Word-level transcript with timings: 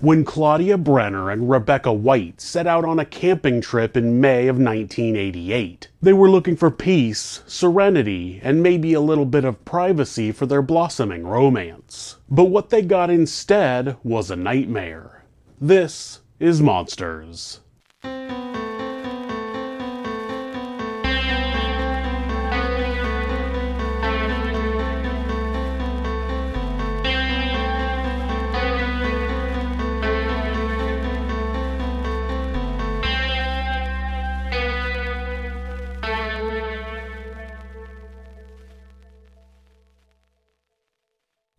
When 0.00 0.26
Claudia 0.26 0.76
Brenner 0.76 1.30
and 1.30 1.48
Rebecca 1.48 1.90
Wight 1.90 2.38
set 2.38 2.66
out 2.66 2.84
on 2.84 2.98
a 2.98 3.06
camping 3.06 3.62
trip 3.62 3.96
in 3.96 4.20
May 4.20 4.46
of 4.46 4.58
1988, 4.58 5.88
they 6.02 6.12
were 6.12 6.28
looking 6.28 6.54
for 6.54 6.70
peace, 6.70 7.42
serenity, 7.46 8.38
and 8.42 8.62
maybe 8.62 8.92
a 8.92 9.00
little 9.00 9.24
bit 9.24 9.46
of 9.46 9.64
privacy 9.64 10.32
for 10.32 10.44
their 10.44 10.60
blossoming 10.60 11.26
romance. 11.26 12.16
But 12.28 12.50
what 12.50 12.68
they 12.68 12.82
got 12.82 13.08
instead 13.08 13.96
was 14.04 14.30
a 14.30 14.36
nightmare. 14.36 15.24
This 15.58 16.20
is 16.38 16.60
Monsters. 16.60 17.60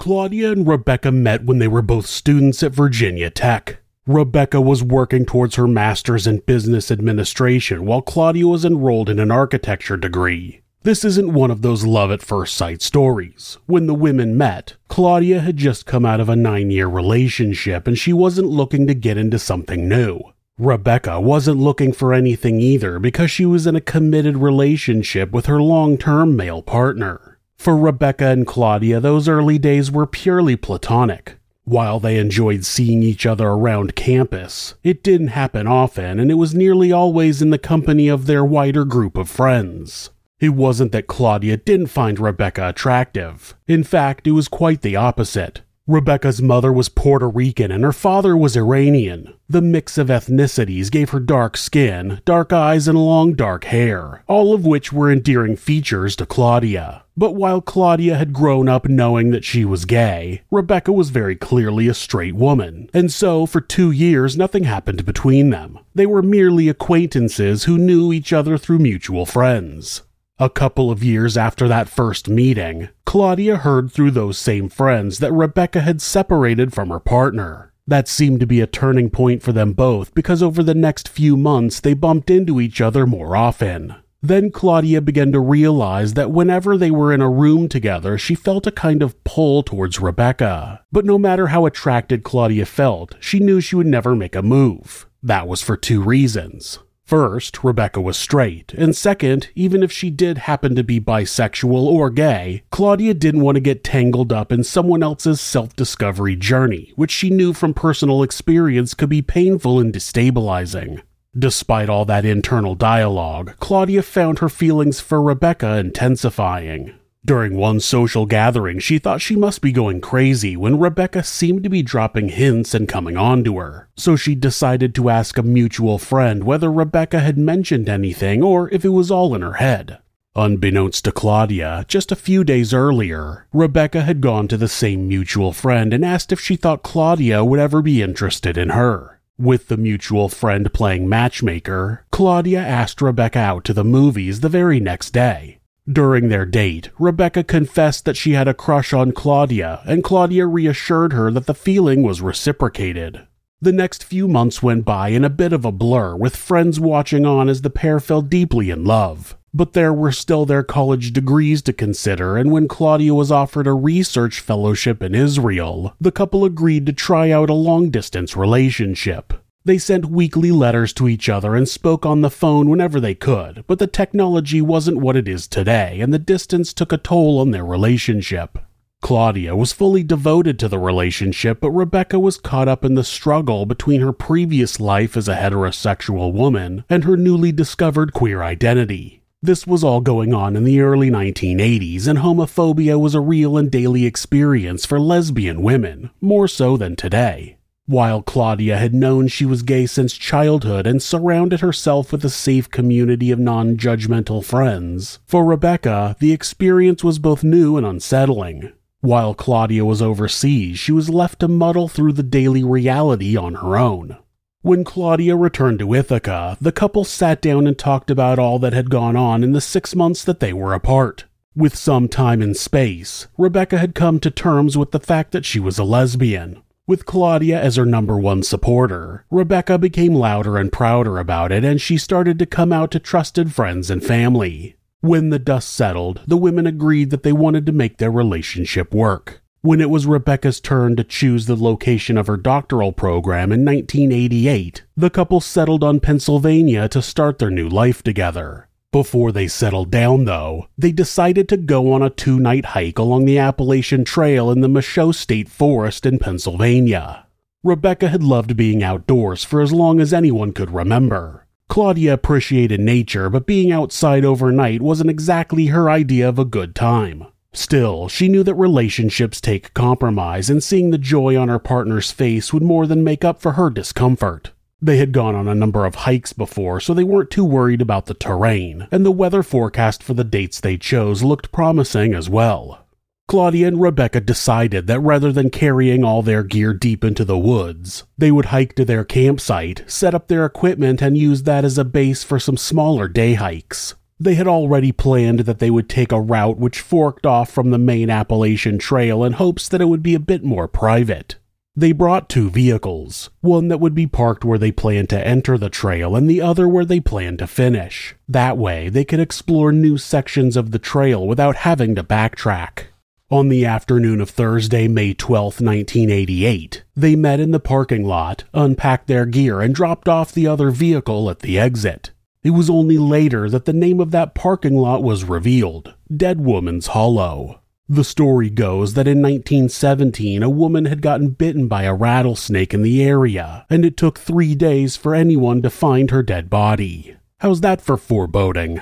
Claudia 0.08 0.54
and 0.54 0.66
Rebecca 0.66 1.12
met 1.12 1.44
when 1.44 1.60
they 1.60 1.68
were 1.68 1.82
both 1.82 2.06
students 2.06 2.64
at 2.64 2.72
Virginia 2.72 3.30
Tech. 3.30 3.80
Rebecca 4.06 4.62
was 4.62 4.82
working 4.82 5.26
towards 5.26 5.56
her 5.56 5.68
master's 5.68 6.26
in 6.26 6.40
business 6.40 6.90
administration 6.90 7.86
while 7.86 8.02
Claudia 8.02 8.48
was 8.48 8.64
enrolled 8.64 9.10
in 9.10 9.20
an 9.20 9.32
architecture 9.32 9.98
degree. 9.98 10.62
This 10.84 11.04
isn't 11.04 11.34
one 11.34 11.52
of 11.52 11.62
those 11.62 11.86
love 11.86 12.10
at 12.10 12.22
first 12.22 12.56
sight 12.56 12.82
stories. 12.82 13.58
When 13.66 13.88
the 13.88 13.94
women 13.94 14.38
met, 14.38 14.76
Claudia 14.88 15.42
had 15.42 15.58
just 15.58 15.86
come 15.86 16.06
out 16.06 16.22
of 16.22 16.30
a 16.30 16.38
nine 16.38 16.72
year 16.72 16.88
relationship 16.88 17.86
and 17.86 18.00
she 18.00 18.14
wasn't 18.14 18.48
looking 18.48 18.88
to 18.88 18.94
get 18.94 19.18
into 19.18 19.38
something 19.38 19.90
new. 19.90 20.22
Rebecca 20.58 21.20
wasn't 21.20 21.60
looking 21.60 21.92
for 21.92 22.14
anything 22.14 22.62
either 22.62 22.98
because 22.98 23.30
she 23.30 23.46
was 23.46 23.68
in 23.68 23.76
a 23.76 23.82
committed 23.82 24.38
relationship 24.38 25.32
with 25.32 25.48
her 25.48 25.62
long 25.62 25.98
term 25.98 26.38
male 26.38 26.62
partner. 26.62 27.37
For 27.58 27.76
Rebecca 27.76 28.28
and 28.28 28.48
Claudia, 28.48 29.00
those 29.00 29.28
early 29.28 29.58
days 29.58 29.92
were 29.92 30.08
purely 30.08 30.56
platonic. 30.56 31.38
While 31.66 32.00
they 32.00 32.18
enjoyed 32.18 32.64
seeing 32.64 33.04
each 33.04 33.26
other 33.26 33.48
around 33.48 33.96
campus, 33.96 34.76
it 34.84 35.04
didn't 35.04 35.28
happen 35.30 35.68
often 35.68 36.18
and 36.18 36.32
it 36.32 36.36
was 36.36 36.56
nearly 36.56 36.94
always 36.94 37.42
in 37.42 37.50
the 37.50 37.58
company 37.58 38.08
of 38.08 38.26
their 38.26 38.46
wider 38.46 38.86
group 38.86 39.18
of 39.18 39.30
friends. 39.30 40.12
It 40.40 40.50
wasn't 40.50 40.94
that 40.94 41.08
Claudia 41.08 41.58
didn't 41.58 41.88
find 41.88 42.20
Rebecca 42.20 42.70
attractive. 42.70 43.56
In 43.68 43.84
fact, 43.84 44.28
it 44.28 44.32
was 44.32 44.48
quite 44.48 44.82
the 44.82 44.96
opposite. 44.96 45.62
Rebecca's 45.88 46.42
mother 46.42 46.74
was 46.74 46.90
Puerto 46.90 47.30
Rican 47.30 47.72
and 47.72 47.82
her 47.86 47.94
father 47.94 48.36
was 48.36 48.58
Iranian. 48.58 49.34
The 49.48 49.62
mix 49.62 49.98
of 49.98 50.10
ethnicities 50.10 50.92
gave 50.92 51.12
her 51.12 51.22
dark 51.22 51.56
skin, 51.56 52.20
dark 52.26 52.52
eyes, 52.52 52.90
and 52.90 53.00
long 53.00 53.36
dark 53.36 53.64
hair, 53.64 54.26
all 54.28 54.54
of 54.54 54.66
which 54.66 54.92
were 54.92 55.10
endearing 55.10 55.56
features 55.56 56.18
to 56.18 56.26
Claudia. 56.26 57.04
But 57.16 57.36
while 57.36 57.62
Claudia 57.62 58.18
had 58.18 58.34
grown 58.34 58.68
up 58.68 58.90
knowing 58.90 59.32
that 59.32 59.46
she 59.46 59.64
was 59.64 59.86
gay, 59.86 60.42
Rebecca 60.52 60.92
was 60.92 61.10
very 61.10 61.38
clearly 61.38 61.88
a 61.88 61.94
straight 61.94 62.36
woman, 62.36 62.90
and 62.94 63.10
so 63.10 63.46
for 63.46 63.62
two 63.62 63.90
years 63.90 64.36
nothing 64.36 64.66
happened 64.66 65.06
between 65.06 65.52
them. 65.52 65.80
They 65.96 66.06
were 66.06 66.22
merely 66.22 66.68
acquaintances 66.68 67.64
who 67.64 67.78
knew 67.78 68.12
each 68.12 68.34
other 68.34 68.58
through 68.58 68.80
mutual 68.80 69.26
friends. 69.26 70.02
A 70.40 70.52
couple 70.52 70.92
of 70.92 71.04
years 71.04 71.36
after 71.36 71.68
that 71.68 71.90
first 71.90 72.30
meeting, 72.30 72.90
Claudia 73.08 73.58
heard 73.58 73.92
through 73.92 74.12
those 74.12 74.38
same 74.38 74.70
friends 74.70 75.18
that 75.18 75.34
Rebecca 75.34 75.82
had 75.82 76.00
separated 76.00 76.72
from 76.74 76.90
her 76.90 77.00
partner. 77.00 77.74
That 77.88 78.08
seemed 78.08 78.40
to 78.42 78.46
be 78.46 78.62
a 78.62 78.68
turning 78.68 79.10
point 79.10 79.42
for 79.42 79.52
them 79.52 79.74
both 79.74 80.14
because 80.14 80.44
over 80.44 80.62
the 80.62 80.76
next 80.76 81.10
few 81.10 81.38
months 81.38 81.80
they 81.80 81.96
bumped 81.96 82.30
into 82.30 82.62
each 82.62 82.80
other 82.82 83.08
more 83.08 83.36
often. 83.36 83.96
Then 84.22 84.52
Claudia 84.52 85.02
began 85.02 85.32
to 85.32 85.40
realize 85.40 86.14
that 86.14 86.30
whenever 86.30 86.78
they 86.78 86.92
were 86.92 87.12
in 87.12 87.22
a 87.22 87.30
room 87.30 87.68
together, 87.68 88.16
she 88.20 88.36
felt 88.36 88.68
a 88.68 88.72
kind 88.72 89.02
of 89.02 89.24
pull 89.24 89.64
towards 89.64 90.00
Rebecca. 90.00 90.84
But 90.92 91.06
no 91.06 91.18
matter 91.18 91.48
how 91.48 91.66
attracted 91.66 92.24
Claudia 92.24 92.68
felt, 92.68 93.16
she 93.20 93.40
knew 93.40 93.60
she 93.60 93.76
would 93.76 93.88
never 93.88 94.16
make 94.16 94.36
a 94.36 94.44
move. 94.44 95.08
That 95.24 95.48
was 95.48 95.64
for 95.64 95.76
two 95.76 96.00
reasons. 96.00 96.78
First, 97.08 97.64
Rebecca 97.64 98.02
was 98.02 98.18
straight, 98.18 98.74
and 98.74 98.94
second, 98.94 99.48
even 99.56 99.82
if 99.82 99.94
she 99.94 100.10
did 100.10 100.40
happen 100.40 100.76
to 100.76 100.84
be 100.84 101.00
bisexual 101.00 101.72
or 101.72 102.10
gay, 102.10 102.64
Claudia 102.70 103.14
didn't 103.14 103.44
want 103.44 103.56
to 103.56 103.62
get 103.62 103.82
tangled 103.82 104.34
up 104.34 104.52
in 104.52 104.62
someone 104.66 105.02
else's 105.02 105.40
self 105.40 105.74
discovery 105.74 106.36
journey, 106.36 106.92
which 106.98 107.12
she 107.12 107.30
knew 107.30 107.54
from 107.54 107.74
personal 107.74 108.24
experience 108.24 108.94
could 108.94 109.08
be 109.08 109.22
painful 109.22 109.80
and 109.80 109.94
destabilizing. 109.94 111.02
Despite 111.34 111.88
all 111.88 112.04
that 112.04 112.26
internal 112.26 112.76
dialogue, 112.76 113.54
Claudia 113.62 114.02
found 114.02 114.40
her 114.40 114.50
feelings 114.50 115.00
for 115.00 115.22
Rebecca 115.22 115.78
intensifying. 115.78 116.94
During 117.28 117.58
one 117.58 117.82
social 117.82 118.26
gathering, 118.26 118.80
she 118.80 119.00
thought 119.00 119.20
she 119.20 119.36
must 119.36 119.60
be 119.60 119.74
going 119.74 120.00
crazy 120.00 120.56
when 120.56 120.80
Rebecca 120.80 121.24
seemed 121.24 121.62
to 121.64 121.70
be 121.70 121.82
dropping 121.82 122.30
hints 122.30 122.74
and 122.74 122.88
coming 122.88 123.18
on 123.18 123.44
to 123.44 123.58
her. 123.58 123.90
So 123.98 124.16
she 124.16 124.34
decided 124.34 124.96
to 124.96 125.10
ask 125.10 125.38
a 125.38 125.44
mutual 125.44 125.98
friend 125.98 126.46
whether 126.46 126.72
Rebecca 126.72 127.20
had 127.20 127.38
mentioned 127.38 127.90
anything 127.90 128.42
or 128.42 128.74
if 128.74 128.86
it 128.86 128.96
was 128.96 129.12
all 129.12 129.36
in 129.36 129.42
her 129.42 129.56
head. 129.56 129.98
Unbeknownst 130.38 131.04
to 131.04 131.12
Claudia, 131.12 131.84
just 131.90 132.14
a 132.14 132.16
few 132.16 132.46
days 132.46 132.74
earlier, 132.74 133.46
Rebecca 133.52 134.04
had 134.04 134.22
gone 134.22 134.48
to 134.48 134.56
the 134.56 134.70
same 134.70 135.06
mutual 135.10 135.52
friend 135.52 135.94
and 135.94 136.06
asked 136.06 136.32
if 136.32 136.40
she 136.40 136.56
thought 136.56 136.82
Claudia 136.82 137.44
would 137.44 137.60
ever 137.60 137.82
be 137.82 138.02
interested 138.02 138.58
in 138.58 138.70
her. 138.70 139.20
With 139.38 139.68
the 139.68 139.76
mutual 139.76 140.30
friend 140.30 140.72
playing 140.72 141.10
matchmaker, 141.10 142.06
Claudia 142.10 142.62
asked 142.62 143.02
Rebecca 143.02 143.40
out 143.40 143.66
to 143.66 143.74
the 143.74 143.84
movies 143.84 144.40
the 144.40 144.48
very 144.48 144.80
next 144.80 145.12
day. 145.12 145.57
During 145.90 146.28
their 146.28 146.46
date, 146.46 146.90
Rebecca 147.00 147.46
confessed 147.46 148.04
that 148.06 148.18
she 148.18 148.34
had 148.34 148.48
a 148.48 148.54
crush 148.54 148.92
on 148.92 149.14
Claudia, 149.14 149.82
and 149.86 150.04
Claudia 150.04 150.46
reassured 150.46 151.14
her 151.14 151.32
that 151.32 151.46
the 151.46 151.54
feeling 151.54 152.04
was 152.04 152.22
reciprocated. 152.22 153.26
The 153.62 153.72
next 153.72 154.04
few 154.04 154.28
months 154.28 154.62
went 154.62 154.84
by 154.84 155.10
in 155.10 155.24
a 155.24 155.30
bit 155.30 155.54
of 155.54 155.64
a 155.64 155.72
blur, 155.72 156.16
with 156.16 156.36
friends 156.36 156.78
watching 156.78 157.26
on 157.26 157.48
as 157.48 157.62
the 157.62 157.70
pair 157.70 158.02
fell 158.02 158.22
deeply 158.22 158.70
in 158.70 158.84
love. 158.84 159.38
But 159.54 159.74
there 159.74 159.94
were 159.94 160.12
still 160.12 160.46
their 160.46 160.62
college 160.62 161.14
degrees 161.14 161.62
to 161.64 161.74
consider, 161.74 162.38
and 162.38 162.52
when 162.52 162.68
Claudia 162.68 163.14
was 163.14 163.32
offered 163.32 163.66
a 163.66 163.74
research 163.74 164.42
fellowship 164.42 165.02
in 165.02 165.16
Israel, 165.16 165.96
the 166.02 166.12
couple 166.12 166.44
agreed 166.44 166.86
to 166.88 166.94
try 166.94 167.32
out 167.32 167.50
a 167.50 167.54
long 167.54 167.90
distance 167.90 168.36
relationship. 168.36 169.34
They 169.68 169.78
sent 169.78 170.06
weekly 170.06 170.50
letters 170.54 170.94
to 170.94 171.10
each 171.10 171.28
other 171.28 171.54
and 171.54 171.68
spoke 171.68 172.06
on 172.06 172.22
the 172.22 172.30
phone 172.30 172.70
whenever 172.70 173.02
they 173.02 173.14
could, 173.14 173.66
but 173.68 173.80
the 173.80 173.86
technology 173.86 174.62
wasn't 174.62 175.02
what 175.02 175.18
it 175.18 175.28
is 175.28 175.46
today, 175.46 176.00
and 176.00 176.14
the 176.14 176.20
distance 176.20 176.72
took 176.72 176.94
a 176.94 176.98
toll 176.98 177.38
on 177.38 177.52
their 177.52 177.66
relationship. 177.66 178.60
Claudia 179.02 179.58
was 179.58 179.74
fully 179.74 180.04
devoted 180.04 180.58
to 180.58 180.70
the 180.70 180.80
relationship, 180.80 181.60
but 181.60 181.72
Rebecca 181.72 182.18
was 182.18 182.38
caught 182.38 182.70
up 182.70 182.86
in 182.86 182.96
the 182.96 183.04
struggle 183.04 183.66
between 183.66 184.00
her 184.00 184.14
previous 184.14 184.80
life 184.80 185.18
as 185.18 185.28
a 185.28 185.36
heterosexual 185.36 186.32
woman 186.32 186.86
and 186.90 187.04
her 187.04 187.18
newly 187.18 187.52
discovered 187.52 188.14
queer 188.14 188.42
identity. 188.42 189.22
This 189.42 189.68
was 189.68 189.84
all 189.84 190.00
going 190.00 190.34
on 190.34 190.56
in 190.56 190.64
the 190.64 190.80
early 190.80 191.12
1980s, 191.12 192.08
and 192.08 192.20
homophobia 192.20 192.98
was 192.98 193.16
a 193.16 193.20
real 193.20 193.58
and 193.58 193.70
daily 193.70 194.06
experience 194.06 194.86
for 194.86 194.98
lesbian 194.98 195.62
women, 195.62 196.10
more 196.22 196.48
so 196.48 196.78
than 196.78 196.96
today. 196.96 197.57
While 197.90 198.22
Claudia 198.22 198.78
had 198.78 198.94
known 198.94 199.30
she 199.30 199.46
was 199.46 199.62
gay 199.62 199.86
since 199.86 200.14
childhood 200.14 200.86
and 200.86 201.02
surrounded 201.02 201.62
herself 201.62 202.12
with 202.12 202.26
a 202.26 202.30
safe 202.30 202.70
community 202.70 203.32
of 203.32 203.40
non 203.40 203.78
judgmental 203.78 204.44
friends, 204.44 205.20
for 205.26 205.46
Rebecca, 205.46 206.18
the 206.20 206.34
experience 206.34 207.02
was 207.02 207.18
both 207.18 207.46
new 207.46 207.78
and 207.78 207.86
unsettling. 207.86 208.74
While 209.00 209.34
Claudia 209.34 209.86
was 209.86 210.02
overseas, 210.02 210.78
she 210.78 210.92
was 210.92 211.10
left 211.10 211.40
to 211.40 211.48
muddle 211.48 211.88
through 211.88 212.12
the 212.12 212.24
daily 212.24 212.62
reality 212.62 213.38
on 213.38 213.56
her 213.56 213.78
own. 213.78 214.18
When 214.64 214.84
Claudia 214.84 215.38
returned 215.38 215.80
to 215.80 215.94
Ithaca, 215.94 216.58
the 216.60 216.74
couple 216.74 217.06
sat 217.06 217.42
down 217.42 217.68
and 217.68 217.80
talked 217.80 218.12
about 218.12 218.38
all 218.38 218.60
that 218.60 218.74
had 218.74 218.90
gone 218.90 219.16
on 219.16 219.46
in 219.46 219.54
the 219.54 219.62
six 219.62 219.96
months 219.96 220.26
that 220.26 220.42
they 220.42 220.52
were 220.52 220.74
apart. 220.74 221.24
With 221.56 221.78
some 221.78 222.10
time 222.10 222.42
and 222.42 222.58
space, 222.58 223.28
Rebecca 223.38 223.78
had 223.78 223.96
come 223.96 224.20
to 224.20 224.30
terms 224.30 224.78
with 224.78 224.92
the 224.92 225.00
fact 225.00 225.32
that 225.32 225.46
she 225.46 225.62
was 225.62 225.80
a 225.80 225.86
lesbian. 225.86 226.62
With 226.88 227.06
Claudia 227.06 227.62
as 227.62 227.76
her 227.76 227.86
number 227.86 228.18
one 228.18 228.44
supporter, 228.44 229.26
Rebecca 229.30 229.78
became 229.78 230.16
louder 230.16 230.58
and 230.58 230.72
prouder 230.72 231.20
about 231.20 231.52
it 231.52 231.66
and 231.66 231.82
she 231.82 231.98
started 231.98 232.40
to 232.40 232.46
come 232.46 232.72
out 232.72 232.92
to 232.92 233.00
trusted 233.00 233.54
friends 233.54 233.90
and 233.92 234.02
family. 234.02 234.78
When 235.02 235.30
the 235.30 235.38
dust 235.38 235.70
settled, 235.70 236.22
the 236.26 236.38
women 236.38 236.66
agreed 236.66 237.10
that 237.10 237.24
they 237.24 237.34
wanted 237.34 237.66
to 237.66 237.74
make 237.74 237.98
their 237.98 238.10
relationship 238.10 238.94
work. 238.94 239.42
When 239.60 239.82
it 239.82 239.90
was 239.90 240.06
Rebecca's 240.06 240.62
turn 240.62 240.96
to 240.96 241.04
choose 241.04 241.46
the 241.46 241.58
location 241.58 242.18
of 242.18 242.28
her 242.28 242.38
doctoral 242.38 242.94
program 242.94 243.52
in 243.52 243.66
1988, 243.66 244.86
the 244.96 245.10
couple 245.10 245.42
settled 245.42 245.84
on 245.84 246.00
Pennsylvania 246.00 246.88
to 246.88 247.02
start 247.02 247.38
their 247.38 247.52
new 247.52 247.68
life 247.68 248.02
together. 248.02 248.67
Before 248.92 249.34
they 249.34 249.48
settled 249.50 249.92
down, 249.92 250.26
though, 250.26 250.68
they 250.78 250.94
decided 250.94 251.50
to 251.50 251.58
go 251.58 251.92
on 251.92 252.02
a 252.02 252.10
two 252.10 252.40
night 252.40 252.66
hike 252.68 252.98
along 252.98 253.26
the 253.26 253.38
Appalachian 253.38 254.06
Trail 254.06 254.50
in 254.50 254.62
the 254.62 254.70
Michaux 254.70 255.12
State 255.12 255.50
Forest 255.50 256.06
in 256.06 256.20
Pennsylvania. 256.20 257.26
Rebecca 257.64 258.08
had 258.08 258.24
loved 258.24 258.56
being 258.56 258.82
outdoors 258.82 259.44
for 259.44 259.62
as 259.62 259.74
long 259.74 260.00
as 260.00 260.14
anyone 260.14 260.54
could 260.54 260.72
remember. 260.72 261.46
Claudia 261.68 262.14
appreciated 262.14 262.80
nature, 262.80 263.30
but 263.30 263.46
being 263.46 263.74
outside 263.74 264.24
overnight 264.24 264.82
wasn't 264.82 265.10
exactly 265.10 265.66
her 265.66 265.90
idea 265.90 266.30
of 266.30 266.40
a 266.40 266.46
good 266.46 266.74
time. 266.74 267.26
Still, 267.52 268.08
she 268.08 268.30
knew 268.30 268.44
that 268.44 268.56
relationships 268.56 269.42
take 269.42 269.74
compromise, 269.74 270.50
and 270.50 270.64
seeing 270.64 270.92
the 270.92 270.98
joy 270.98 271.36
on 271.36 271.50
her 271.50 271.60
partner's 271.60 272.12
face 272.12 272.54
would 272.54 272.64
more 272.64 272.88
than 272.88 273.04
make 273.04 273.26
up 273.26 273.42
for 273.42 273.54
her 273.54 273.70
discomfort. 273.70 274.52
They 274.80 274.98
had 274.98 275.12
gone 275.12 275.34
on 275.34 275.48
a 275.48 275.56
number 275.56 275.86
of 275.86 275.96
hikes 275.96 276.34
before, 276.34 276.80
so 276.80 276.94
they 276.94 277.04
weren't 277.04 277.32
too 277.32 277.46
worried 277.46 277.82
about 277.82 278.06
the 278.06 278.14
terrain, 278.14 278.88
and 278.92 279.04
the 279.04 279.12
weather 279.12 279.42
forecast 279.42 280.04
for 280.04 280.14
the 280.14 280.24
dates 280.24 280.60
they 280.60 280.78
chose 280.78 281.24
looked 281.24 281.52
promising 281.52 282.14
as 282.14 282.30
well. 282.30 282.86
Claudia 283.28 283.68
and 283.68 283.82
Rebecca 283.82 284.22
decided 284.22 284.88
that 284.88 285.02
rather 285.02 285.34
than 285.34 285.50
carrying 285.50 286.04
all 286.04 286.22
their 286.22 286.44
gear 286.44 286.74
deep 286.74 287.04
into 287.04 287.26
the 287.26 287.38
woods, 287.38 288.06
they 288.18 288.32
would 288.32 288.46
hike 288.46 288.74
to 288.76 288.86
their 288.86 289.04
campsite, 289.04 289.84
set 289.86 290.14
up 290.14 290.28
their 290.28 290.46
equipment, 290.46 291.02
and 291.02 291.18
use 291.18 291.44
that 291.44 291.66
as 291.66 291.78
a 291.78 291.84
base 291.84 292.24
for 292.24 292.40
some 292.40 292.56
smaller 292.56 293.10
day 293.10 293.34
hikes. 293.34 293.96
They 294.20 294.36
had 294.36 294.48
already 294.48 294.92
planned 294.92 295.40
that 295.42 295.60
they 295.60 295.70
would 295.70 295.90
take 295.90 296.12
a 296.12 296.22
route 296.22 296.58
which 296.58 296.80
forked 296.80 297.26
off 297.26 297.52
from 297.52 297.72
the 297.72 297.78
main 297.78 298.10
Appalachian 298.10 298.78
Trail 298.78 299.24
in 299.24 299.34
hopes 299.34 299.68
that 299.70 299.82
it 299.82 299.86
would 299.86 300.04
be 300.04 300.16
a 300.16 300.20
bit 300.20 300.44
more 300.44 300.68
private. 300.68 301.36
They 301.80 301.92
brought 301.92 302.28
two 302.28 302.50
vehicles, 302.50 303.30
one 303.42 303.68
that 303.68 303.80
would 303.80 303.94
be 303.94 304.08
parked 304.08 304.44
where 304.44 304.58
they 304.58 304.72
planned 304.72 305.10
to 305.10 305.28
enter 305.28 305.60
the 305.60 305.70
trail 305.70 306.16
and 306.16 306.28
the 306.28 306.42
other 306.42 306.68
where 306.68 306.86
they 306.86 307.00
planned 307.00 307.38
to 307.38 307.46
finish. 307.46 308.16
That 308.28 308.58
way, 308.58 308.90
they 308.90 309.06
could 309.06 309.20
explore 309.20 309.72
new 309.72 310.00
sections 310.00 310.58
of 310.58 310.72
the 310.72 310.80
trail 310.80 311.28
without 311.28 311.58
having 311.58 311.94
to 311.94 312.04
backtrack. 312.04 312.86
On 313.30 313.50
the 313.50 313.64
afternoon 313.64 314.22
of 314.22 314.32
Thursday, 314.32 314.88
May 314.88 315.14
12, 315.14 315.62
1988, 315.62 316.84
they 316.96 317.16
met 317.16 317.40
in 317.40 317.52
the 317.52 317.60
parking 317.60 318.04
lot, 318.04 318.46
unpacked 318.56 319.06
their 319.06 319.28
gear, 319.28 319.62
and 319.62 319.76
dropped 319.76 320.10
off 320.10 320.32
the 320.32 320.48
other 320.48 320.72
vehicle 320.72 321.30
at 321.30 321.42
the 321.42 321.60
exit. 321.60 322.10
It 322.42 322.52
was 322.52 322.72
only 322.72 322.98
later 322.98 323.52
that 323.52 323.66
the 323.66 323.74
name 323.74 324.00
of 324.00 324.10
that 324.12 324.34
parking 324.34 324.78
lot 324.78 325.04
was 325.04 325.26
revealed 325.26 325.94
Dead 326.12 326.42
Woman's 326.42 326.88
Hollow. 326.88 327.60
The 327.90 328.04
story 328.04 328.50
goes 328.50 328.96
that 328.96 329.08
in 329.08 329.22
1917, 329.22 330.44
a 330.44 330.50
woman 330.50 330.86
had 330.86 331.02
gotten 331.02 331.30
bitten 331.30 331.70
by 331.70 331.84
a 331.84 331.94
rattlesnake 331.94 332.74
in 332.74 332.82
the 332.82 333.02
area, 333.02 333.66
and 333.70 333.86
it 333.86 333.96
took 333.96 334.20
three 334.20 334.56
days 334.56 334.98
for 334.98 335.16
anyone 335.16 335.62
to 335.62 335.70
find 335.70 336.12
her 336.12 336.22
dead 336.22 336.50
body. 336.50 337.16
How's 337.40 337.62
that 337.62 337.80
for 337.80 337.96
foreboding? 337.96 338.82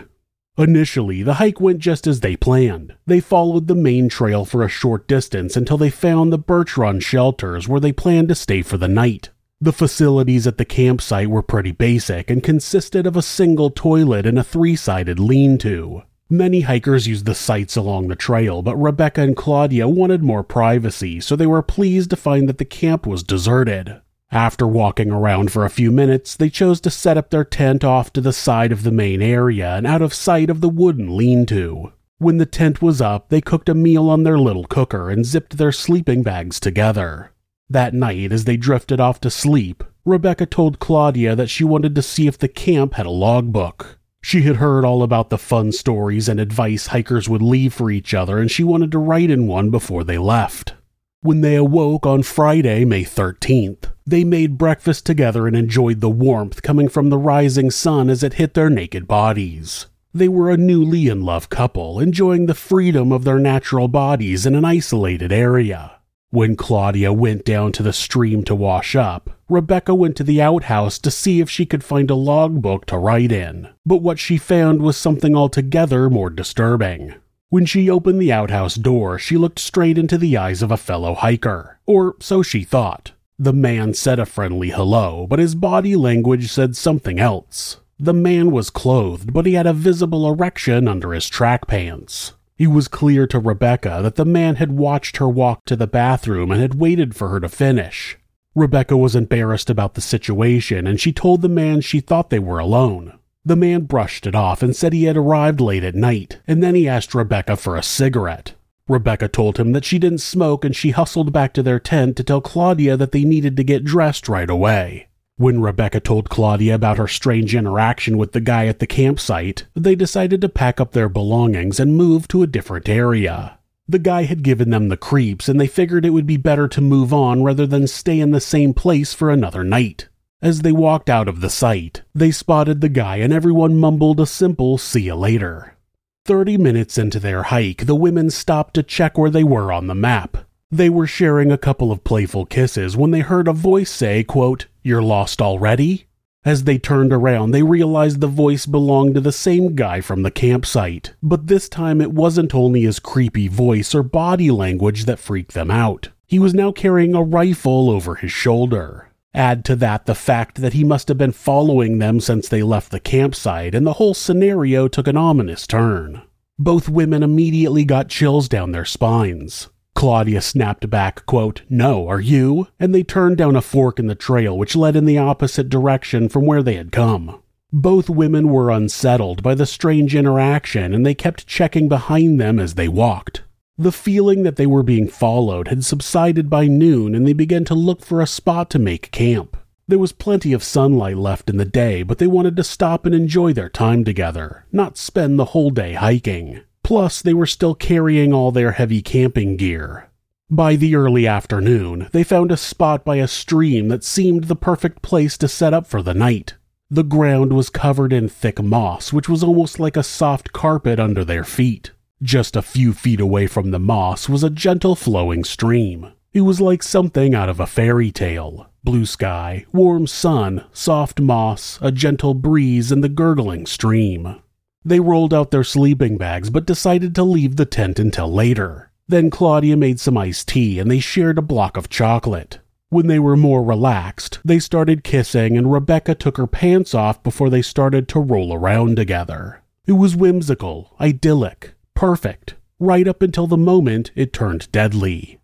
Initially, 0.58 1.22
the 1.22 1.36
hike 1.36 1.62
went 1.62 1.80
just 1.80 2.08
as 2.08 2.22
they 2.22 2.36
planned. 2.36 2.96
They 3.06 3.20
followed 3.20 3.68
the 3.68 3.76
main 3.76 4.10
trail 4.10 4.44
for 4.44 4.64
a 4.64 4.70
short 4.70 5.08
distance 5.08 5.56
until 5.56 5.78
they 5.78 5.92
found 5.92 6.34
the 6.34 6.40
Birch 6.40 6.76
Run 6.76 7.00
shelters 7.00 7.68
where 7.68 7.82
they 7.82 7.92
planned 7.92 8.30
to 8.30 8.36
stay 8.36 8.64
for 8.64 8.78
the 8.78 8.88
night. 8.88 9.30
The 9.62 9.74
facilities 9.74 10.48
at 10.48 10.58
the 10.58 10.66
campsite 10.66 11.30
were 11.30 11.44
pretty 11.44 11.72
basic 11.72 12.32
and 12.32 12.42
consisted 12.42 13.06
of 13.06 13.16
a 13.16 13.22
single 13.22 13.70
toilet 13.70 14.26
and 14.26 14.40
a 14.40 14.44
three 14.44 14.76
sided 14.76 15.20
lean 15.20 15.60
to. 15.60 16.02
Many 16.36 16.62
hikers 16.62 17.08
used 17.08 17.26
the 17.26 17.34
sites 17.34 17.78
along 17.78 18.10
the 18.10 18.16
trail, 18.16 18.62
but 18.62 18.76
Rebecca 18.76 19.22
and 19.22 19.38
Claudia 19.38 19.88
wanted 19.88 20.22
more 20.22 20.44
privacy, 20.44 21.22
so 21.22 21.34
they 21.34 21.48
were 21.48 21.62
pleased 21.62 22.10
to 22.10 22.18
find 22.18 22.50
that 22.50 22.58
the 22.58 22.66
camp 22.66 23.08
was 23.08 23.24
deserted. 23.24 24.02
After 24.34 24.68
walking 24.68 25.12
around 25.12 25.54
for 25.54 25.64
a 25.64 25.70
few 25.70 25.94
minutes, 25.94 26.36
they 26.36 26.50
chose 26.50 26.82
to 26.82 26.90
set 26.90 27.18
up 27.18 27.30
their 27.30 27.46
tent 27.46 27.86
off 27.86 28.12
to 28.12 28.20
the 28.20 28.34
side 28.34 28.74
of 28.74 28.84
the 28.84 28.92
main 28.92 29.22
area 29.22 29.78
and 29.78 29.88
out 29.88 30.02
of 30.02 30.14
sight 30.14 30.50
of 30.50 30.60
the 30.60 30.68
wooden 30.68 31.16
lean 31.16 31.46
to. 31.46 31.94
When 32.18 32.36
the 32.36 32.46
tent 32.46 32.82
was 32.82 33.00
up, 33.00 33.30
they 33.30 33.40
cooked 33.40 33.70
a 33.70 33.74
meal 33.74 34.10
on 34.10 34.24
their 34.24 34.38
little 34.38 34.66
cooker 34.66 35.10
and 35.10 35.26
zipped 35.26 35.58
their 35.58 35.72
sleeping 35.72 36.22
bags 36.22 36.60
together. 36.60 37.32
That 37.70 37.94
night, 37.94 38.34
as 38.34 38.44
they 38.44 38.58
drifted 38.58 39.00
off 39.00 39.22
to 39.22 39.30
sleep, 39.30 39.86
Rebecca 40.04 40.48
told 40.48 40.80
Claudia 40.80 41.34
that 41.38 41.50
she 41.50 41.64
wanted 41.64 41.96
to 41.96 42.02
see 42.02 42.28
if 42.28 42.38
the 42.38 42.50
camp 42.50 42.96
had 42.96 43.06
a 43.06 43.10
logbook. 43.10 44.00
She 44.28 44.42
had 44.42 44.56
heard 44.56 44.84
all 44.84 45.04
about 45.04 45.30
the 45.30 45.38
fun 45.38 45.72
stories 45.72 46.28
and 46.28 46.40
advice 46.40 46.88
hikers 46.88 47.30
would 47.30 47.44
leave 47.44 47.76
for 47.76 47.92
each 47.92 48.12
other, 48.12 48.40
and 48.40 48.50
she 48.50 48.64
wanted 48.64 48.92
to 48.94 48.98
write 48.98 49.30
in 49.30 49.46
one 49.46 49.70
before 49.70 50.04
they 50.04 50.18
left. 50.18 50.74
When 51.22 51.42
they 51.42 51.54
awoke 51.54 52.08
on 52.08 52.24
Friday, 52.24 52.86
May 52.86 53.04
13th, 53.04 53.92
they 54.04 54.24
made 54.24 54.58
breakfast 54.58 55.06
together 55.06 55.46
and 55.46 55.56
enjoyed 55.56 56.02
the 56.02 56.10
warmth 56.10 56.64
coming 56.64 56.90
from 56.90 57.12
the 57.12 57.20
rising 57.20 57.70
sun 57.70 58.10
as 58.10 58.24
it 58.24 58.34
hit 58.34 58.56
their 58.56 58.72
naked 58.72 59.08
bodies. 59.08 59.86
They 60.12 60.28
were 60.28 60.50
a 60.50 60.58
newly 60.58 61.08
in 61.08 61.22
love 61.22 61.50
couple, 61.50 62.00
enjoying 62.00 62.48
the 62.48 62.56
freedom 62.56 63.12
of 63.12 63.26
their 63.26 63.38
natural 63.38 63.88
bodies 63.88 64.48
in 64.48 64.56
an 64.56 64.66
isolated 64.66 65.32
area. 65.32 65.95
When 66.36 66.58
Claudia 66.58 67.14
went 67.14 67.46
down 67.46 67.72
to 67.72 67.82
the 67.82 67.94
stream 67.94 68.44
to 68.44 68.56
wash 68.56 68.94
up, 68.94 69.40
Rebecca 69.48 69.96
went 69.96 70.18
to 70.18 70.24
the 70.26 70.42
outhouse 70.42 71.00
to 71.00 71.10
see 71.10 71.40
if 71.40 71.50
she 71.50 71.66
could 71.66 71.82
find 71.82 72.12
a 72.12 72.16
logbook 72.16 72.86
to 72.88 72.98
write 72.98 73.32
in. 73.32 73.70
But 73.86 74.02
what 74.02 74.20
she 74.20 74.36
found 74.36 74.82
was 74.82 74.98
something 74.98 75.34
altogether 75.34 76.10
more 76.10 76.30
disturbing. 76.30 77.16
When 77.48 77.66
she 77.66 77.90
opened 77.90 78.20
the 78.20 78.34
outhouse 78.34 78.76
door, 78.76 79.18
she 79.18 79.38
looked 79.38 79.60
straight 79.60 79.98
into 79.98 80.18
the 80.18 80.36
eyes 80.36 80.62
of 80.62 80.72
a 80.72 80.76
fellow 80.76 81.14
hiker. 81.14 81.80
Or 81.86 82.18
so 82.20 82.44
she 82.44 82.66
thought. 82.66 83.14
The 83.40 83.54
man 83.54 83.94
said 83.94 84.20
a 84.20 84.26
friendly 84.26 84.72
hello, 84.72 85.28
but 85.30 85.40
his 85.40 85.56
body 85.56 85.96
language 85.96 86.52
said 86.52 86.76
something 86.76 87.18
else. 87.18 87.80
The 87.98 88.14
man 88.14 88.52
was 88.52 88.70
clothed, 88.70 89.32
but 89.32 89.46
he 89.46 89.54
had 89.54 89.68
a 89.68 89.72
visible 89.72 90.28
erection 90.28 90.90
under 90.90 91.14
his 91.14 91.30
track 91.30 91.66
pants. 91.66 92.34
It 92.58 92.68
was 92.68 92.88
clear 92.88 93.28
to 93.28 93.40
Rebecca 93.40 94.00
that 94.02 94.16
the 94.16 94.24
man 94.24 94.56
had 94.56 94.72
watched 94.72 95.18
her 95.18 95.28
walk 95.28 95.66
to 95.66 95.76
the 95.76 95.88
bathroom 95.88 96.52
and 96.52 96.62
had 96.62 96.76
waited 96.76 97.14
for 97.14 97.28
her 97.28 97.42
to 97.42 97.50
finish. 97.50 98.18
Rebecca 98.56 98.96
was 98.96 99.14
embarrassed 99.14 99.70
about 99.70 99.96
the 99.96 100.02
situation 100.02 100.88
and 100.88 101.00
she 101.00 101.12
told 101.12 101.42
the 101.42 101.50
man 101.50 101.82
she 101.82 102.00
thought 102.00 102.30
they 102.30 102.40
were 102.40 102.60
alone. 102.60 103.20
The 103.44 103.58
man 103.58 103.82
brushed 103.82 104.26
it 104.26 104.36
off 104.36 104.64
and 104.64 104.74
said 104.74 104.94
he 104.94 105.04
had 105.04 105.18
arrived 105.18 105.60
late 105.60 105.84
at 105.84 105.94
night, 105.94 106.40
and 106.48 106.64
then 106.64 106.74
he 106.74 106.88
asked 106.88 107.14
Rebecca 107.14 107.58
for 107.58 107.76
a 107.76 107.84
cigarette. 107.84 108.54
Rebecca 108.88 109.28
told 109.28 109.58
him 109.58 109.74
that 109.74 109.86
she 109.86 110.00
didn't 110.00 110.20
smoke 110.20 110.64
and 110.64 110.76
she 110.76 110.92
hustled 110.92 111.34
back 111.34 111.54
to 111.54 111.64
their 111.64 111.80
tent 111.80 112.16
to 112.18 112.24
tell 112.24 112.40
Claudia 112.40 112.96
that 112.96 113.12
they 113.12 113.24
needed 113.24 113.58
to 113.58 113.64
get 113.64 113.84
dressed 113.84 114.30
right 114.30 114.50
away. 114.50 115.08
When 115.38 115.60
Rebecca 115.60 116.00
told 116.00 116.30
Claudia 116.30 116.76
about 116.76 116.98
her 116.98 117.10
strange 117.10 117.54
interaction 117.54 118.18
with 118.18 118.32
the 118.32 118.40
guy 118.40 118.68
at 118.68 118.80
the 118.80 118.88
campsite, 118.88 119.66
they 119.74 119.94
decided 119.94 120.40
to 120.40 120.48
pack 120.48 120.80
up 120.80 120.94
their 120.94 121.10
belongings 121.10 121.78
and 121.78 121.98
move 121.98 122.30
to 122.30 122.42
a 122.42 122.48
different 122.48 122.88
area. 122.88 123.60
The 123.86 124.00
guy 124.00 124.24
had 124.24 124.44
given 124.44 124.70
them 124.70 124.88
the 124.88 124.96
creeps 124.96 125.50
and 125.50 125.60
they 125.60 125.68
figured 125.68 126.06
it 126.06 126.12
would 126.12 126.26
be 126.26 126.38
better 126.38 126.70
to 126.70 126.80
move 126.80 127.14
on 127.14 127.44
rather 127.44 127.68
than 127.68 127.86
stay 127.86 128.22
in 128.22 128.32
the 128.32 128.40
same 128.40 128.74
place 128.74 129.14
for 129.14 129.30
another 129.30 129.66
night. 129.66 130.08
As 130.42 130.62
they 130.62 130.72
walked 130.72 131.10
out 131.10 131.28
of 131.28 131.42
the 131.42 131.50
site, 131.50 132.04
they 132.14 132.32
spotted 132.32 132.80
the 132.80 132.88
guy 132.88 133.18
and 133.18 133.34
everyone 133.34 133.76
mumbled 133.76 134.22
a 134.22 134.26
simple 134.26 134.78
see 134.78 135.02
you 135.02 135.16
later. 135.16 135.76
Thirty 136.24 136.58
minutes 136.58 136.98
into 136.98 137.20
their 137.20 137.44
hike, 137.44 137.88
the 137.88 137.96
women 137.96 138.30
stopped 138.30 138.74
to 138.76 138.84
check 138.84 139.18
where 139.18 139.30
they 139.30 139.44
were 139.44 139.74
on 139.74 139.88
the 139.88 139.96
map. 139.96 140.38
They 140.72 140.90
were 140.90 141.08
sharing 141.08 141.52
a 141.52 141.58
couple 141.58 141.92
of 141.92 142.06
playful 142.06 142.46
kisses 142.46 142.96
when 142.96 143.12
they 143.12 143.20
heard 143.20 143.50
a 143.50 143.54
voice 143.54 143.92
say, 143.92 144.24
quote, 144.24 144.68
You're 144.86 145.02
lost 145.02 145.42
already? 145.42 146.06
As 146.44 146.66
they 146.66 146.78
turned 146.78 147.12
around, 147.12 147.50
they 147.50 147.64
realized 147.64 148.22
the 148.22 148.28
voice 148.28 148.68
belonged 148.68 149.16
to 149.16 149.20
the 149.20 149.32
same 149.32 149.74
guy 149.74 150.00
from 150.00 150.22
the 150.22 150.30
campsite, 150.30 151.16
but 151.24 151.48
this 151.48 151.68
time 151.68 152.02
it 152.02 152.12
wasn't 152.12 152.54
only 152.54 152.82
his 152.82 153.00
creepy 153.00 153.48
voice 153.48 153.96
or 153.96 154.04
body 154.04 154.52
language 154.52 155.06
that 155.06 155.18
freaked 155.18 155.56
them 155.56 155.72
out. 155.72 156.10
He 156.28 156.38
was 156.38 156.54
now 156.54 156.72
carrying 156.72 157.16
a 157.16 157.24
rifle 157.24 157.90
over 157.90 158.14
his 158.14 158.32
shoulder. 158.32 159.10
Add 159.34 159.66
to 159.66 159.76
that 159.78 160.06
the 160.06 160.14
fact 160.14 160.62
that 160.62 160.74
he 160.74 160.84
must 160.84 161.08
have 161.08 161.18
been 161.18 161.32
following 161.32 161.98
them 161.98 162.20
since 162.20 162.48
they 162.48 162.62
left 162.62 162.92
the 162.92 163.00
campsite, 163.00 163.74
and 163.74 163.88
the 163.88 163.94
whole 163.94 164.14
scenario 164.14 164.88
took 164.88 165.08
an 165.08 165.18
ominous 165.18 165.66
turn. 165.66 166.22
Both 166.60 166.90
women 166.90 167.24
immediately 167.24 167.86
got 167.86 168.08
chills 168.08 168.48
down 168.48 168.72
their 168.72 168.86
spines. 168.86 169.68
Claudia 169.96 170.42
snapped 170.42 170.90
back, 170.90 171.26
quote, 171.26 171.62
No, 171.70 172.08
are 172.08 172.20
you? 172.20 172.68
And 172.80 172.94
they 172.94 173.02
turned 173.02 173.38
down 173.38 173.56
a 173.56 173.62
fork 173.62 173.98
in 173.98 174.08
the 174.08 174.14
trail 174.14 174.58
which 174.58 174.76
led 174.76 174.96
in 174.96 175.06
the 175.06 175.18
opposite 175.18 175.70
direction 175.70 176.30
from 176.30 176.46
where 176.46 176.62
they 176.62 176.76
had 176.76 176.92
come. 176.92 177.42
Both 177.72 178.10
women 178.10 178.50
were 178.50 178.70
unsettled 178.70 179.42
by 179.42 179.56
the 179.56 179.66
strange 179.66 180.16
interaction 180.16 180.94
and 180.94 181.06
they 181.06 181.16
kept 181.16 181.48
checking 181.48 181.90
behind 181.90 182.40
them 182.40 182.60
as 182.60 182.76
they 182.76 182.88
walked. 182.88 183.44
The 183.78 183.92
feeling 183.92 184.44
that 184.44 184.58
they 184.58 184.66
were 184.66 184.84
being 184.84 185.08
followed 185.08 185.70
had 185.70 185.84
subsided 185.84 186.50
by 186.50 186.68
noon 186.68 187.16
and 187.16 187.26
they 187.26 187.34
began 187.34 187.66
to 187.66 187.76
look 187.76 188.06
for 188.06 188.22
a 188.22 188.28
spot 188.28 188.70
to 188.72 188.80
make 188.80 189.12
camp. 189.12 189.58
There 189.88 190.00
was 190.00 190.12
plenty 190.12 190.54
of 190.54 190.64
sunlight 190.64 191.18
left 191.18 191.50
in 191.50 191.58
the 191.58 191.66
day, 191.66 192.04
but 192.04 192.18
they 192.18 192.28
wanted 192.28 192.56
to 192.56 192.64
stop 192.64 193.06
and 193.06 193.14
enjoy 193.14 193.54
their 193.54 193.70
time 193.70 194.04
together, 194.04 194.66
not 194.72 194.98
spend 194.98 195.38
the 195.38 195.46
whole 195.46 195.70
day 195.70 195.94
hiking. 195.94 196.62
Plus, 196.86 197.20
they 197.24 197.34
were 197.34 197.48
still 197.48 197.74
carrying 197.74 198.32
all 198.32 198.52
their 198.52 198.74
heavy 198.74 199.02
camping 199.02 199.58
gear. 199.58 200.12
By 200.52 200.76
the 200.76 200.94
early 200.94 201.26
afternoon, 201.26 202.10
they 202.12 202.24
found 202.24 202.52
a 202.52 202.58
spot 202.58 203.04
by 203.04 203.16
a 203.16 203.28
stream 203.28 203.88
that 203.88 204.04
seemed 204.04 204.44
the 204.44 204.56
perfect 204.56 205.02
place 205.02 205.36
to 205.40 205.48
set 205.48 205.74
up 205.74 205.88
for 205.88 206.04
the 206.04 206.14
night. 206.14 206.54
The 206.92 207.04
ground 207.04 207.54
was 207.54 207.72
covered 207.72 208.14
in 208.14 208.30
thick 208.30 208.62
moss, 208.62 209.12
which 209.12 209.28
was 209.28 209.44
almost 209.44 209.80
like 209.80 209.98
a 209.98 210.04
soft 210.04 210.54
carpet 210.54 211.00
under 211.00 211.26
their 211.26 211.44
feet. 211.44 211.90
Just 212.22 212.56
a 212.56 212.62
few 212.62 212.94
feet 212.94 213.20
away 213.20 213.48
from 213.48 213.72
the 213.72 213.80
moss 213.80 214.30
was 214.30 214.44
a 214.44 214.52
gentle 214.52 214.96
flowing 214.96 215.44
stream. 215.44 216.12
It 216.34 216.42
was 216.42 216.62
like 216.62 216.84
something 216.84 217.34
out 217.34 217.50
of 217.50 217.60
a 217.60 217.66
fairy 217.66 218.12
tale. 218.12 218.68
Blue 218.84 219.08
sky, 219.08 219.66
warm 219.74 220.06
sun, 220.06 220.64
soft 220.72 221.20
moss, 221.20 221.80
a 221.82 221.92
gentle 221.92 222.36
breeze, 222.36 222.92
and 222.92 223.04
the 223.04 223.10
gurgling 223.10 223.66
stream. 223.66 224.40
They 224.86 225.00
rolled 225.00 225.34
out 225.34 225.50
their 225.50 225.64
sleeping 225.64 226.18
bags 226.18 226.52
but 226.52 226.68
decided 226.68 227.16
to 227.16 227.24
leave 227.24 227.56
the 227.56 227.66
tent 227.66 227.98
until 227.98 228.32
later. 228.32 228.92
Then 229.08 229.32
Claudia 229.32 229.76
made 229.76 230.00
some 230.00 230.18
iced 230.18 230.48
tea 230.48 230.78
and 230.78 230.90
they 230.90 231.00
shared 231.00 231.40
a 231.40 231.42
block 231.42 231.76
of 231.76 231.90
chocolate. 231.90 232.60
When 232.90 233.08
they 233.08 233.18
were 233.18 233.36
more 233.36 233.64
relaxed, 233.64 234.40
they 234.46 234.60
started 234.60 235.04
kissing 235.04 235.58
and 235.58 235.72
Rebecca 235.72 236.14
took 236.14 236.38
her 236.38 236.46
pants 236.46 236.94
off 236.94 237.22
before 237.24 237.50
they 237.50 237.64
started 237.64 238.08
to 238.10 238.20
roll 238.20 238.54
around 238.54 238.96
together. 238.96 239.64
It 239.88 239.94
was 239.94 240.16
whimsical, 240.16 240.96
idyllic, 241.02 241.74
perfect, 241.96 242.56
right 242.80 243.08
up 243.08 243.24
until 243.24 243.48
the 243.48 243.58
moment 243.58 244.12
it 244.16 244.34
turned 244.34 244.72
deadly. 244.72 245.40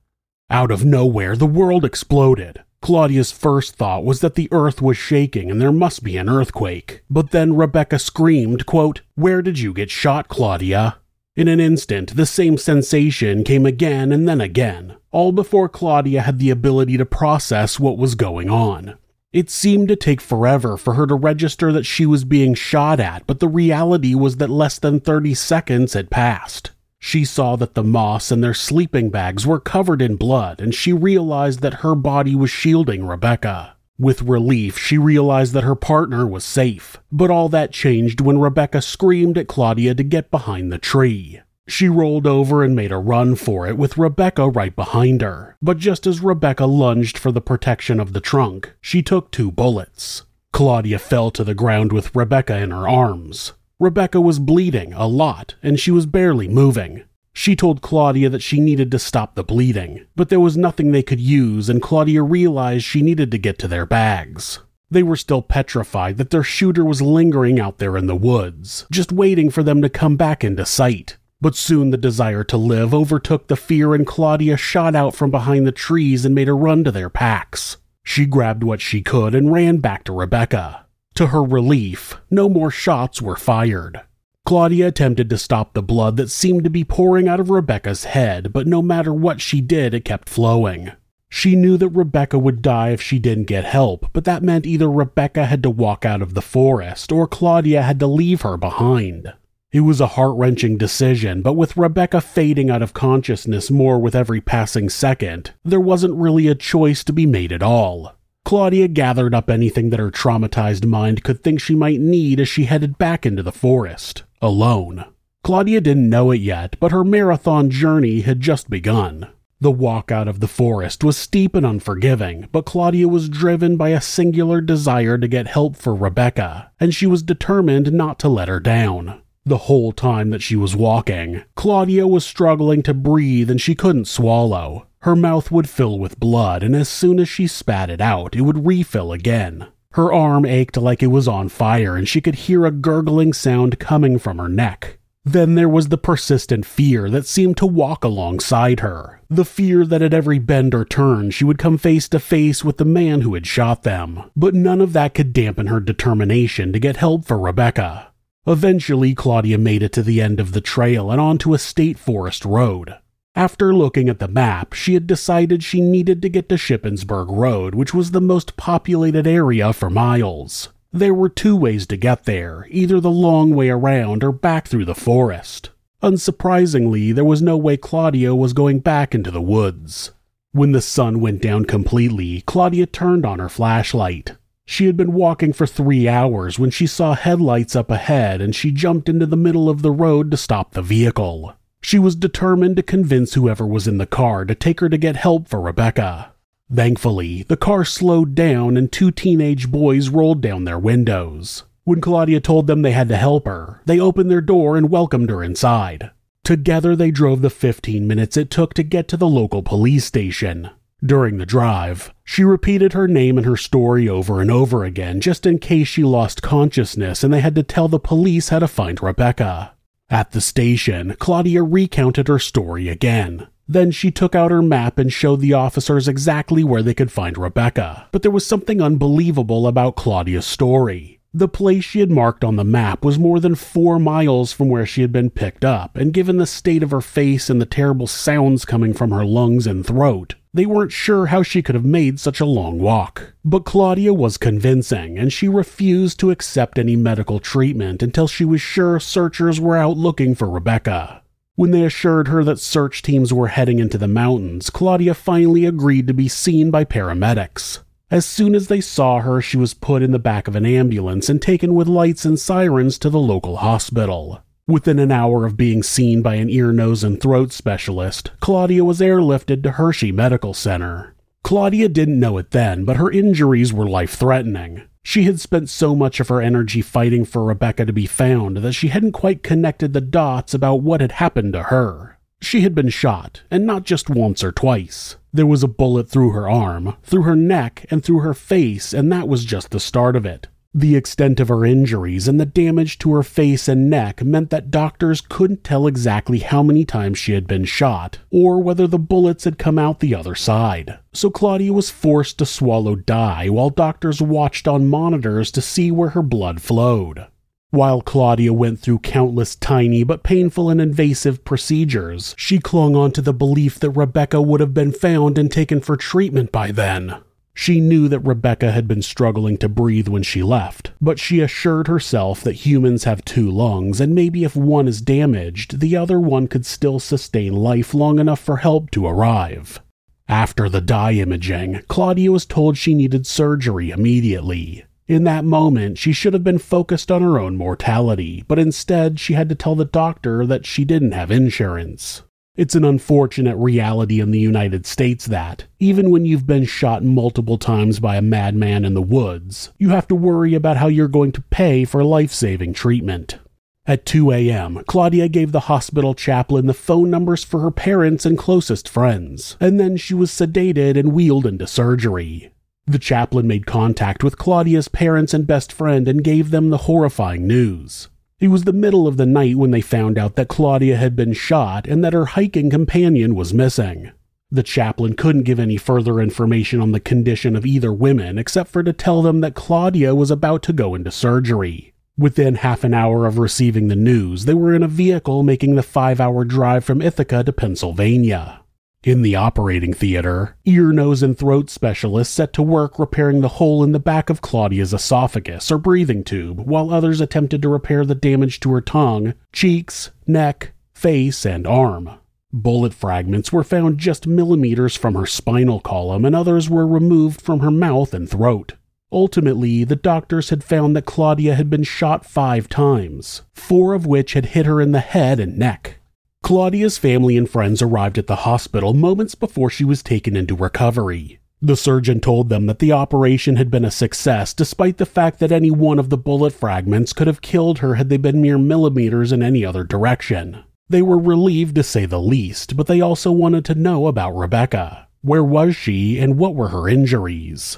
Out 0.49 0.69
of 0.69 0.85
nowhere, 0.85 1.35
the 1.35 1.47
world 1.47 1.83
exploded. 1.83 2.63
Claudia's 2.81 3.31
first 3.31 3.75
thought 3.75 4.03
was 4.03 4.21
that 4.21 4.35
the 4.35 4.49
earth 4.51 4.81
was 4.81 4.97
shaking 4.97 5.51
and 5.51 5.61
there 5.61 5.71
must 5.71 6.03
be 6.03 6.17
an 6.17 6.27
earthquake. 6.27 7.03
But 7.09 7.31
then 7.31 7.55
Rebecca 7.55 7.99
screamed, 7.99 8.65
quote, 8.65 9.01
Where 9.15 9.41
did 9.41 9.59
you 9.59 9.71
get 9.71 9.91
shot, 9.91 10.27
Claudia? 10.27 10.97
In 11.35 11.47
an 11.47 11.59
instant, 11.59 12.15
the 12.15 12.25
same 12.25 12.57
sensation 12.57 13.43
came 13.43 13.65
again 13.65 14.11
and 14.11 14.27
then 14.27 14.41
again, 14.41 14.97
all 15.11 15.31
before 15.31 15.69
Claudia 15.69 16.21
had 16.21 16.39
the 16.39 16.49
ability 16.49 16.97
to 16.97 17.05
process 17.05 17.79
what 17.79 17.97
was 17.97 18.15
going 18.15 18.49
on. 18.49 18.97
It 19.31 19.49
seemed 19.49 19.87
to 19.87 19.95
take 19.95 20.19
forever 20.19 20.75
for 20.75 20.95
her 20.95 21.07
to 21.07 21.15
register 21.15 21.71
that 21.71 21.85
she 21.85 22.05
was 22.05 22.25
being 22.25 22.53
shot 22.53 22.99
at, 22.99 23.25
but 23.27 23.39
the 23.39 23.47
reality 23.47 24.13
was 24.13 24.37
that 24.37 24.49
less 24.49 24.77
than 24.77 24.99
30 24.99 25.35
seconds 25.35 25.93
had 25.93 26.09
passed. 26.09 26.71
She 27.03 27.25
saw 27.25 27.55
that 27.55 27.73
the 27.73 27.83
moss 27.83 28.31
and 28.31 28.43
their 28.43 28.53
sleeping 28.53 29.09
bags 29.09 29.45
were 29.45 29.59
covered 29.59 30.03
in 30.03 30.15
blood, 30.17 30.61
and 30.61 30.73
she 30.73 30.93
realized 30.93 31.61
that 31.61 31.81
her 31.81 31.95
body 31.95 32.35
was 32.35 32.51
shielding 32.51 33.05
Rebecca. 33.05 33.75
With 33.97 34.21
relief, 34.21 34.77
she 34.77 34.99
realized 34.99 35.53
that 35.53 35.63
her 35.63 35.75
partner 35.75 36.27
was 36.27 36.45
safe, 36.45 36.97
but 37.11 37.31
all 37.31 37.49
that 37.49 37.73
changed 37.73 38.21
when 38.21 38.39
Rebecca 38.39 38.83
screamed 38.83 39.37
at 39.39 39.47
Claudia 39.47 39.95
to 39.95 40.03
get 40.03 40.29
behind 40.29 40.71
the 40.71 40.77
tree. 40.77 41.41
She 41.67 41.89
rolled 41.89 42.27
over 42.27 42.63
and 42.63 42.75
made 42.75 42.91
a 42.91 42.97
run 42.97 43.35
for 43.35 43.67
it 43.67 43.77
with 43.77 43.97
Rebecca 43.97 44.47
right 44.47 44.75
behind 44.75 45.23
her, 45.23 45.57
but 45.59 45.79
just 45.79 46.05
as 46.05 46.21
Rebecca 46.21 46.65
lunged 46.65 47.17
for 47.17 47.31
the 47.31 47.41
protection 47.41 47.99
of 47.99 48.13
the 48.13 48.21
trunk, 48.21 48.73
she 48.79 49.01
took 49.01 49.31
two 49.31 49.51
bullets. 49.51 50.23
Claudia 50.53 50.99
fell 50.99 51.31
to 51.31 51.43
the 51.43 51.55
ground 51.55 51.91
with 51.91 52.15
Rebecca 52.15 52.57
in 52.57 52.69
her 52.69 52.87
arms. 52.87 53.53
Rebecca 53.81 54.21
was 54.21 54.37
bleeding 54.37 54.93
a 54.93 55.07
lot, 55.07 55.55
and 55.63 55.79
she 55.79 55.89
was 55.89 56.05
barely 56.05 56.47
moving. 56.47 57.03
She 57.33 57.55
told 57.55 57.81
Claudia 57.81 58.29
that 58.29 58.43
she 58.43 58.59
needed 58.59 58.91
to 58.91 58.99
stop 58.99 59.33
the 59.33 59.43
bleeding, 59.43 60.05
but 60.15 60.29
there 60.29 60.39
was 60.39 60.55
nothing 60.55 60.91
they 60.91 61.01
could 61.01 61.19
use, 61.19 61.67
and 61.67 61.81
Claudia 61.81 62.21
realized 62.21 62.85
she 62.85 63.01
needed 63.01 63.31
to 63.31 63.39
get 63.39 63.57
to 63.57 63.67
their 63.67 63.87
bags. 63.87 64.59
They 64.91 65.01
were 65.01 65.15
still 65.15 65.41
petrified 65.41 66.17
that 66.17 66.29
their 66.29 66.43
shooter 66.43 66.85
was 66.85 67.01
lingering 67.01 67.59
out 67.59 67.79
there 67.79 67.97
in 67.97 68.05
the 68.05 68.15
woods, 68.15 68.85
just 68.91 69.11
waiting 69.11 69.49
for 69.49 69.63
them 69.63 69.81
to 69.81 69.89
come 69.89 70.15
back 70.15 70.43
into 70.43 70.63
sight. 70.63 71.17
But 71.41 71.55
soon 71.55 71.89
the 71.89 71.97
desire 71.97 72.43
to 72.43 72.57
live 72.57 72.93
overtook 72.93 73.47
the 73.47 73.55
fear, 73.55 73.95
and 73.95 74.05
Claudia 74.05 74.57
shot 74.57 74.93
out 74.93 75.15
from 75.15 75.31
behind 75.31 75.65
the 75.65 75.71
trees 75.71 76.23
and 76.23 76.35
made 76.35 76.49
a 76.49 76.53
run 76.53 76.83
to 76.83 76.91
their 76.91 77.09
packs. 77.09 77.77
She 78.03 78.27
grabbed 78.27 78.63
what 78.63 78.79
she 78.79 79.01
could 79.01 79.33
and 79.33 79.51
ran 79.51 79.77
back 79.77 80.03
to 80.03 80.13
Rebecca. 80.13 80.85
To 81.21 81.27
her 81.27 81.43
relief, 81.43 82.19
no 82.31 82.49
more 82.49 82.71
shots 82.71 83.21
were 83.21 83.35
fired. 83.35 84.01
Claudia 84.43 84.87
attempted 84.87 85.29
to 85.29 85.37
stop 85.37 85.75
the 85.75 85.83
blood 85.83 86.17
that 86.17 86.31
seemed 86.31 86.63
to 86.63 86.69
be 86.71 86.83
pouring 86.83 87.27
out 87.27 87.39
of 87.39 87.51
Rebecca's 87.51 88.05
head, 88.05 88.51
but 88.51 88.65
no 88.65 88.81
matter 88.81 89.13
what 89.13 89.39
she 89.39 89.61
did, 89.61 89.93
it 89.93 90.03
kept 90.03 90.27
flowing. 90.27 90.93
She 91.29 91.55
knew 91.55 91.77
that 91.77 91.89
Rebecca 91.89 92.39
would 92.39 92.63
die 92.63 92.89
if 92.89 93.03
she 93.03 93.19
didn't 93.19 93.43
get 93.43 93.65
help, 93.65 94.07
but 94.13 94.23
that 94.23 94.41
meant 94.41 94.65
either 94.65 94.89
Rebecca 94.89 95.45
had 95.45 95.61
to 95.61 95.69
walk 95.69 96.05
out 96.05 96.23
of 96.23 96.33
the 96.33 96.41
forest 96.41 97.11
or 97.11 97.27
Claudia 97.27 97.83
had 97.83 97.99
to 97.99 98.07
leave 98.07 98.41
her 98.41 98.57
behind. 98.57 99.31
It 99.71 99.81
was 99.81 100.01
a 100.01 100.07
heart 100.17 100.35
wrenching 100.37 100.79
decision, 100.79 101.43
but 101.43 101.53
with 101.53 101.77
Rebecca 101.77 102.21
fading 102.21 102.71
out 102.71 102.81
of 102.81 102.95
consciousness 102.95 103.69
more 103.69 103.99
with 103.99 104.15
every 104.15 104.41
passing 104.41 104.89
second, 104.89 105.51
there 105.63 105.79
wasn't 105.79 106.15
really 106.15 106.47
a 106.47 106.55
choice 106.55 107.03
to 107.03 107.13
be 107.13 107.27
made 107.27 107.51
at 107.51 107.61
all. 107.61 108.15
Claudia 108.45 108.87
gathered 108.87 109.33
up 109.33 109.49
anything 109.49 109.89
that 109.89 109.99
her 109.99 110.11
traumatized 110.11 110.85
mind 110.85 111.23
could 111.23 111.43
think 111.43 111.61
she 111.61 111.75
might 111.75 111.99
need 111.99 112.39
as 112.39 112.49
she 112.49 112.65
headed 112.65 112.97
back 112.97 113.25
into 113.25 113.43
the 113.43 113.51
forest, 113.51 114.23
alone. 114.41 115.05
Claudia 115.43 115.81
didn't 115.81 116.09
know 116.09 116.31
it 116.31 116.41
yet, 116.41 116.75
but 116.79 116.91
her 116.91 117.03
marathon 117.03 117.69
journey 117.69 118.21
had 118.21 118.41
just 118.41 118.69
begun. 118.69 119.27
The 119.59 119.71
walk 119.71 120.11
out 120.11 120.27
of 120.27 120.39
the 120.39 120.47
forest 120.47 121.03
was 121.03 121.17
steep 121.17 121.55
and 121.55 121.65
unforgiving, 121.65 122.47
but 122.51 122.65
Claudia 122.65 123.07
was 123.07 123.29
driven 123.29 123.77
by 123.77 123.89
a 123.89 124.01
singular 124.01 124.59
desire 124.59 125.17
to 125.19 125.27
get 125.27 125.47
help 125.47 125.75
for 125.75 125.93
Rebecca, 125.93 126.71
and 126.79 126.95
she 126.95 127.05
was 127.05 127.21
determined 127.21 127.93
not 127.93 128.17
to 128.19 128.27
let 128.27 128.47
her 128.47 128.59
down. 128.59 129.21
The 129.45 129.57
whole 129.57 129.91
time 129.91 130.31
that 130.31 130.41
she 130.41 130.55
was 130.55 130.75
walking, 130.75 131.43
Claudia 131.55 132.07
was 132.07 132.25
struggling 132.25 132.83
to 132.83 132.93
breathe 132.93 133.49
and 133.49 133.61
she 133.61 133.75
couldn't 133.75 134.05
swallow. 134.05 134.87
Her 135.01 135.15
mouth 135.15 135.51
would 135.51 135.67
fill 135.67 135.97
with 135.97 136.19
blood, 136.19 136.61
and 136.61 136.75
as 136.75 136.87
soon 136.87 137.19
as 137.19 137.27
she 137.27 137.47
spat 137.47 137.89
it 137.89 138.01
out, 138.01 138.35
it 138.35 138.41
would 138.41 138.67
refill 138.67 139.11
again. 139.11 139.67
Her 139.93 140.13
arm 140.13 140.45
ached 140.45 140.77
like 140.77 141.01
it 141.01 141.07
was 141.07 141.27
on 141.27 141.49
fire, 141.49 141.95
and 141.95 142.07
she 142.07 142.21
could 142.21 142.35
hear 142.35 142.65
a 142.65 142.71
gurgling 142.71 143.33
sound 143.33 143.79
coming 143.79 144.19
from 144.19 144.37
her 144.37 144.47
neck. 144.47 144.99
Then 145.25 145.55
there 145.55 145.69
was 145.69 145.89
the 145.89 145.97
persistent 145.97 146.65
fear 146.65 147.09
that 147.09 147.25
seemed 147.25 147.57
to 147.57 147.65
walk 147.65 148.03
alongside 148.03 148.79
her. 148.79 149.21
The 149.29 149.45
fear 149.45 149.85
that 149.85 150.01
at 150.01 150.13
every 150.13 150.39
bend 150.39 150.73
or 150.73 150.85
turn 150.85 151.31
she 151.31 151.45
would 151.45 151.57
come 151.57 151.77
face 151.77 152.07
to 152.09 152.19
face 152.19 152.63
with 152.63 152.77
the 152.77 152.85
man 152.85 153.21
who 153.21 153.33
had 153.33 153.45
shot 153.45 153.83
them. 153.83 154.31
But 154.35 154.55
none 154.55 154.81
of 154.81 154.93
that 154.93 155.13
could 155.13 155.33
dampen 155.33 155.67
her 155.67 155.79
determination 155.79 156.73
to 156.73 156.79
get 156.79 156.97
help 156.97 157.25
for 157.25 157.37
Rebecca. 157.37 158.11
Eventually, 158.47 159.13
Claudia 159.13 159.59
made 159.59 159.83
it 159.83 159.93
to 159.93 160.01
the 160.01 160.21
end 160.21 160.39
of 160.39 160.53
the 160.53 160.61
trail 160.61 161.11
and 161.11 161.21
onto 161.21 161.53
a 161.53 161.59
state 161.59 161.99
forest 161.99 162.43
road. 162.43 162.95
After 163.35 163.73
looking 163.73 164.09
at 164.09 164.19
the 164.19 164.27
map, 164.27 164.73
she 164.73 164.93
had 164.93 165.07
decided 165.07 165.63
she 165.63 165.79
needed 165.79 166.21
to 166.21 166.29
get 166.29 166.49
to 166.49 166.55
Shippensburg 166.55 167.27
Road, 167.29 167.73
which 167.73 167.93
was 167.93 168.11
the 168.11 168.19
most 168.19 168.57
populated 168.57 169.25
area 169.25 169.71
for 169.71 169.89
miles. 169.89 170.69
There 170.91 171.13
were 171.13 171.29
two 171.29 171.55
ways 171.55 171.87
to 171.87 171.95
get 171.95 172.25
there, 172.25 172.67
either 172.69 172.99
the 172.99 173.09
long 173.09 173.55
way 173.55 173.69
around 173.69 174.25
or 174.25 174.33
back 174.33 174.67
through 174.67 174.83
the 174.83 174.95
forest. 174.95 175.69
Unsurprisingly, 176.03 177.15
there 177.15 177.23
was 177.23 177.41
no 177.41 177.55
way 177.55 177.77
Claudia 177.77 178.35
was 178.35 178.51
going 178.51 178.79
back 178.79 179.15
into 179.15 179.31
the 179.31 179.41
woods. 179.41 180.11
When 180.51 180.73
the 180.73 180.81
sun 180.81 181.21
went 181.21 181.41
down 181.41 181.63
completely, 181.63 182.41
Claudia 182.41 182.85
turned 182.87 183.25
on 183.25 183.39
her 183.39 183.47
flashlight. 183.47 184.35
She 184.65 184.87
had 184.87 184.97
been 184.97 185.13
walking 185.13 185.53
for 185.53 185.65
three 185.65 186.09
hours 186.09 186.59
when 186.59 186.71
she 186.71 186.87
saw 186.87 187.13
headlights 187.13 187.77
up 187.77 187.89
ahead 187.89 188.41
and 188.41 188.53
she 188.53 188.71
jumped 188.71 189.07
into 189.07 189.25
the 189.25 189.37
middle 189.37 189.69
of 189.69 189.81
the 189.81 189.91
road 189.91 190.31
to 190.31 190.37
stop 190.37 190.73
the 190.73 190.81
vehicle. 190.81 191.55
She 191.81 191.99
was 191.99 192.15
determined 192.15 192.77
to 192.77 192.83
convince 192.83 193.33
whoever 193.33 193.65
was 193.65 193.87
in 193.87 193.97
the 193.97 194.05
car 194.05 194.45
to 194.45 194.55
take 194.55 194.79
her 194.79 194.89
to 194.89 194.97
get 194.97 195.15
help 195.15 195.47
for 195.47 195.59
Rebecca. 195.59 196.31
Thankfully, 196.73 197.43
the 197.43 197.57
car 197.57 197.83
slowed 197.83 198.33
down 198.33 198.77
and 198.77 198.91
two 198.91 199.11
teenage 199.11 199.69
boys 199.69 200.09
rolled 200.09 200.41
down 200.41 200.63
their 200.63 200.79
windows. 200.79 201.63
When 201.83 201.99
Claudia 201.99 202.39
told 202.39 202.67
them 202.67 202.81
they 202.81 202.91
had 202.91 203.09
to 203.09 203.17
help 203.17 203.45
her, 203.45 203.81
they 203.85 203.99
opened 203.99 204.29
their 204.29 204.41
door 204.41 204.77
and 204.77 204.89
welcomed 204.89 205.29
her 205.29 205.43
inside. 205.43 206.11
Together, 206.43 206.95
they 206.95 207.11
drove 207.11 207.41
the 207.41 207.49
15 207.49 208.07
minutes 208.07 208.37
it 208.37 208.49
took 208.49 208.73
to 208.75 208.83
get 208.83 209.07
to 209.09 209.17
the 209.17 209.27
local 209.27 209.63
police 209.63 210.05
station. 210.05 210.69
During 211.03 211.37
the 211.37 211.45
drive, 211.45 212.13
she 212.23 212.43
repeated 212.43 212.93
her 212.93 213.07
name 213.07 213.37
and 213.37 213.45
her 213.45 213.57
story 213.57 214.07
over 214.07 214.39
and 214.39 214.51
over 214.51 214.83
again 214.83 215.19
just 215.19 215.47
in 215.47 215.57
case 215.57 215.87
she 215.87 216.03
lost 216.03 216.43
consciousness 216.43 217.23
and 217.23 217.33
they 217.33 217.41
had 217.41 217.55
to 217.55 217.63
tell 217.63 217.87
the 217.87 217.99
police 217.99 218.49
how 218.49 218.59
to 218.59 218.67
find 218.67 219.01
Rebecca. 219.01 219.73
At 220.11 220.31
the 220.31 220.41
station, 220.41 221.15
Claudia 221.19 221.63
recounted 221.63 222.27
her 222.27 222.37
story 222.37 222.89
again. 222.89 223.47
Then 223.65 223.91
she 223.91 224.11
took 224.11 224.35
out 224.35 224.51
her 224.51 224.61
map 224.61 224.99
and 224.99 225.11
showed 225.11 225.39
the 225.39 225.53
officers 225.53 226.09
exactly 226.09 226.65
where 226.65 226.83
they 226.83 226.93
could 226.93 227.13
find 227.13 227.37
Rebecca. 227.37 228.07
But 228.11 228.21
there 228.21 228.29
was 228.29 228.45
something 228.45 228.81
unbelievable 228.81 229.65
about 229.65 229.95
Claudia's 229.95 230.45
story. 230.45 231.21
The 231.33 231.47
place 231.47 231.85
she 231.85 232.01
had 232.01 232.11
marked 232.11 232.43
on 232.43 232.57
the 232.57 232.65
map 232.65 233.05
was 233.05 233.17
more 233.17 233.39
than 233.39 233.55
four 233.55 233.99
miles 233.99 234.51
from 234.51 234.67
where 234.67 234.85
she 234.85 234.99
had 235.01 235.13
been 235.13 235.29
picked 235.29 235.63
up, 235.63 235.95
and 235.95 236.11
given 236.11 236.35
the 236.35 236.45
state 236.45 236.83
of 236.83 236.91
her 236.91 236.99
face 236.99 237.49
and 237.49 237.61
the 237.61 237.65
terrible 237.65 238.05
sounds 238.05 238.65
coming 238.65 238.93
from 238.93 239.11
her 239.11 239.23
lungs 239.23 239.65
and 239.65 239.87
throat, 239.87 240.35
they 240.53 240.65
weren't 240.65 240.91
sure 240.91 241.27
how 241.27 241.43
she 241.43 241.61
could 241.61 241.75
have 241.75 241.85
made 241.85 242.19
such 242.19 242.39
a 242.39 242.45
long 242.45 242.79
walk. 242.79 243.33
But 243.45 243.65
Claudia 243.65 244.13
was 244.13 244.37
convincing, 244.37 245.17
and 245.17 245.31
she 245.31 245.47
refused 245.47 246.19
to 246.19 246.31
accept 246.31 246.77
any 246.77 246.95
medical 246.95 247.39
treatment 247.39 248.03
until 248.03 248.27
she 248.27 248.43
was 248.43 248.61
sure 248.61 248.99
searchers 248.99 249.59
were 249.61 249.77
out 249.77 249.97
looking 249.97 250.35
for 250.35 250.49
Rebecca. 250.49 251.21
When 251.55 251.71
they 251.71 251.85
assured 251.85 252.27
her 252.27 252.43
that 252.43 252.59
search 252.59 253.01
teams 253.01 253.33
were 253.33 253.49
heading 253.49 253.79
into 253.79 253.97
the 253.97 254.07
mountains, 254.07 254.69
Claudia 254.69 255.13
finally 255.13 255.65
agreed 255.65 256.07
to 256.07 256.13
be 256.13 256.27
seen 256.27 256.71
by 256.71 256.85
paramedics. 256.85 257.79
As 258.09 258.25
soon 258.25 258.55
as 258.55 258.67
they 258.67 258.81
saw 258.81 259.19
her, 259.19 259.41
she 259.41 259.55
was 259.55 259.73
put 259.73 260.01
in 260.01 260.11
the 260.11 260.19
back 260.19 260.49
of 260.49 260.55
an 260.57 260.65
ambulance 260.65 261.29
and 261.29 261.41
taken 261.41 261.75
with 261.75 261.87
lights 261.87 262.25
and 262.25 262.37
sirens 262.37 262.97
to 262.99 263.09
the 263.09 263.19
local 263.19 263.57
hospital. 263.57 264.43
Within 264.67 264.99
an 264.99 265.11
hour 265.11 265.45
of 265.45 265.57
being 265.57 265.83
seen 265.83 266.21
by 266.21 266.35
an 266.35 266.49
ear, 266.49 266.71
nose, 266.71 267.03
and 267.03 267.19
throat 267.19 267.51
specialist, 267.51 268.31
Claudia 268.39 268.85
was 268.85 268.99
airlifted 268.99 269.63
to 269.63 269.71
Hershey 269.71 270.11
Medical 270.11 270.53
Center. 270.53 271.15
Claudia 271.43 271.89
didn't 271.89 272.19
know 272.19 272.37
it 272.37 272.51
then, 272.51 272.85
but 272.85 272.97
her 272.97 273.11
injuries 273.11 273.73
were 273.73 273.89
life 273.89 274.13
threatening. 274.13 274.83
She 275.03 275.23
had 275.23 275.39
spent 275.39 275.69
so 275.69 275.95
much 275.95 276.19
of 276.19 276.27
her 276.27 276.41
energy 276.41 276.81
fighting 276.81 277.25
for 277.25 277.43
Rebecca 277.43 277.85
to 277.85 277.93
be 277.93 278.05
found 278.05 278.57
that 278.57 278.73
she 278.73 278.89
hadn't 278.89 279.13
quite 279.13 279.41
connected 279.41 279.93
the 279.93 280.01
dots 280.01 280.53
about 280.53 280.83
what 280.83 281.01
had 281.01 281.13
happened 281.13 281.53
to 281.53 281.63
her. 281.63 282.19
She 282.39 282.61
had 282.61 282.75
been 282.75 282.89
shot, 282.89 283.41
and 283.49 283.65
not 283.65 283.83
just 283.83 284.09
once 284.09 284.43
or 284.43 284.51
twice. 284.51 285.15
There 285.33 285.47
was 285.47 285.63
a 285.63 285.67
bullet 285.67 286.09
through 286.09 286.31
her 286.31 286.49
arm, 286.49 286.95
through 287.03 287.23
her 287.23 287.35
neck, 287.35 287.85
and 287.89 288.03
through 288.03 288.19
her 288.19 288.33
face, 288.33 288.93
and 288.93 289.11
that 289.11 289.27
was 289.27 289.43
just 289.43 289.71
the 289.71 289.79
start 289.79 290.15
of 290.15 290.25
it. 290.25 290.47
The 290.73 290.95
extent 290.95 291.41
of 291.41 291.49
her 291.49 291.65
injuries 291.65 292.29
and 292.29 292.39
the 292.39 292.45
damage 292.45 292.97
to 292.99 293.11
her 293.13 293.23
face 293.23 293.67
and 293.67 293.89
neck 293.89 294.23
meant 294.23 294.51
that 294.51 294.71
doctors 294.71 295.19
couldn't 295.19 295.65
tell 295.65 295.85
exactly 295.85 296.39
how 296.39 296.63
many 296.63 296.85
times 296.85 297.17
she 297.17 297.33
had 297.33 297.45
been 297.45 297.65
shot, 297.65 298.19
or 298.29 298.63
whether 298.63 298.87
the 298.87 298.97
bullets 298.97 299.43
had 299.43 299.57
come 299.57 299.77
out 299.77 299.99
the 299.99 300.15
other 300.15 300.33
side. 300.33 300.99
So 301.11 301.29
Claudia 301.29 301.73
was 301.73 301.89
forced 301.89 302.37
to 302.37 302.45
swallow 302.45 302.95
dye 302.95 303.49
while 303.49 303.69
doctors 303.69 304.21
watched 304.21 304.65
on 304.65 304.87
monitors 304.87 305.51
to 305.51 305.61
see 305.61 305.91
where 305.91 306.11
her 306.11 306.23
blood 306.23 306.61
flowed. 306.61 307.27
While 307.71 308.01
Claudia 308.01 308.53
went 308.53 308.79
through 308.79 308.99
countless 308.99 309.55
tiny 309.55 310.03
but 310.03 310.23
painful 310.23 310.69
and 310.69 310.79
invasive 310.79 311.43
procedures, 311.43 312.33
she 312.37 312.59
clung 312.59 312.95
on 312.95 313.11
to 313.11 313.21
the 313.21 313.33
belief 313.33 313.77
that 313.79 313.91
Rebecca 313.91 314.41
would 314.41 314.61
have 314.61 314.73
been 314.73 314.93
found 314.93 315.37
and 315.37 315.51
taken 315.51 315.81
for 315.81 315.97
treatment 315.97 316.51
by 316.51 316.71
then. 316.71 317.15
She 317.53 317.79
knew 317.79 318.07
that 318.07 318.19
Rebecca 318.21 318.71
had 318.71 318.87
been 318.87 319.01
struggling 319.01 319.57
to 319.57 319.69
breathe 319.69 320.07
when 320.07 320.23
she 320.23 320.41
left, 320.41 320.91
but 321.01 321.19
she 321.19 321.41
assured 321.41 321.87
herself 321.87 322.41
that 322.41 322.65
humans 322.65 323.03
have 323.03 323.25
two 323.25 323.51
lungs, 323.51 323.99
and 323.99 324.15
maybe 324.15 324.43
if 324.43 324.55
one 324.55 324.87
is 324.87 325.01
damaged, 325.01 325.79
the 325.79 325.95
other 325.95 326.19
one 326.19 326.47
could 326.47 326.65
still 326.65 326.99
sustain 326.99 327.53
life 327.53 327.93
long 327.93 328.19
enough 328.19 328.39
for 328.39 328.57
help 328.57 328.89
to 328.91 329.05
arrive. 329.05 329.81
After 330.27 330.69
the 330.69 330.81
dye 330.81 331.13
imaging, 331.13 331.81
Claudia 331.87 332.31
was 332.31 332.45
told 332.45 332.77
she 332.77 332.93
needed 332.93 333.27
surgery 333.27 333.91
immediately. 333.91 334.85
In 335.07 335.25
that 335.25 335.43
moment, 335.43 335.97
she 335.97 336.13
should 336.13 336.33
have 336.33 336.43
been 336.43 336.57
focused 336.57 337.11
on 337.11 337.21
her 337.21 337.37
own 337.37 337.57
mortality, 337.57 338.45
but 338.47 338.57
instead 338.57 339.19
she 339.19 339.33
had 339.33 339.49
to 339.49 339.55
tell 339.55 339.75
the 339.75 339.83
doctor 339.83 340.45
that 340.45 340.65
she 340.65 340.85
didn't 340.85 341.11
have 341.11 341.31
insurance. 341.31 342.23
It's 342.57 342.75
an 342.75 342.83
unfortunate 342.83 343.55
reality 343.55 344.19
in 344.19 344.31
the 344.31 344.39
United 344.39 344.85
States 344.85 345.25
that, 345.27 345.67
even 345.79 346.11
when 346.11 346.25
you've 346.25 346.45
been 346.45 346.65
shot 346.65 347.01
multiple 347.01 347.57
times 347.57 348.01
by 348.01 348.17
a 348.17 348.21
madman 348.21 348.83
in 348.83 348.93
the 348.93 349.01
woods, 349.01 349.71
you 349.77 349.89
have 349.89 350.05
to 350.09 350.15
worry 350.15 350.53
about 350.53 350.75
how 350.75 350.87
you're 350.87 351.07
going 351.07 351.31
to 351.31 351.41
pay 351.43 351.85
for 351.85 352.03
life 352.03 352.33
saving 352.33 352.73
treatment. 352.73 353.39
At 353.85 354.05
2 354.05 354.31
a.m., 354.31 354.83
Claudia 354.85 355.29
gave 355.29 355.53
the 355.53 355.61
hospital 355.61 356.13
chaplain 356.13 356.67
the 356.67 356.73
phone 356.73 357.09
numbers 357.09 357.41
for 357.41 357.61
her 357.61 357.71
parents 357.71 358.25
and 358.25 358.37
closest 358.37 358.89
friends, 358.89 359.55
and 359.61 359.79
then 359.79 359.95
she 359.95 360.13
was 360.13 360.29
sedated 360.29 360.99
and 360.99 361.13
wheeled 361.13 361.45
into 361.45 361.65
surgery. 361.65 362.51
The 362.85 362.99
chaplain 362.99 363.47
made 363.47 363.65
contact 363.65 364.25
with 364.25 364.37
Claudia's 364.37 364.89
parents 364.89 365.33
and 365.33 365.47
best 365.47 365.71
friend 365.71 366.05
and 366.05 366.21
gave 366.21 366.51
them 366.51 366.69
the 366.69 366.79
horrifying 366.79 367.47
news. 367.47 368.09
It 368.41 368.47
was 368.47 368.63
the 368.63 368.73
middle 368.73 369.07
of 369.07 369.17
the 369.17 369.27
night 369.27 369.55
when 369.55 369.69
they 369.69 369.81
found 369.81 370.17
out 370.17 370.35
that 370.35 370.47
Claudia 370.47 370.97
had 370.97 371.15
been 371.15 371.31
shot 371.31 371.85
and 371.85 372.03
that 372.03 372.13
her 372.13 372.25
hiking 372.25 372.71
companion 372.71 373.35
was 373.35 373.53
missing. 373.53 374.09
The 374.49 374.63
chaplain 374.63 375.13
couldn't 375.13 375.43
give 375.43 375.59
any 375.59 375.77
further 375.77 376.19
information 376.19 376.81
on 376.81 376.91
the 376.91 376.99
condition 376.99 377.55
of 377.55 377.67
either 377.67 377.93
women 377.93 378.39
except 378.39 378.71
for 378.71 378.81
to 378.81 378.93
tell 378.93 379.21
them 379.21 379.41
that 379.41 379.53
Claudia 379.53 380.15
was 380.15 380.31
about 380.31 380.63
to 380.63 380.73
go 380.73 380.95
into 380.95 381.11
surgery. 381.11 381.93
Within 382.17 382.55
half 382.55 382.83
an 382.83 382.95
hour 382.95 383.27
of 383.27 383.37
receiving 383.37 383.89
the 383.89 383.95
news, 383.95 384.45
they 384.45 384.55
were 384.55 384.73
in 384.73 384.81
a 384.81 384.87
vehicle 384.87 385.43
making 385.43 385.75
the 385.75 385.83
five 385.83 386.19
hour 386.19 386.43
drive 386.43 386.83
from 386.83 386.99
Ithaca 386.99 387.43
to 387.43 387.53
Pennsylvania. 387.53 388.60
In 389.03 389.23
the 389.23 389.35
operating 389.35 389.93
theater, 389.93 390.57
ear, 390.63 390.91
nose, 390.91 391.23
and 391.23 391.35
throat 391.35 391.71
specialists 391.71 392.35
set 392.35 392.53
to 392.53 392.61
work 392.61 392.99
repairing 392.99 393.41
the 393.41 393.47
hole 393.47 393.83
in 393.83 393.93
the 393.93 393.99
back 393.99 394.29
of 394.29 394.41
Claudia's 394.41 394.93
esophagus 394.93 395.71
or 395.71 395.79
breathing 395.79 396.23
tube, 396.23 396.59
while 396.59 396.93
others 396.93 397.19
attempted 397.19 397.63
to 397.63 397.69
repair 397.69 398.05
the 398.05 398.13
damage 398.13 398.59
to 398.59 398.71
her 398.71 398.81
tongue, 398.81 399.33
cheeks, 399.51 400.11
neck, 400.27 400.73
face, 400.93 401.47
and 401.47 401.65
arm. 401.65 402.11
Bullet 402.53 402.93
fragments 402.93 403.51
were 403.51 403.63
found 403.63 403.97
just 403.97 404.27
millimeters 404.27 404.95
from 404.95 405.15
her 405.15 405.25
spinal 405.25 405.79
column, 405.79 406.23
and 406.23 406.35
others 406.35 406.69
were 406.69 406.85
removed 406.85 407.41
from 407.41 407.61
her 407.61 407.71
mouth 407.71 408.13
and 408.13 408.29
throat. 408.29 408.73
Ultimately, 409.11 409.83
the 409.83 409.95
doctors 409.95 410.51
had 410.51 410.63
found 410.63 410.95
that 410.95 411.07
Claudia 411.07 411.55
had 411.55 411.71
been 411.71 411.83
shot 411.83 412.23
five 412.23 412.69
times, 412.69 413.41
four 413.55 413.95
of 413.95 414.05
which 414.05 414.33
had 414.33 414.47
hit 414.47 414.67
her 414.67 414.79
in 414.79 414.91
the 414.91 414.99
head 414.99 415.39
and 415.39 415.57
neck. 415.57 416.00
Claudia's 416.43 416.97
family 416.97 417.37
and 417.37 417.49
friends 417.49 417.81
arrived 417.81 418.17
at 418.17 418.27
the 418.27 418.37
hospital 418.37 418.93
moments 418.93 419.35
before 419.35 419.69
she 419.69 419.85
was 419.85 420.03
taken 420.03 420.35
into 420.35 420.55
recovery. 420.55 421.39
The 421.61 421.77
surgeon 421.77 422.19
told 422.19 422.49
them 422.49 422.65
that 422.65 422.79
the 422.79 422.91
operation 422.91 423.55
had 423.55 423.69
been 423.69 423.85
a 423.85 423.91
success 423.91 424.53
despite 424.53 424.97
the 424.97 425.05
fact 425.05 425.39
that 425.39 425.51
any 425.51 425.69
one 425.69 425.99
of 425.99 426.09
the 426.09 426.17
bullet 426.17 426.51
fragments 426.51 427.13
could 427.13 427.27
have 427.27 427.41
killed 427.41 427.79
her 427.79 427.95
had 427.95 428.09
they 428.09 428.17
been 428.17 428.41
mere 428.41 428.57
millimeters 428.57 429.31
in 429.31 429.43
any 429.43 429.63
other 429.63 429.83
direction. 429.83 430.63
They 430.89 431.03
were 431.03 431.19
relieved 431.19 431.75
to 431.75 431.83
say 431.83 432.05
the 432.05 432.19
least, 432.19 432.75
but 432.75 432.87
they 432.87 432.99
also 432.99 433.31
wanted 433.31 433.63
to 433.65 433.75
know 433.75 434.07
about 434.07 434.35
Rebecca. 434.35 435.07
Where 435.21 435.43
was 435.43 435.75
she 435.75 436.17
and 436.17 436.37
what 436.37 436.55
were 436.55 436.69
her 436.69 436.89
injuries? 436.89 437.77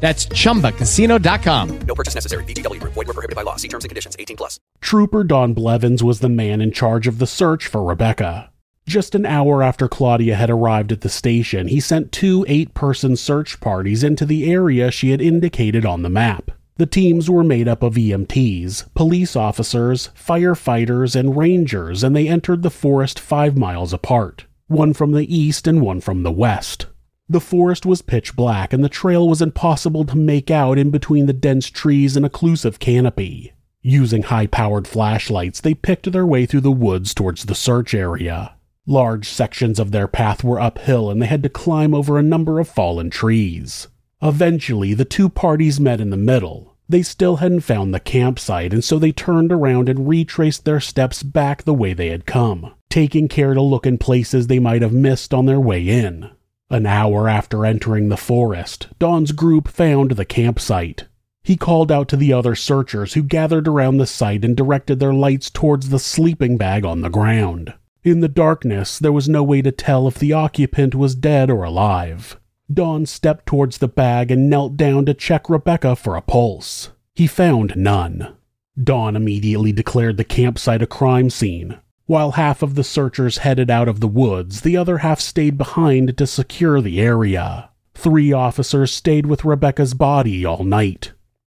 That's 0.00 0.26
chumbacasino.com. 0.26 1.78
No 1.80 1.94
purchase 1.94 2.14
necessary. 2.14 2.44
VGW 2.44 2.80
Group. 2.80 2.94
Void 2.94 3.06
were 3.06 3.14
prohibited 3.14 3.36
by 3.36 3.42
law. 3.42 3.56
See 3.56 3.68
terms 3.68 3.84
and 3.84 3.90
conditions. 3.90 4.16
18 4.18 4.36
plus. 4.36 4.58
Trooper 4.80 5.24
Don 5.24 5.52
Blevins 5.52 6.02
was 6.02 6.20
the 6.20 6.30
man 6.30 6.62
in 6.62 6.72
charge 6.72 7.06
of 7.06 7.18
the 7.18 7.26
search 7.26 7.66
for 7.66 7.84
Rebecca. 7.84 8.50
Just 8.86 9.14
an 9.14 9.26
hour 9.26 9.62
after 9.62 9.86
Claudia 9.86 10.34
had 10.34 10.50
arrived 10.50 10.90
at 10.90 11.02
the 11.02 11.08
station, 11.08 11.68
he 11.68 11.78
sent 11.78 12.10
two 12.10 12.44
eight 12.48 12.74
person 12.74 13.14
search 13.14 13.60
parties 13.60 14.02
into 14.02 14.24
the 14.24 14.50
area 14.50 14.90
she 14.90 15.10
had 15.10 15.20
indicated 15.20 15.84
on 15.84 16.02
the 16.02 16.10
map. 16.10 16.50
The 16.76 16.86
teams 16.86 17.30
were 17.30 17.44
made 17.44 17.68
up 17.68 17.82
of 17.82 17.94
EMTs, 17.94 18.92
police 18.94 19.36
officers, 19.36 20.08
firefighters, 20.16 21.14
and 21.14 21.36
rangers, 21.36 22.02
and 22.02 22.16
they 22.16 22.26
entered 22.26 22.62
the 22.62 22.70
forest 22.70 23.20
five 23.20 23.54
miles 23.56 23.92
apart, 23.92 24.46
one 24.66 24.94
from 24.94 25.12
the 25.12 25.32
east 25.32 25.66
and 25.66 25.82
one 25.82 26.00
from 26.00 26.22
the 26.22 26.32
west. 26.32 26.86
The 27.30 27.40
forest 27.40 27.86
was 27.86 28.02
pitch 28.02 28.34
black 28.34 28.72
and 28.72 28.82
the 28.82 28.88
trail 28.88 29.28
was 29.28 29.40
impossible 29.40 30.04
to 30.06 30.16
make 30.16 30.50
out 30.50 30.78
in 30.78 30.90
between 30.90 31.26
the 31.26 31.32
dense 31.32 31.70
trees 31.70 32.16
and 32.16 32.26
occlusive 32.26 32.80
canopy. 32.80 33.52
Using 33.82 34.24
high 34.24 34.48
powered 34.48 34.88
flashlights, 34.88 35.60
they 35.60 35.74
picked 35.74 36.10
their 36.10 36.26
way 36.26 36.44
through 36.44 36.62
the 36.62 36.72
woods 36.72 37.14
towards 37.14 37.44
the 37.44 37.54
search 37.54 37.94
area. 37.94 38.56
Large 38.84 39.28
sections 39.28 39.78
of 39.78 39.92
their 39.92 40.08
path 40.08 40.42
were 40.42 40.58
uphill 40.58 41.08
and 41.08 41.22
they 41.22 41.26
had 41.26 41.44
to 41.44 41.48
climb 41.48 41.94
over 41.94 42.18
a 42.18 42.22
number 42.22 42.58
of 42.58 42.66
fallen 42.66 43.10
trees. 43.10 43.86
Eventually, 44.20 44.92
the 44.92 45.04
two 45.04 45.28
parties 45.28 45.78
met 45.78 46.00
in 46.00 46.10
the 46.10 46.16
middle. 46.16 46.74
They 46.88 47.02
still 47.02 47.36
hadn't 47.36 47.60
found 47.60 47.94
the 47.94 48.00
campsite, 48.00 48.72
and 48.72 48.82
so 48.82 48.98
they 48.98 49.12
turned 49.12 49.52
around 49.52 49.88
and 49.88 50.08
retraced 50.08 50.64
their 50.64 50.80
steps 50.80 51.22
back 51.22 51.62
the 51.62 51.74
way 51.74 51.92
they 51.92 52.08
had 52.08 52.26
come, 52.26 52.74
taking 52.88 53.28
care 53.28 53.54
to 53.54 53.62
look 53.62 53.86
in 53.86 53.98
places 53.98 54.48
they 54.48 54.58
might 54.58 54.82
have 54.82 54.92
missed 54.92 55.32
on 55.32 55.46
their 55.46 55.60
way 55.60 55.88
in. 55.88 56.28
An 56.72 56.86
hour 56.86 57.28
after 57.28 57.66
entering 57.66 58.08
the 58.08 58.16
forest, 58.16 58.88
Don's 59.00 59.32
group 59.32 59.66
found 59.66 60.12
the 60.12 60.24
campsite. 60.24 61.06
He 61.42 61.56
called 61.56 61.90
out 61.90 62.08
to 62.10 62.16
the 62.16 62.32
other 62.32 62.54
searchers 62.54 63.14
who 63.14 63.24
gathered 63.24 63.66
around 63.66 63.96
the 63.96 64.06
site 64.06 64.44
and 64.44 64.56
directed 64.56 65.00
their 65.00 65.12
lights 65.12 65.50
towards 65.50 65.88
the 65.88 65.98
sleeping 65.98 66.56
bag 66.56 66.84
on 66.84 67.00
the 67.00 67.08
ground. 67.08 67.74
In 68.04 68.20
the 68.20 68.28
darkness, 68.28 69.00
there 69.00 69.10
was 69.10 69.28
no 69.28 69.42
way 69.42 69.62
to 69.62 69.72
tell 69.72 70.06
if 70.06 70.14
the 70.14 70.32
occupant 70.32 70.94
was 70.94 71.16
dead 71.16 71.50
or 71.50 71.64
alive. 71.64 72.38
Don 72.72 73.04
stepped 73.04 73.46
towards 73.46 73.78
the 73.78 73.88
bag 73.88 74.30
and 74.30 74.48
knelt 74.48 74.76
down 74.76 75.06
to 75.06 75.14
check 75.14 75.50
Rebecca 75.50 75.96
for 75.96 76.14
a 76.14 76.22
pulse. 76.22 76.90
He 77.16 77.26
found 77.26 77.74
none. 77.74 78.36
Don 78.80 79.16
immediately 79.16 79.72
declared 79.72 80.18
the 80.18 80.24
campsite 80.24 80.82
a 80.82 80.86
crime 80.86 81.30
scene. 81.30 81.78
While 82.10 82.32
half 82.32 82.64
of 82.64 82.74
the 82.74 82.82
searchers 82.82 83.38
headed 83.38 83.70
out 83.70 83.86
of 83.86 84.00
the 84.00 84.08
woods, 84.08 84.62
the 84.62 84.76
other 84.76 84.98
half 84.98 85.20
stayed 85.20 85.56
behind 85.56 86.18
to 86.18 86.26
secure 86.26 86.80
the 86.80 87.00
area. 87.00 87.70
Three 87.94 88.32
officers 88.32 88.90
stayed 88.90 89.26
with 89.26 89.44
Rebecca's 89.44 89.94
body 89.94 90.44
all 90.44 90.64
night. 90.64 91.12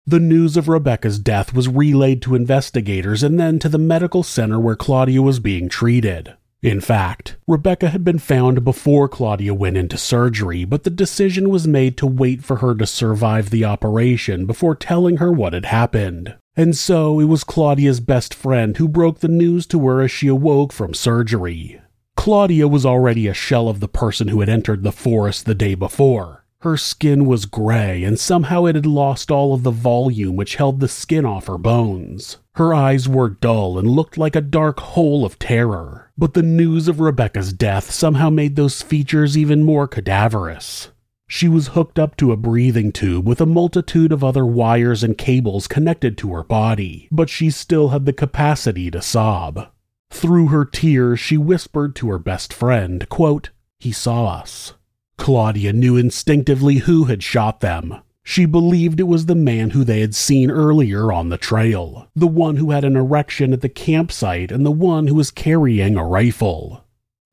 The 0.07 0.19
news 0.19 0.57
of 0.57 0.67
Rebecca's 0.67 1.21
death 1.21 1.55
was 1.55 1.69
relayed 1.69 2.21
to 2.23 2.35
investigators 2.35 3.23
and 3.23 3.39
then 3.39 3.61
to 3.61 3.69
the 3.69 3.79
medical 3.79 4.25
center 4.25 4.59
where 4.59 4.75
Claudia 4.75 5.23
was 5.23 5.39
being 5.39 5.69
treated. 5.69 6.35
In 6.63 6.81
fact, 6.81 7.37
Rebecca 7.47 7.91
had 7.91 8.03
been 8.03 8.19
found 8.19 8.65
before 8.65 9.09
Claudia 9.09 9.55
went 9.55 9.77
into 9.77 9.97
surgery, 9.97 10.65
but 10.65 10.83
the 10.83 10.91
decision 10.91 11.49
was 11.49 11.69
made 11.69 11.97
to 11.99 12.09
wait 12.09 12.43
for 12.43 12.57
her 12.57 12.75
to 12.75 12.89
survive 12.89 13.51
the 13.51 13.65
operation 13.65 14.47
before 14.47 14.75
telling 14.75 15.19
her 15.19 15.31
what 15.31 15.53
had 15.53 15.67
happened. 15.67 16.35
And 16.57 16.77
so 16.77 17.21
it 17.21 17.25
was 17.25 17.45
Claudia's 17.45 18.01
best 18.01 18.35
friend 18.35 18.77
who 18.77 18.89
broke 18.89 19.21
the 19.21 19.29
news 19.29 19.67
to 19.69 19.87
her 19.87 20.03
as 20.03 20.11
she 20.11 20.27
awoke 20.27 20.73
from 20.73 20.95
surgery. 20.95 21.81
Claudia 22.17 22.69
was 22.69 22.85
already 22.85 23.27
a 23.27 23.35
shell 23.35 23.69
of 23.69 23.81
the 23.81 23.89
person 23.89 24.29
who 24.29 24.41
had 24.41 24.49
entered 24.49 24.83
the 24.83 24.93
forest 24.93 25.47
the 25.47 25.55
day 25.55 25.75
before. 25.75 26.45
Her 26.63 26.77
skin 26.77 27.25
was 27.25 27.47
gray, 27.47 28.05
and 28.05 28.21
somehow 28.21 28.67
it 28.67 28.75
had 28.75 28.85
lost 28.85 29.31
all 29.31 29.55
of 29.55 29.63
the 29.63 29.71
volume 29.71 30.37
which 30.37 30.57
held 30.57 30.81
the 30.81 30.89
skin 30.89 31.25
off 31.25 31.47
her 31.47 31.57
bones. 31.57 32.37
Her 32.57 32.75
eyes 32.75 33.09
were 33.09 33.31
dull 33.31 33.79
and 33.79 33.89
looked 33.89 34.19
like 34.19 34.37
a 34.37 34.43
dark 34.43 34.81
hole 34.81 35.25
of 35.25 35.39
terror, 35.39 36.13
but 36.19 36.35
the 36.35 36.43
news 36.43 36.87
of 36.87 37.01
Rebecca's 37.01 37.55
death 37.55 37.91
somehow 37.91 38.29
made 38.29 38.57
those 38.57 38.83
features 38.83 39.39
even 39.39 39.63
more 39.63 39.89
cadaverous. 39.89 40.90
She 41.33 41.49
was 41.49 41.69
hooked 41.69 41.97
up 41.97 42.17
to 42.17 42.33
a 42.33 42.37
breathing 42.37 42.91
tube 42.91 43.25
with 43.25 43.41
a 43.41 43.47
multitude 43.47 44.11
of 44.11 44.25
other 44.25 44.45
wires 44.45 45.05
and 45.05 45.17
cables 45.17 45.69
connected 45.69 46.19
to 46.19 46.33
her 46.33 46.43
body, 46.43 47.07
but 47.13 47.31
she 47.31 47.51
still 47.51 47.91
had 47.91 48.05
the 48.05 48.13
capacity 48.13 48.91
to 48.91 49.01
sob. 49.01 49.69
Through 50.11 50.49
her 50.49 50.65
tears, 50.65 51.21
she 51.21 51.39
whispered 51.39 51.95
to 51.95 52.09
her 52.11 52.19
best 52.19 52.53
friend, 52.53 53.09
quote, 53.09 53.51
He 53.79 53.93
saw 53.93 54.27
us. 54.41 54.75
Claudia 55.19 55.73
knew 55.73 55.97
instinctively 55.97 56.79
who 56.79 57.05
had 57.05 57.23
shot 57.23 57.61
them. 57.61 57.95
She 58.25 58.45
believed 58.45 58.99
it 58.99 59.05
was 59.05 59.27
the 59.27 59.37
man 59.37 59.71
who 59.71 59.85
they 59.85 60.01
had 60.01 60.17
seen 60.17 60.51
earlier 60.51 61.13
on 61.13 61.29
the 61.29 61.39
trail, 61.39 62.09
the 62.17 62.27
one 62.27 62.57
who 62.57 62.73
had 62.73 62.83
an 62.83 62.97
erection 62.97 63.53
at 63.53 63.61
the 63.61 63.69
campsite 63.69 64.51
and 64.51 64.67
the 64.67 64.73
one 64.73 65.07
who 65.07 65.15
was 65.15 65.31
carrying 65.31 65.97
a 65.97 66.05
rifle. 66.05 66.85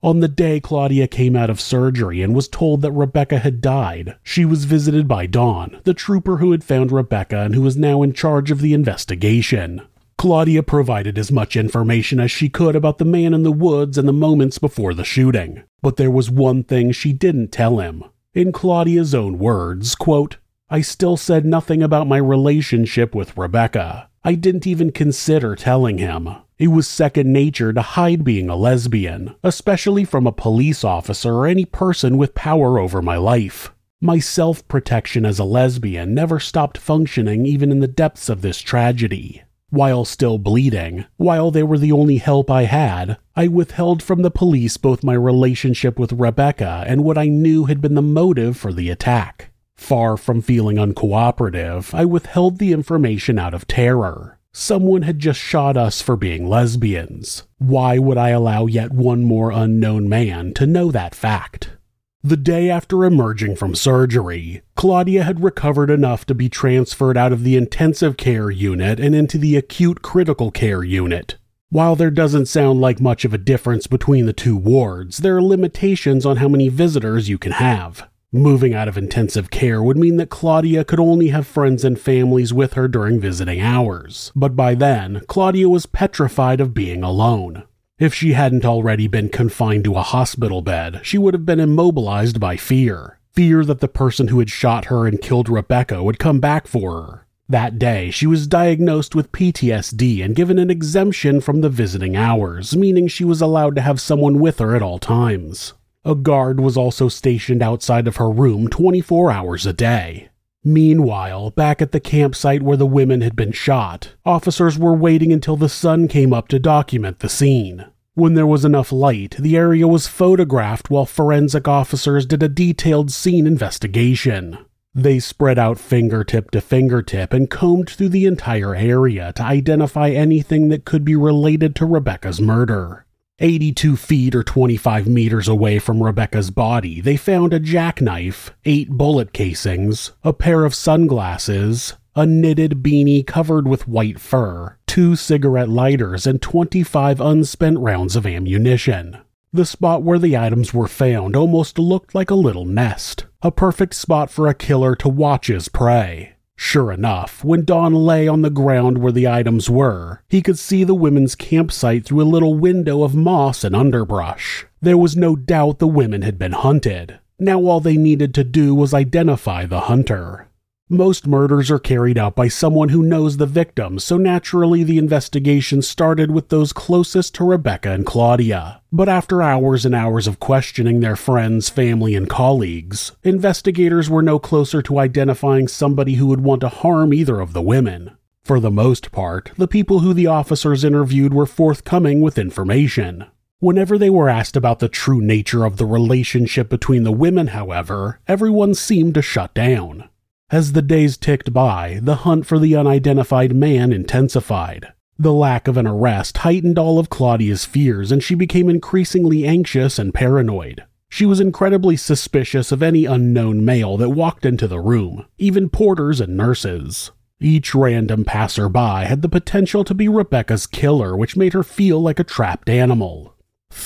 On 0.07 0.21
the 0.21 0.29
day 0.29 0.61
Claudia 0.61 1.05
came 1.05 1.35
out 1.35 1.49
of 1.49 1.59
surgery 1.59 2.21
and 2.21 2.33
was 2.33 2.47
told 2.47 2.81
that 2.81 2.93
Rebecca 2.93 3.39
had 3.39 3.59
died, 3.59 4.15
she 4.23 4.45
was 4.45 4.63
visited 4.63 5.05
by 5.05 5.25
Don, 5.25 5.81
the 5.83 5.93
trooper 5.93 6.37
who 6.37 6.53
had 6.53 6.63
found 6.63 6.93
Rebecca 6.93 7.39
and 7.39 7.53
who 7.53 7.61
was 7.61 7.75
now 7.75 8.01
in 8.03 8.13
charge 8.13 8.49
of 8.49 8.61
the 8.61 8.73
investigation. 8.73 9.81
Claudia 10.17 10.63
provided 10.63 11.17
as 11.17 11.29
much 11.29 11.57
information 11.57 12.21
as 12.21 12.31
she 12.31 12.47
could 12.47 12.73
about 12.73 12.99
the 12.99 13.03
man 13.03 13.33
in 13.33 13.43
the 13.43 13.51
woods 13.51 13.97
and 13.97 14.07
the 14.07 14.13
moments 14.13 14.59
before 14.59 14.93
the 14.93 15.03
shooting. 15.03 15.63
But 15.81 15.97
there 15.97 16.09
was 16.09 16.31
one 16.31 16.63
thing 16.63 16.93
she 16.93 17.11
didn't 17.11 17.51
tell 17.51 17.79
him. 17.79 18.05
In 18.33 18.53
Claudia's 18.53 19.13
own 19.13 19.37
words, 19.37 19.93
quote, 19.93 20.37
I 20.69 20.79
still 20.79 21.17
said 21.17 21.45
nothing 21.45 21.83
about 21.83 22.07
my 22.07 22.17
relationship 22.17 23.13
with 23.13 23.37
Rebecca. 23.37 24.09
I 24.23 24.35
didn't 24.35 24.65
even 24.65 24.93
consider 24.93 25.53
telling 25.57 25.97
him. 25.97 26.29
It 26.59 26.69
was 26.69 26.87
second 26.87 27.31
nature 27.31 27.71
to 27.71 27.81
hide 27.83 28.23
being 28.23 28.49
a 28.49 28.55
lesbian, 28.55 29.35
especially 29.43 30.03
from 30.03 30.25
a 30.25 30.31
police 30.31 30.83
officer 30.83 31.35
or 31.35 31.45
any 31.45 31.65
person 31.65 32.17
with 32.17 32.33
power 32.33 32.79
over 32.79 32.99
my 32.99 33.15
life. 33.15 33.71
My 34.01 34.17
self 34.17 34.67
protection 34.67 35.23
as 35.23 35.37
a 35.37 35.43
lesbian 35.43 36.15
never 36.15 36.39
stopped 36.39 36.79
functioning 36.79 37.45
even 37.45 37.71
in 37.71 37.79
the 37.79 37.87
depths 37.87 38.27
of 38.27 38.41
this 38.41 38.59
tragedy. 38.59 39.43
While 39.69 40.03
still 40.03 40.39
bleeding, 40.39 41.05
while 41.17 41.51
they 41.51 41.61
were 41.61 41.77
the 41.77 41.91
only 41.91 42.17
help 42.17 42.49
I 42.49 42.63
had, 42.63 43.17
I 43.35 43.47
withheld 43.49 44.01
from 44.01 44.23
the 44.23 44.31
police 44.31 44.77
both 44.77 45.03
my 45.03 45.13
relationship 45.13 45.99
with 45.99 46.13
Rebecca 46.13 46.85
and 46.87 47.03
what 47.03 47.19
I 47.19 47.27
knew 47.27 47.65
had 47.65 47.81
been 47.81 47.93
the 47.93 48.01
motive 48.01 48.57
for 48.57 48.73
the 48.73 48.89
attack. 48.89 49.51
Far 49.75 50.17
from 50.17 50.41
feeling 50.41 50.77
uncooperative, 50.77 51.93
I 51.93 52.05
withheld 52.05 52.57
the 52.57 52.71
information 52.71 53.37
out 53.37 53.53
of 53.53 53.67
terror. 53.67 54.36
Someone 54.59 55.03
had 55.03 55.19
just 55.19 55.39
shot 55.39 55.77
us 55.77 56.01
for 56.01 56.15
being 56.15 56.49
lesbians. 56.49 57.43
Why 57.59 57.99
would 57.99 58.17
I 58.17 58.29
allow 58.29 58.65
yet 58.65 58.91
one 58.91 59.23
more 59.23 59.51
unknown 59.51 60.09
man 60.09 60.55
to 60.55 60.65
know 60.65 60.89
that 60.89 61.13
fact? 61.13 61.77
The 62.23 62.37
day 62.37 62.67
after 62.67 63.05
emerging 63.05 63.57
from 63.57 63.75
surgery, 63.75 64.63
Claudia 64.75 65.21
had 65.21 65.43
recovered 65.43 65.91
enough 65.91 66.25
to 66.25 66.33
be 66.33 66.49
transferred 66.49 67.17
out 67.17 67.31
of 67.31 67.43
the 67.43 67.55
intensive 67.55 68.17
care 68.17 68.49
unit 68.49 68.99
and 68.99 69.13
into 69.13 69.37
the 69.37 69.55
acute 69.55 70.01
critical 70.01 70.49
care 70.49 70.83
unit. 70.83 71.35
While 71.69 71.95
there 71.95 72.09
doesn't 72.09 72.47
sound 72.47 72.81
like 72.81 72.99
much 72.99 73.25
of 73.25 73.35
a 73.35 73.37
difference 73.37 73.85
between 73.85 74.25
the 74.25 74.33
two 74.33 74.57
wards, 74.57 75.19
there 75.19 75.37
are 75.37 75.43
limitations 75.43 76.25
on 76.25 76.37
how 76.37 76.47
many 76.47 76.67
visitors 76.67 77.29
you 77.29 77.37
can 77.37 77.51
have. 77.51 78.09
Moving 78.33 78.73
out 78.73 78.89
of 78.89 78.97
intensive 78.97 79.49
care 79.49 79.81
would 79.81 79.95
mean 79.95 80.17
that 80.17 80.29
Claudia 80.29 80.83
could 80.83 80.99
only 80.99 81.29
have 81.29 81.47
friends 81.47 81.85
and 81.85 81.97
families 81.97 82.53
with 82.53 82.73
her 82.73 82.89
during 82.89 83.21
visiting 83.21 83.61
hours, 83.61 84.33
but 84.35 84.53
by 84.53 84.75
then, 84.75 85.21
Claudia 85.27 85.69
was 85.69 85.85
petrified 85.85 86.59
of 86.59 86.73
being 86.73 87.03
alone. 87.03 87.63
If 87.99 88.13
she 88.13 88.33
hadn't 88.33 88.65
already 88.65 89.07
been 89.07 89.29
confined 89.29 89.85
to 89.85 89.95
a 89.95 90.01
hospital 90.01 90.61
bed, 90.61 90.99
she 91.03 91.17
would 91.17 91.33
have 91.33 91.45
been 91.45 91.61
immobilized 91.61 92.37
by 92.37 92.57
fear. 92.57 93.17
Fear 93.31 93.63
that 93.63 93.79
the 93.79 93.87
person 93.87 94.27
who 94.27 94.39
had 94.39 94.49
shot 94.49 94.85
her 94.85 95.07
and 95.07 95.21
killed 95.21 95.47
Rebecca 95.47 96.03
would 96.03 96.19
come 96.19 96.41
back 96.41 96.67
for 96.67 97.01
her. 97.01 97.27
That 97.47 97.79
day, 97.79 98.11
she 98.11 98.27
was 98.27 98.45
diagnosed 98.45 99.15
with 99.15 99.31
PTSD 99.31 100.21
and 100.21 100.35
given 100.35 100.59
an 100.59 100.69
exemption 100.69 101.39
from 101.39 101.61
the 101.61 101.69
visiting 101.69 102.17
hours, 102.17 102.75
meaning 102.75 103.07
she 103.07 103.23
was 103.23 103.39
allowed 103.39 103.75
to 103.75 103.81
have 103.81 104.01
someone 104.01 104.39
with 104.39 104.59
her 104.59 104.75
at 104.75 104.81
all 104.81 104.99
times. 104.99 105.73
A 106.07 106.15
guard 106.15 106.61
was 106.61 106.77
also 106.77 107.09
stationed 107.09 107.61
outside 107.61 108.07
of 108.07 108.15
her 108.15 108.29
room 108.29 108.69
24 108.69 109.29
hours 109.29 109.65
a 109.65 109.73
day. 109.73 110.29
Meanwhile, 110.63 111.49
back 111.49 111.81
at 111.81 111.91
the 111.91 111.99
campsite 111.99 112.63
where 112.63 112.77
the 112.77 112.85
women 112.85 113.19
had 113.19 113.35
been 113.35 113.51
shot, 113.51 114.13
officers 114.25 114.79
were 114.79 114.95
waiting 114.95 115.33
until 115.33 115.57
the 115.57 115.67
sun 115.67 116.07
came 116.07 116.31
up 116.31 116.47
to 116.47 116.59
document 116.59 117.19
the 117.19 117.27
scene. 117.27 117.87
When 118.13 118.35
there 118.35 118.47
was 118.47 118.63
enough 118.63 118.93
light, 118.93 119.35
the 119.37 119.57
area 119.57 119.85
was 119.85 120.07
photographed 120.07 120.89
while 120.89 121.05
forensic 121.05 121.67
officers 121.67 122.25
did 122.25 122.41
a 122.41 122.47
detailed 122.47 123.11
scene 123.11 123.45
investigation. 123.45 124.57
They 124.95 125.19
spread 125.19 125.59
out 125.59 125.77
fingertip 125.77 126.51
to 126.51 126.61
fingertip 126.61 127.33
and 127.33 127.49
combed 127.49 127.89
through 127.89 128.09
the 128.09 128.25
entire 128.25 128.73
area 128.73 129.33
to 129.33 129.43
identify 129.43 130.11
anything 130.11 130.69
that 130.69 130.85
could 130.85 131.03
be 131.03 131.17
related 131.17 131.75
to 131.75 131.85
Rebecca's 131.85 132.39
murder. 132.39 133.05
82 133.39 133.97
feet 133.97 134.33
or 134.33 134.41
25 134.41 135.07
meters 135.07 135.47
away 135.47 135.77
from 135.77 136.01
Rebecca's 136.01 136.49
body, 136.49 137.01
they 137.01 137.17
found 137.17 137.53
a 137.53 137.59
jackknife, 137.59 138.51
eight 138.65 138.89
bullet 138.89 139.31
casings, 139.31 140.13
a 140.23 140.33
pair 140.33 140.65
of 140.65 140.73
sunglasses, 140.73 141.93
a 142.15 142.25
knitted 142.25 142.81
beanie 142.81 143.25
covered 143.25 143.67
with 143.67 143.87
white 143.87 144.19
fur, 144.19 144.77
two 144.87 145.15
cigarette 145.15 145.69
lighters, 145.69 146.25
and 146.25 146.41
25 146.41 147.21
unspent 147.21 147.77
rounds 147.77 148.15
of 148.15 148.25
ammunition. 148.25 149.19
The 149.53 149.65
spot 149.65 150.01
where 150.01 150.19
the 150.19 150.35
items 150.35 150.73
were 150.73 150.87
found 150.87 151.35
almost 151.35 151.77
looked 151.77 152.15
like 152.15 152.31
a 152.31 152.35
little 152.35 152.65
nest, 152.65 153.27
a 153.43 153.51
perfect 153.51 153.93
spot 153.93 154.31
for 154.31 154.47
a 154.47 154.55
killer 154.55 154.95
to 154.95 155.09
watch 155.09 155.45
his 155.45 155.69
prey. 155.69 156.36
Sure 156.59 156.91
enough, 156.91 157.43
when 157.43 157.63
Don 157.63 157.93
lay 157.93 158.27
on 158.27 158.41
the 158.41 158.49
ground 158.49 158.97
where 158.97 159.11
the 159.11 159.27
items 159.27 159.69
were, 159.69 160.23
he 160.27 160.41
could 160.41 160.57
see 160.57 160.83
the 160.83 160.95
women's 160.95 161.35
campsite 161.35 162.03
through 162.03 162.21
a 162.21 162.23
little 162.23 162.55
window 162.55 163.03
of 163.03 163.15
moss 163.15 163.63
and 163.63 163.75
underbrush. 163.75 164.65
There 164.81 164.97
was 164.97 165.15
no 165.15 165.35
doubt 165.35 165.77
the 165.77 165.87
women 165.87 166.23
had 166.23 166.39
been 166.39 166.53
hunted. 166.53 167.19
Now 167.39 167.61
all 167.61 167.79
they 167.79 167.95
needed 167.95 168.33
to 168.33 168.43
do 168.43 168.73
was 168.73 168.93
identify 168.93 169.67
the 169.67 169.81
hunter. 169.81 170.46
Most 170.89 171.27
murders 171.27 171.69
are 171.69 171.79
carried 171.79 172.17
out 172.17 172.33
by 172.33 172.47
someone 172.47 172.87
who 172.89 173.03
knows 173.03 173.35
the 173.35 173.45
victim, 173.45 173.99
so 173.99 174.15
naturally 174.15 174.85
the 174.85 174.97
investigation 174.97 175.81
started 175.81 176.31
with 176.31 176.47
those 176.47 176.71
closest 176.71 177.35
to 177.35 177.43
Rebecca 177.43 177.91
and 177.91 178.05
Claudia. 178.05 178.81
But 178.89 179.09
after 179.09 179.41
hours 179.41 179.85
and 179.85 179.93
hours 179.93 180.27
of 180.27 180.39
questioning 180.39 181.01
their 181.01 181.17
friends, 181.17 181.67
family, 181.67 182.15
and 182.15 182.29
colleagues, 182.29 183.11
investigators 183.21 184.09
were 184.09 184.21
no 184.21 184.39
closer 184.39 184.81
to 184.83 184.99
identifying 184.99 185.67
somebody 185.67 186.13
who 186.13 186.27
would 186.27 186.39
want 186.39 186.61
to 186.61 186.69
harm 186.69 187.13
either 187.13 187.41
of 187.41 187.51
the 187.51 187.61
women. 187.61 188.11
For 188.45 188.61
the 188.61 188.71
most 188.71 189.11
part, 189.11 189.51
the 189.57 189.67
people 189.67 189.99
who 189.99 190.13
the 190.13 190.27
officers 190.27 190.85
interviewed 190.85 191.33
were 191.33 191.45
forthcoming 191.45 192.21
with 192.21 192.37
information. 192.37 193.25
Whenever 193.59 193.97
they 193.97 194.09
were 194.09 194.29
asked 194.29 194.55
about 194.55 194.79
the 194.79 194.87
true 194.87 195.19
nature 195.19 195.65
of 195.65 195.75
the 195.75 195.85
relationship 195.85 196.69
between 196.69 197.03
the 197.03 197.11
women, 197.11 197.47
however, 197.47 198.21
everyone 198.25 198.73
seemed 198.73 199.15
to 199.15 199.21
shut 199.21 199.53
down. 199.53 200.07
As 200.49 200.71
the 200.71 200.81
days 200.81 201.17
ticked 201.17 201.51
by, 201.51 201.99
the 202.01 202.15
hunt 202.15 202.45
for 202.45 202.57
the 202.57 202.73
unidentified 202.73 203.53
man 203.53 203.91
intensified. 203.91 204.87
The 205.19 205.33
lack 205.33 205.67
of 205.67 205.75
an 205.75 205.85
arrest 205.85 206.37
heightened 206.37 206.79
all 206.79 206.99
of 206.99 207.09
Claudia's 207.09 207.65
fears, 207.65 208.13
and 208.13 208.23
she 208.23 208.33
became 208.33 208.69
increasingly 208.69 209.45
anxious 209.45 209.99
and 209.99 210.13
paranoid. 210.13 210.85
She 211.09 211.25
was 211.25 211.41
incredibly 211.41 211.97
suspicious 211.97 212.71
of 212.71 212.81
any 212.81 213.03
unknown 213.03 213.65
male 213.65 213.97
that 213.97 214.11
walked 214.11 214.45
into 214.45 214.69
the 214.69 214.79
room, 214.79 215.25
even 215.37 215.69
porters 215.69 216.21
and 216.21 216.37
nurses. 216.37 217.11
Each 217.41 217.75
random 217.75 218.23
passerby 218.23 219.05
had 219.05 219.23
the 219.23 219.29
potential 219.29 219.83
to 219.83 219.93
be 219.93 220.07
Rebecca's 220.07 220.65
killer, 220.65 221.17
which 221.17 221.35
made 221.35 221.53
her 221.53 221.63
feel 221.63 221.99
like 221.99 222.19
a 222.19 222.23
trapped 222.23 222.69
animal. 222.69 223.33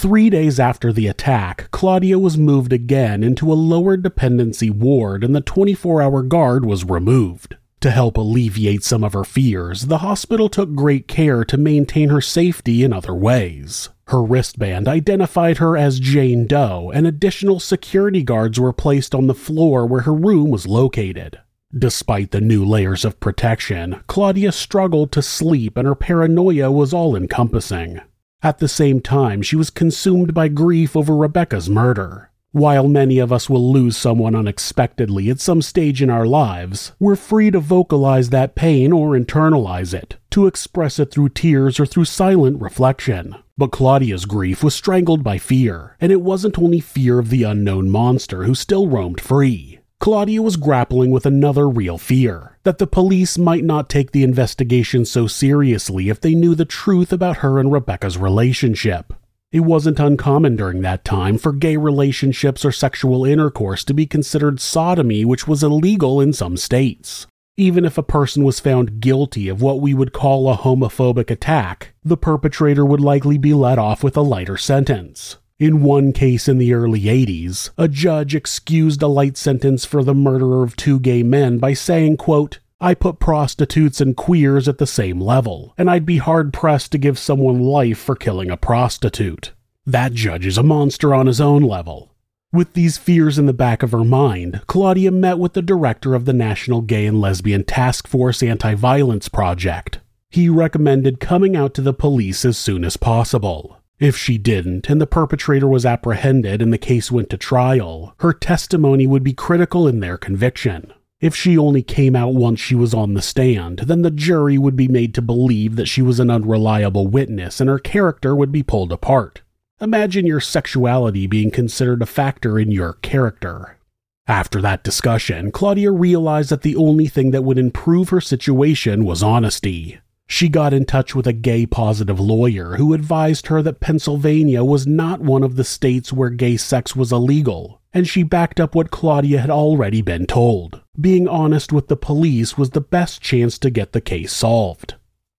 Three 0.02 0.32
days 0.32 0.60
after 0.60 0.92
the 0.92 1.06
attack, 1.06 1.70
Claudia 1.70 2.18
was 2.18 2.36
moved 2.36 2.74
again 2.74 3.24
into 3.24 3.54
a 3.54 3.54
lower 3.54 3.98
dependency 3.98 4.72
ward 4.72 5.24
and 5.24 5.36
the 5.36 5.42
24 5.42 6.02
hour 6.02 6.24
guard 6.24 6.66
was 6.66 6.84
removed. 6.84 7.56
To 7.82 7.92
help 7.92 8.18
alleviate 8.18 8.84
some 8.84 9.04
of 9.04 9.14
her 9.14 9.24
fears, 9.24 9.84
the 9.84 10.00
hospital 10.00 10.50
took 10.50 10.74
great 10.74 11.08
care 11.08 11.46
to 11.46 11.56
maintain 11.56 12.10
her 12.10 12.20
safety 12.20 12.84
in 12.84 12.94
other 12.94 13.14
ways. 13.14 13.90
Her 14.08 14.24
wristband 14.24 14.88
identified 14.88 15.60
her 15.60 15.78
as 15.78 16.00
Jane 16.00 16.48
Doe, 16.48 16.92
and 16.94 17.06
additional 17.06 17.60
security 17.60 18.24
guards 18.24 18.60
were 18.60 18.74
placed 18.74 19.14
on 19.14 19.28
the 19.28 19.36
floor 19.36 19.86
where 19.86 20.02
her 20.02 20.14
room 20.14 20.50
was 20.50 20.68
located. 20.68 21.40
Despite 21.78 22.32
the 22.32 22.42
new 22.42 22.66
layers 22.66 23.06
of 23.06 23.20
protection, 23.20 24.04
Claudia 24.08 24.52
struggled 24.52 25.12
to 25.12 25.22
sleep 25.22 25.78
and 25.78 25.88
her 25.88 25.96
paranoia 25.96 26.72
was 26.72 26.92
all 26.92 27.16
encompassing. 27.16 28.02
At 28.44 28.58
the 28.58 28.68
same 28.68 29.02
time, 29.02 29.44
she 29.44 29.56
was 29.56 29.70
consumed 29.70 30.34
by 30.34 30.48
grief 30.48 30.96
over 30.96 31.16
Rebecca's 31.16 31.70
murder. 31.70 32.32
While 32.54 32.88
many 32.88 33.20
of 33.20 33.32
us 33.32 33.50
will 33.50 33.72
lose 33.72 33.96
someone 33.96 34.36
unexpectedly 34.36 35.30
at 35.30 35.40
some 35.40 35.62
stage 35.62 36.02
in 36.02 36.10
our 36.10 36.26
lives, 36.26 36.92
we're 37.00 37.16
free 37.16 37.52
to 37.52 37.60
vocalize 37.60 38.30
that 38.30 38.56
pain 38.56 38.92
or 38.92 39.12
internalize 39.12 39.94
it, 39.94 40.18
to 40.32 40.48
express 40.48 40.98
it 40.98 41.12
through 41.12 41.30
tears 41.30 41.80
or 41.80 41.86
through 41.86 42.06
silent 42.06 42.60
reflection. 42.60 43.36
But 43.58 43.72
Claudia's 43.72 44.26
grief 44.26 44.64
was 44.64 44.74
strangled 44.74 45.24
by 45.24 45.38
fear, 45.38 45.96
and 46.02 46.12
it 46.12 46.22
wasn't 46.22 46.58
only 46.58 46.80
fear 46.80 47.20
of 47.20 47.30
the 47.30 47.44
unknown 47.44 47.92
monster 47.92 48.44
who 48.44 48.56
still 48.56 48.88
roamed 48.88 49.22
free. 49.22 49.81
Claudia 50.02 50.42
was 50.42 50.58
grappling 50.58 51.12
with 51.12 51.28
another 51.28 51.70
real 51.70 52.00
fear 52.00 52.58
that 52.64 52.80
the 52.80 52.88
police 52.88 53.38
might 53.38 53.64
not 53.64 53.88
take 53.88 54.12
the 54.12 54.24
investigation 54.24 55.06
so 55.06 55.28
seriously 55.28 56.10
if 56.10 56.20
they 56.20 56.34
knew 56.34 56.56
the 56.56 56.66
truth 56.66 57.14
about 57.14 57.38
her 57.38 57.60
and 57.60 57.72
Rebecca's 57.72 58.18
relationship. 58.18 59.14
It 59.52 59.60
wasn't 59.60 60.00
uncommon 60.00 60.56
during 60.56 60.82
that 60.82 61.06
time 61.06 61.38
for 61.38 61.54
gay 61.54 61.78
relationships 61.78 62.66
or 62.66 62.72
sexual 62.72 63.26
intercourse 63.26 63.84
to 63.84 63.94
be 63.94 64.08
considered 64.08 64.60
sodomy, 64.60 65.24
which 65.24 65.48
was 65.48 65.62
illegal 65.62 66.20
in 66.20 66.34
some 66.34 66.58
states. 66.58 67.28
Even 67.56 67.86
if 67.86 67.96
a 67.96 68.02
person 68.02 68.44
was 68.44 68.60
found 68.60 69.02
guilty 69.02 69.50
of 69.50 69.62
what 69.62 69.82
we 69.82 69.94
would 69.94 70.14
call 70.14 70.50
a 70.50 70.58
homophobic 70.58 71.30
attack, 71.30 71.94
the 72.04 72.18
perpetrator 72.18 72.84
would 72.84 73.02
likely 73.02 73.38
be 73.38 73.54
let 73.54 73.78
off 73.78 74.04
with 74.04 74.18
a 74.18 74.22
lighter 74.22 74.58
sentence. 74.58 75.38
In 75.62 75.84
one 75.84 76.12
case 76.12 76.48
in 76.48 76.58
the 76.58 76.74
early 76.74 77.02
80s, 77.02 77.70
a 77.78 77.88
judge 77.88 78.34
excused 78.34 79.04
a 79.04 79.08
light 79.08 79.38
sentence 79.38 79.86
for 79.86 80.04
the 80.04 80.16
murder 80.16 80.64
of 80.64 80.76
two 80.76 81.00
gay 81.00 81.22
men 81.22 81.60
by 81.60 81.74
saying, 81.74 82.18
quote, 82.18 82.58
I 82.80 82.96
put 82.96 83.20
prostitutes 83.20 84.02
and 84.02 84.18
queers 84.18 84.68
at 84.68 84.80
the 84.80 84.88
same 84.88 85.22
level, 85.22 85.76
and 85.78 85.88
I'd 85.88 86.04
be 86.04 86.18
hard 86.18 86.52
pressed 86.52 86.92
to 86.94 86.98
give 86.98 87.20
someone 87.20 87.62
life 87.62 88.00
for 88.00 88.16
killing 88.16 88.50
a 88.50 88.58
prostitute. 88.58 89.52
That 89.86 90.14
judge 90.14 90.48
is 90.48 90.58
a 90.58 90.64
monster 90.64 91.14
on 91.14 91.28
his 91.28 91.40
own 91.40 91.62
level. 91.62 92.12
With 92.52 92.74
these 92.74 92.98
fears 92.98 93.38
in 93.38 93.46
the 93.46 93.54
back 93.54 93.84
of 93.84 93.92
her 93.92 94.04
mind, 94.04 94.62
Claudia 94.66 95.12
met 95.12 95.38
with 95.38 95.54
the 95.54 95.62
director 95.62 96.16
of 96.16 96.26
the 96.26 96.34
National 96.34 96.82
Gay 96.82 97.06
and 97.06 97.22
Lesbian 97.22 97.66
Task 97.66 98.08
Force 98.08 98.42
Anti 98.42 98.74
Violence 98.74 99.30
Project. 99.30 100.00
He 100.32 100.50
recommended 100.50 101.20
coming 101.20 101.56
out 101.56 101.76
to 101.76 101.82
the 101.84 101.94
police 101.94 102.46
as 102.46 102.58
soon 102.58 102.84
as 102.84 102.98
possible. 102.98 103.78
If 104.02 104.18
she 104.18 104.40
didn't, 104.40 104.90
and 104.90 105.00
the 105.00 105.06
perpetrator 105.06 105.68
was 105.68 105.86
apprehended 105.86 106.60
and 106.60 106.74
the 106.74 106.80
case 106.80 107.12
went 107.12 107.30
to 107.30 107.38
trial, 107.38 108.16
her 108.18 108.34
testimony 108.34 109.06
would 109.06 109.24
be 109.24 109.32
critical 109.32 109.88
in 109.88 110.00
their 110.00 110.18
conviction. 110.18 110.92
If 111.20 111.36
she 111.36 111.56
only 111.56 111.84
came 111.84 112.16
out 112.16 112.34
once 112.34 112.60
she 112.60 112.74
was 112.74 112.96
on 112.96 113.14
the 113.14 113.22
stand, 113.22 113.82
then 113.86 114.02
the 114.02 114.10
jury 114.10 114.58
would 114.58 114.76
be 114.76 114.88
made 114.88 115.14
to 115.14 115.22
believe 115.22 115.76
that 115.76 115.86
she 115.86 116.02
was 116.02 116.20
an 116.20 116.32
unreliable 116.32 117.06
witness 117.06 117.62
and 117.62 117.70
her 117.70 117.78
character 117.78 118.36
would 118.36 118.52
be 118.52 118.64
pulled 118.64 118.92
apart. 118.92 119.44
Imagine 119.80 120.26
your 120.26 120.42
sexuality 120.42 121.28
being 121.28 121.52
considered 121.52 122.02
a 122.02 122.08
factor 122.08 122.58
in 122.58 122.72
your 122.72 122.94
character. 123.04 123.78
After 124.26 124.62
that 124.62 124.84
discussion, 124.84 125.52
Claudia 125.52 125.92
realized 125.92 126.50
that 126.50 126.64
the 126.64 126.76
only 126.76 127.06
thing 127.06 127.30
that 127.32 127.44
would 127.44 127.60
improve 127.60 128.10
her 128.10 128.22
situation 128.22 129.06
was 129.06 129.22
honesty. 129.22 130.00
She 130.32 130.48
got 130.48 130.74
in 130.74 130.86
touch 130.86 131.14
with 131.14 131.28
a 131.28 131.34
gay 131.34 131.66
positive 131.66 132.18
lawyer 132.18 132.78
who 132.78 132.94
advised 132.94 133.48
her 133.48 133.62
that 133.64 133.82
Pennsylvania 133.82 134.64
was 134.64 134.88
not 134.88 135.20
one 135.20 135.44
of 135.44 135.58
the 135.58 135.66
states 135.66 136.14
where 136.14 136.30
gay 136.30 136.56
sex 136.56 136.96
was 136.96 137.12
illegal, 137.12 137.82
and 137.94 138.08
she 138.08 138.24
backed 138.24 138.58
up 138.58 138.74
what 138.74 138.92
Claudia 138.92 139.42
had 139.42 139.50
already 139.50 140.02
been 140.02 140.26
told. 140.26 140.82
Being 141.00 141.28
honest 141.28 141.74
with 141.74 141.90
the 141.90 141.98
police 141.98 142.58
was 142.58 142.70
the 142.70 142.80
best 142.80 143.22
chance 143.22 143.60
to 143.60 143.70
get 143.70 143.92
the 143.92 144.00
case 144.00 144.32
solved. 144.32 144.96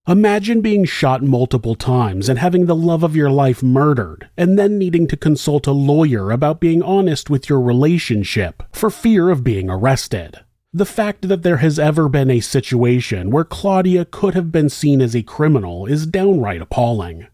Imagine 0.07 0.61
being 0.61 0.85
shot 0.85 1.23
multiple 1.23 1.75
times 1.75 2.29
and 2.29 2.39
having 2.39 2.67
the 2.67 2.77
love 2.77 3.03
of 3.03 3.17
your 3.17 3.31
life 3.31 3.63
murdered, 3.63 4.29
and 4.37 4.59
then 4.59 4.77
needing 4.77 5.07
to 5.07 5.17
consult 5.17 5.67
a 5.67 5.73
lawyer 5.73 6.31
about 6.31 6.61
being 6.61 6.83
honest 6.83 7.31
with 7.31 7.49
your 7.49 7.63
relationship 7.63 8.63
for 8.73 8.91
fear 8.91 9.31
of 9.31 9.43
being 9.43 9.71
arrested. 9.71 10.41
The 10.75 10.87
fact 10.87 11.29
that 11.29 11.43
there 11.43 11.59
has 11.59 11.79
ever 11.79 12.09
been 12.09 12.31
a 12.31 12.41
situation 12.41 13.31
where 13.31 13.45
Claudia 13.45 14.07
could 14.07 14.33
have 14.33 14.51
been 14.51 14.71
seen 14.71 15.03
as 15.03 15.15
a 15.15 15.23
criminal 15.23 15.85
is 15.85 16.07
downright 16.07 16.63
appalling. 16.63 17.27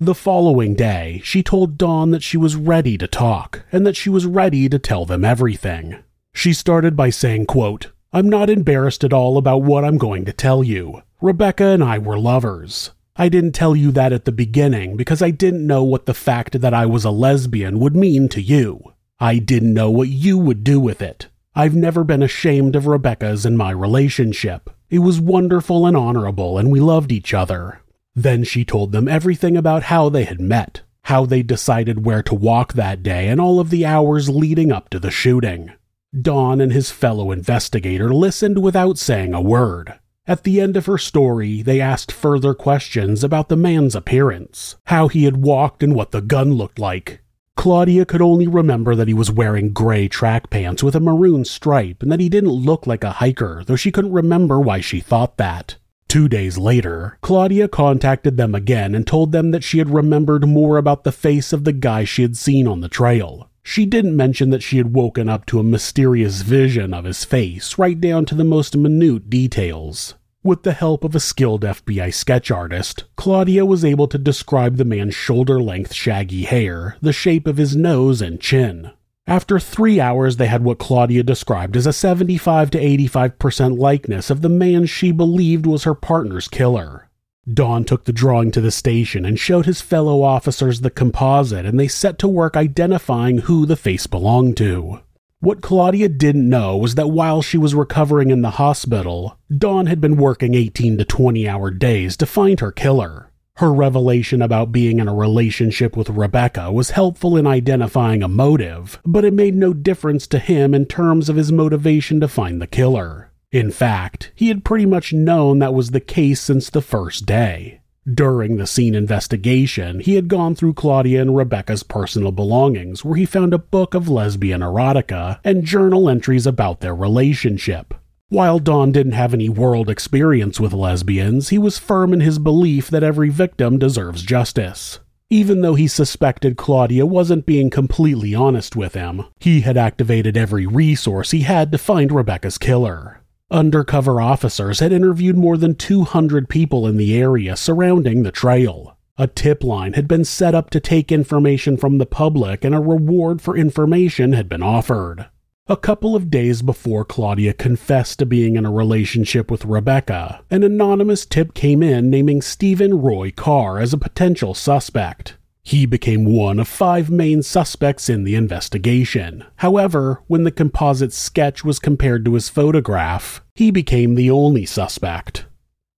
The 0.00 0.14
following 0.14 0.74
day, 0.74 1.20
she 1.22 1.42
told 1.42 1.76
Don 1.76 2.10
that 2.12 2.22
she 2.22 2.38
was 2.38 2.56
ready 2.56 2.96
to 2.96 3.06
talk 3.06 3.66
and 3.70 3.86
that 3.86 3.96
she 3.96 4.08
was 4.08 4.24
ready 4.24 4.66
to 4.70 4.78
tell 4.78 5.04
them 5.04 5.26
everything. 5.26 5.98
She 6.32 6.54
started 6.54 6.96
by 6.96 7.10
saying, 7.10 7.44
quote, 7.44 7.92
I'm 8.14 8.30
not 8.30 8.48
embarrassed 8.48 9.04
at 9.04 9.12
all 9.12 9.36
about 9.36 9.58
what 9.58 9.84
I'm 9.84 9.98
going 9.98 10.24
to 10.24 10.32
tell 10.32 10.64
you. 10.64 11.02
Rebecca 11.20 11.64
and 11.64 11.84
I 11.84 11.98
were 11.98 12.18
lovers. 12.18 12.92
I 13.14 13.28
didn't 13.28 13.52
tell 13.52 13.76
you 13.76 13.90
that 13.92 14.14
at 14.14 14.24
the 14.24 14.32
beginning 14.32 14.96
because 14.96 15.20
I 15.20 15.32
didn't 15.32 15.66
know 15.66 15.84
what 15.84 16.06
the 16.06 16.14
fact 16.14 16.62
that 16.62 16.72
I 16.72 16.86
was 16.86 17.04
a 17.04 17.10
lesbian 17.10 17.78
would 17.78 17.94
mean 17.94 18.30
to 18.30 18.40
you. 18.40 18.94
I 19.20 19.38
didn't 19.38 19.74
know 19.74 19.90
what 19.90 20.08
you 20.08 20.38
would 20.38 20.64
do 20.64 20.80
with 20.80 21.02
it. 21.02 21.28
I've 21.58 21.74
never 21.74 22.04
been 22.04 22.22
ashamed 22.22 22.76
of 22.76 22.86
Rebecca's 22.86 23.46
and 23.46 23.56
my 23.56 23.70
relationship. 23.70 24.68
It 24.90 24.98
was 24.98 25.22
wonderful 25.22 25.86
and 25.86 25.96
honorable, 25.96 26.58
and 26.58 26.70
we 26.70 26.80
loved 26.80 27.10
each 27.10 27.32
other. 27.32 27.80
Then 28.14 28.44
she 28.44 28.62
told 28.62 28.92
them 28.92 29.08
everything 29.08 29.56
about 29.56 29.84
how 29.84 30.10
they 30.10 30.24
had 30.24 30.38
met, 30.38 30.82
how 31.04 31.24
they 31.24 31.42
decided 31.42 32.04
where 32.04 32.22
to 32.24 32.34
walk 32.34 32.74
that 32.74 33.02
day, 33.02 33.28
and 33.28 33.40
all 33.40 33.58
of 33.58 33.70
the 33.70 33.86
hours 33.86 34.28
leading 34.28 34.70
up 34.70 34.90
to 34.90 34.98
the 34.98 35.10
shooting. 35.10 35.72
Don 36.20 36.60
and 36.60 36.74
his 36.74 36.90
fellow 36.90 37.32
investigator 37.32 38.12
listened 38.12 38.62
without 38.62 38.98
saying 38.98 39.32
a 39.32 39.40
word. 39.40 39.94
At 40.26 40.42
the 40.42 40.60
end 40.60 40.76
of 40.76 40.84
her 40.84 40.98
story, 40.98 41.62
they 41.62 41.80
asked 41.80 42.12
further 42.12 42.52
questions 42.52 43.24
about 43.24 43.48
the 43.48 43.56
man's 43.56 43.94
appearance, 43.94 44.76
how 44.88 45.08
he 45.08 45.24
had 45.24 45.38
walked 45.38 45.82
and 45.82 45.94
what 45.94 46.10
the 46.10 46.20
gun 46.20 46.52
looked 46.52 46.78
like, 46.78 47.22
Claudia 47.56 48.04
could 48.04 48.22
only 48.22 48.46
remember 48.46 48.94
that 48.94 49.08
he 49.08 49.14
was 49.14 49.30
wearing 49.30 49.72
gray 49.72 50.06
track 50.06 50.50
pants 50.50 50.82
with 50.82 50.94
a 50.94 51.00
maroon 51.00 51.44
stripe 51.44 52.02
and 52.02 52.12
that 52.12 52.20
he 52.20 52.28
didn't 52.28 52.50
look 52.50 52.86
like 52.86 53.02
a 53.02 53.12
hiker, 53.12 53.64
though 53.66 53.76
she 53.76 53.90
couldn't 53.90 54.12
remember 54.12 54.60
why 54.60 54.80
she 54.80 55.00
thought 55.00 55.36
that. 55.38 55.76
Two 56.08 56.28
days 56.28 56.56
later, 56.56 57.18
Claudia 57.22 57.66
contacted 57.66 58.36
them 58.36 58.54
again 58.54 58.94
and 58.94 59.06
told 59.06 59.32
them 59.32 59.50
that 59.50 59.64
she 59.64 59.78
had 59.78 59.90
remembered 59.90 60.46
more 60.46 60.76
about 60.76 61.02
the 61.02 61.10
face 61.10 61.52
of 61.52 61.64
the 61.64 61.72
guy 61.72 62.04
she 62.04 62.22
had 62.22 62.36
seen 62.36 62.68
on 62.68 62.80
the 62.80 62.88
trail. 62.88 63.50
She 63.64 63.84
didn't 63.84 64.16
mention 64.16 64.50
that 64.50 64.62
she 64.62 64.76
had 64.76 64.94
woken 64.94 65.28
up 65.28 65.44
to 65.46 65.58
a 65.58 65.64
mysterious 65.64 66.42
vision 66.42 66.94
of 66.94 67.04
his 67.04 67.24
face, 67.24 67.76
right 67.78 68.00
down 68.00 68.24
to 68.26 68.36
the 68.36 68.44
most 68.44 68.76
minute 68.76 69.28
details. 69.28 70.14
With 70.46 70.62
the 70.62 70.74
help 70.74 71.02
of 71.02 71.16
a 71.16 71.18
skilled 71.18 71.62
FBI 71.62 72.14
sketch 72.14 72.52
artist, 72.52 73.02
Claudia 73.16 73.66
was 73.66 73.84
able 73.84 74.06
to 74.06 74.16
describe 74.16 74.76
the 74.76 74.84
man's 74.84 75.16
shoulder 75.16 75.60
length 75.60 75.92
shaggy 75.92 76.44
hair, 76.44 76.96
the 77.02 77.12
shape 77.12 77.48
of 77.48 77.56
his 77.56 77.74
nose 77.74 78.22
and 78.22 78.40
chin. 78.40 78.92
After 79.26 79.58
three 79.58 79.98
hours, 79.98 80.36
they 80.36 80.46
had 80.46 80.62
what 80.62 80.78
Claudia 80.78 81.24
described 81.24 81.76
as 81.76 81.84
a 81.84 81.92
75 81.92 82.70
to 82.70 82.78
85% 82.78 83.76
likeness 83.76 84.30
of 84.30 84.42
the 84.42 84.48
man 84.48 84.86
she 84.86 85.10
believed 85.10 85.66
was 85.66 85.82
her 85.82 85.96
partner's 85.96 86.46
killer. 86.46 87.08
Don 87.52 87.82
took 87.82 88.04
the 88.04 88.12
drawing 88.12 88.52
to 88.52 88.60
the 88.60 88.70
station 88.70 89.24
and 89.24 89.40
showed 89.40 89.66
his 89.66 89.80
fellow 89.80 90.22
officers 90.22 90.82
the 90.82 90.90
composite, 90.90 91.66
and 91.66 91.80
they 91.80 91.88
set 91.88 92.20
to 92.20 92.28
work 92.28 92.56
identifying 92.56 93.38
who 93.38 93.66
the 93.66 93.74
face 93.74 94.06
belonged 94.06 94.56
to. 94.58 95.00
What 95.46 95.62
Claudia 95.62 96.08
didn't 96.08 96.48
know 96.48 96.76
was 96.76 96.96
that 96.96 97.12
while 97.12 97.40
she 97.40 97.56
was 97.56 97.72
recovering 97.72 98.32
in 98.32 98.42
the 98.42 98.58
hospital, 98.58 99.38
Don 99.56 99.86
had 99.86 100.00
been 100.00 100.16
working 100.16 100.56
18 100.56 100.98
to 100.98 101.04
20 101.04 101.48
hour 101.48 101.70
days 101.70 102.16
to 102.16 102.26
find 102.26 102.58
her 102.58 102.72
killer. 102.72 103.30
Her 103.58 103.72
revelation 103.72 104.42
about 104.42 104.72
being 104.72 104.98
in 104.98 105.06
a 105.06 105.14
relationship 105.14 105.96
with 105.96 106.10
Rebecca 106.10 106.72
was 106.72 106.90
helpful 106.90 107.36
in 107.36 107.46
identifying 107.46 108.24
a 108.24 108.28
motive, 108.28 108.98
but 109.06 109.24
it 109.24 109.32
made 109.32 109.54
no 109.54 109.72
difference 109.72 110.26
to 110.26 110.40
him 110.40 110.74
in 110.74 110.84
terms 110.84 111.28
of 111.28 111.36
his 111.36 111.52
motivation 111.52 112.18
to 112.18 112.26
find 112.26 112.60
the 112.60 112.66
killer. 112.66 113.30
In 113.52 113.70
fact, 113.70 114.32
he 114.34 114.48
had 114.48 114.64
pretty 114.64 114.84
much 114.84 115.12
known 115.12 115.60
that 115.60 115.72
was 115.72 115.92
the 115.92 116.00
case 116.00 116.40
since 116.40 116.70
the 116.70 116.82
first 116.82 117.24
day. 117.24 117.82
During 118.12 118.56
the 118.56 118.68
scene 118.68 118.94
investigation, 118.94 119.98
he 119.98 120.14
had 120.14 120.28
gone 120.28 120.54
through 120.54 120.74
Claudia 120.74 121.20
and 121.20 121.36
Rebecca's 121.36 121.82
personal 121.82 122.30
belongings, 122.30 123.04
where 123.04 123.16
he 123.16 123.26
found 123.26 123.52
a 123.52 123.58
book 123.58 123.94
of 123.94 124.08
lesbian 124.08 124.60
erotica 124.60 125.40
and 125.42 125.64
journal 125.64 126.08
entries 126.08 126.46
about 126.46 126.80
their 126.80 126.94
relationship. 126.94 127.94
While 128.28 128.60
Don 128.60 128.92
didn't 128.92 129.12
have 129.12 129.34
any 129.34 129.48
world 129.48 129.90
experience 129.90 130.60
with 130.60 130.72
lesbians, 130.72 131.48
he 131.48 131.58
was 131.58 131.78
firm 131.78 132.12
in 132.12 132.20
his 132.20 132.38
belief 132.38 132.88
that 132.90 133.02
every 133.02 133.28
victim 133.28 133.78
deserves 133.78 134.22
justice. 134.22 135.00
Even 135.28 135.62
though 135.62 135.74
he 135.74 135.88
suspected 135.88 136.56
Claudia 136.56 137.04
wasn't 137.06 137.46
being 137.46 137.70
completely 137.70 138.36
honest 138.36 138.76
with 138.76 138.94
him, 138.94 139.24
he 139.40 139.62
had 139.62 139.76
activated 139.76 140.36
every 140.36 140.66
resource 140.66 141.32
he 141.32 141.40
had 141.40 141.72
to 141.72 141.78
find 141.78 142.12
Rebecca's 142.12 142.58
killer. 142.58 143.20
Undercover 143.50 144.20
officers 144.20 144.80
had 144.80 144.90
interviewed 144.90 145.36
more 145.36 145.56
than 145.56 145.76
200 145.76 146.48
people 146.48 146.84
in 146.84 146.96
the 146.96 147.16
area 147.16 147.54
surrounding 147.54 148.24
the 148.24 148.32
trail. 148.32 148.96
A 149.18 149.28
tip 149.28 149.62
line 149.62 149.92
had 149.92 150.08
been 150.08 150.24
set 150.24 150.52
up 150.52 150.68
to 150.70 150.80
take 150.80 151.12
information 151.12 151.76
from 151.76 151.98
the 151.98 152.06
public, 152.06 152.64
and 152.64 152.74
a 152.74 152.80
reward 152.80 153.40
for 153.40 153.56
information 153.56 154.32
had 154.32 154.48
been 154.48 154.64
offered. 154.64 155.26
A 155.68 155.76
couple 155.76 156.16
of 156.16 156.28
days 156.28 156.60
before 156.60 157.04
Claudia 157.04 157.52
confessed 157.52 158.18
to 158.18 158.26
being 158.26 158.56
in 158.56 158.66
a 158.66 158.72
relationship 158.72 159.48
with 159.48 159.64
Rebecca, 159.64 160.42
an 160.50 160.64
anonymous 160.64 161.24
tip 161.24 161.54
came 161.54 161.84
in 161.84 162.10
naming 162.10 162.42
Stephen 162.42 163.00
Roy 163.00 163.30
Carr 163.30 163.78
as 163.78 163.92
a 163.92 163.98
potential 163.98 164.54
suspect. 164.54 165.36
He 165.66 165.84
became 165.84 166.24
one 166.24 166.60
of 166.60 166.68
five 166.68 167.10
main 167.10 167.42
suspects 167.42 168.08
in 168.08 168.22
the 168.22 168.36
investigation. 168.36 169.44
However, 169.56 170.22
when 170.28 170.44
the 170.44 170.52
composite 170.52 171.12
sketch 171.12 171.64
was 171.64 171.80
compared 171.80 172.24
to 172.24 172.34
his 172.34 172.48
photograph, 172.48 173.42
he 173.56 173.72
became 173.72 174.14
the 174.14 174.30
only 174.30 174.64
suspect. 174.64 175.46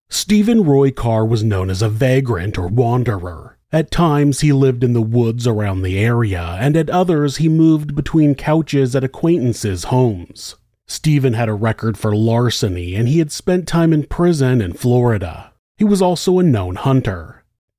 Stephen 0.08 0.64
Roy 0.64 0.90
Carr 0.90 1.26
was 1.26 1.44
known 1.44 1.68
as 1.68 1.82
a 1.82 1.90
vagrant 1.90 2.56
or 2.56 2.66
wanderer. 2.66 3.58
At 3.70 3.90
times, 3.90 4.40
he 4.40 4.54
lived 4.54 4.82
in 4.82 4.94
the 4.94 5.02
woods 5.02 5.46
around 5.46 5.82
the 5.82 5.98
area, 5.98 6.56
and 6.58 6.74
at 6.74 6.88
others, 6.88 7.36
he 7.36 7.50
moved 7.50 7.94
between 7.94 8.34
couches 8.34 8.96
at 8.96 9.04
acquaintances' 9.04 9.84
homes. 9.84 10.54
Stephen 10.86 11.34
had 11.34 11.50
a 11.50 11.52
record 11.52 11.98
for 11.98 12.16
larceny, 12.16 12.94
and 12.94 13.06
he 13.06 13.18
had 13.18 13.30
spent 13.30 13.68
time 13.68 13.92
in 13.92 14.04
prison 14.04 14.62
in 14.62 14.72
Florida. 14.72 15.52
He 15.76 15.84
was 15.84 16.00
also 16.00 16.38
a 16.38 16.42
known 16.42 16.76
hunter. 16.76 17.37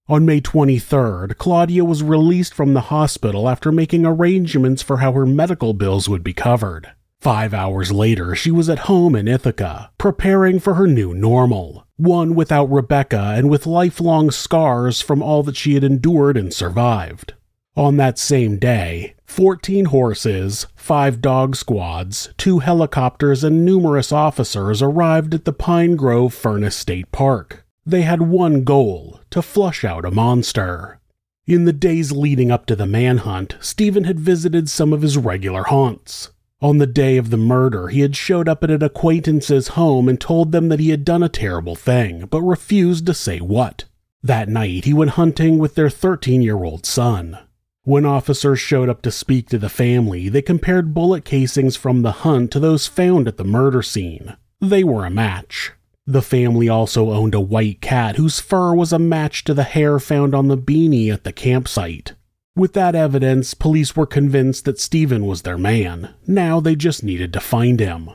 On 0.10 0.26
May 0.26 0.42
23rd, 0.42 1.38
Claudia 1.38 1.86
was 1.86 2.02
released 2.02 2.56
from 2.56 2.74
the 2.74 2.90
hospital 2.90 3.48
after 3.48 3.72
making 3.72 4.08
arrangements 4.08 4.82
for 4.82 4.98
how 4.98 5.12
her 5.12 5.28
medical 5.28 5.76
bills 5.76 6.10
would 6.10 6.24
be 6.24 6.34
covered. 6.34 6.90
Five 7.22 7.54
hours 7.54 7.92
later, 7.92 8.34
she 8.34 8.50
was 8.50 8.70
at 8.70 8.88
home 8.90 9.16
in 9.16 9.28
Ithaca, 9.28 9.92
preparing 10.00 10.58
for 10.58 10.74
her 10.74 10.88
new 10.88 11.14
normal 11.14 11.86
one 11.96 12.34
without 12.34 12.72
Rebecca 12.72 13.34
and 13.36 13.52
with 13.52 13.68
lifelong 13.68 14.32
scars 14.32 15.00
from 15.00 15.22
all 15.22 15.44
that 15.44 15.58
she 15.58 15.76
had 15.76 15.84
endured 15.84 16.38
and 16.38 16.52
survived. 16.52 17.36
On 17.76 17.98
that 17.98 18.18
same 18.18 18.58
day, 18.58 19.14
14 19.28 19.86
horses, 19.86 20.66
5 20.76 21.22
dog 21.22 21.56
squads, 21.56 22.34
2 22.38 22.60
helicopters, 22.60 23.44
and 23.44 23.64
numerous 23.64 24.12
officers 24.12 24.82
arrived 24.82 25.36
at 25.36 25.46
the 25.46 25.54
Pine 25.54 25.96
Grove 25.96 26.34
Furnace 26.34 26.76
State 26.76 27.12
Park. 27.12 27.64
They 27.90 28.04
had 28.04 28.22
one 28.22 28.66
goal 28.66 29.20
to 29.32 29.42
flush 29.42 29.84
out 29.84 30.06
a 30.06 30.12
monster. 30.12 31.00
In 31.48 31.66
the 31.66 31.74
days 31.74 32.12
leading 32.12 32.52
up 32.52 32.68
to 32.68 32.76
the 32.76 32.86
manhunt, 32.86 33.56
Stephen 33.62 34.04
had 34.04 34.20
visited 34.20 34.70
some 34.70 34.94
of 34.94 35.02
his 35.02 35.18
regular 35.18 35.64
haunts. 35.64 36.30
On 36.62 36.78
the 36.78 36.86
day 36.86 37.18
of 37.18 37.32
the 37.32 37.38
murder, 37.38 37.88
he 37.88 38.02
had 38.02 38.16
showed 38.16 38.48
up 38.48 38.64
at 38.64 38.70
an 38.70 38.84
acquaintance's 38.84 39.70
home 39.70 40.08
and 40.08 40.22
told 40.22 40.52
them 40.52 40.70
that 40.70 40.80
he 40.80 40.90
had 40.90 41.04
done 41.04 41.24
a 41.24 41.30
terrible 41.30 41.74
thing, 41.74 42.28
but 42.30 42.44
refused 42.44 43.08
to 43.08 43.14
say 43.16 43.40
what. 43.40 43.86
That 44.22 44.50
night, 44.50 44.86
he 44.86 44.94
went 44.94 45.18
hunting 45.18 45.58
with 45.58 45.74
their 45.74 45.90
13 45.90 46.44
year 46.44 46.64
old 46.64 46.86
son. 46.86 47.40
When 47.86 48.06
officers 48.06 48.60
showed 48.60 48.88
up 48.88 49.02
to 49.02 49.12
speak 49.12 49.50
to 49.50 49.58
the 49.58 49.68
family, 49.68 50.30
they 50.30 50.44
compared 50.44 50.94
bullet 50.94 51.26
casings 51.26 51.76
from 51.76 52.04
the 52.04 52.12
hunt 52.22 52.52
to 52.52 52.60
those 52.60 52.86
found 52.86 53.28
at 53.28 53.38
the 53.38 53.44
murder 53.44 53.82
scene. 53.82 54.38
They 54.62 54.84
were 54.84 55.06
a 55.06 55.10
match. 55.10 55.72
The 56.10 56.24
family 56.24 56.68
also 56.68 57.12
owned 57.12 57.36
a 57.36 57.40
white 57.40 57.82
cat 57.82 58.16
whose 58.16 58.40
fur 58.40 58.74
was 58.74 58.92
a 58.92 58.98
match 58.98 59.44
to 59.44 59.54
the 59.54 59.62
hair 59.62 60.00
found 60.00 60.34
on 60.34 60.48
the 60.48 60.58
beanie 60.58 61.14
at 61.14 61.24
the 61.24 61.32
campsite. 61.32 62.14
With 62.56 62.74
that 62.74 62.96
evidence, 62.96 63.54
police 63.54 63.96
were 63.96 64.08
convinced 64.08 64.66
that 64.66 64.80
Stephen 64.80 65.28
was 65.28 65.44
their 65.44 65.60
man. 65.60 66.16
Now 66.26 66.60
they 66.60 66.76
just 66.76 67.04
needed 67.04 67.32
to 67.34 67.40
find 67.40 67.80
him. 67.80 68.10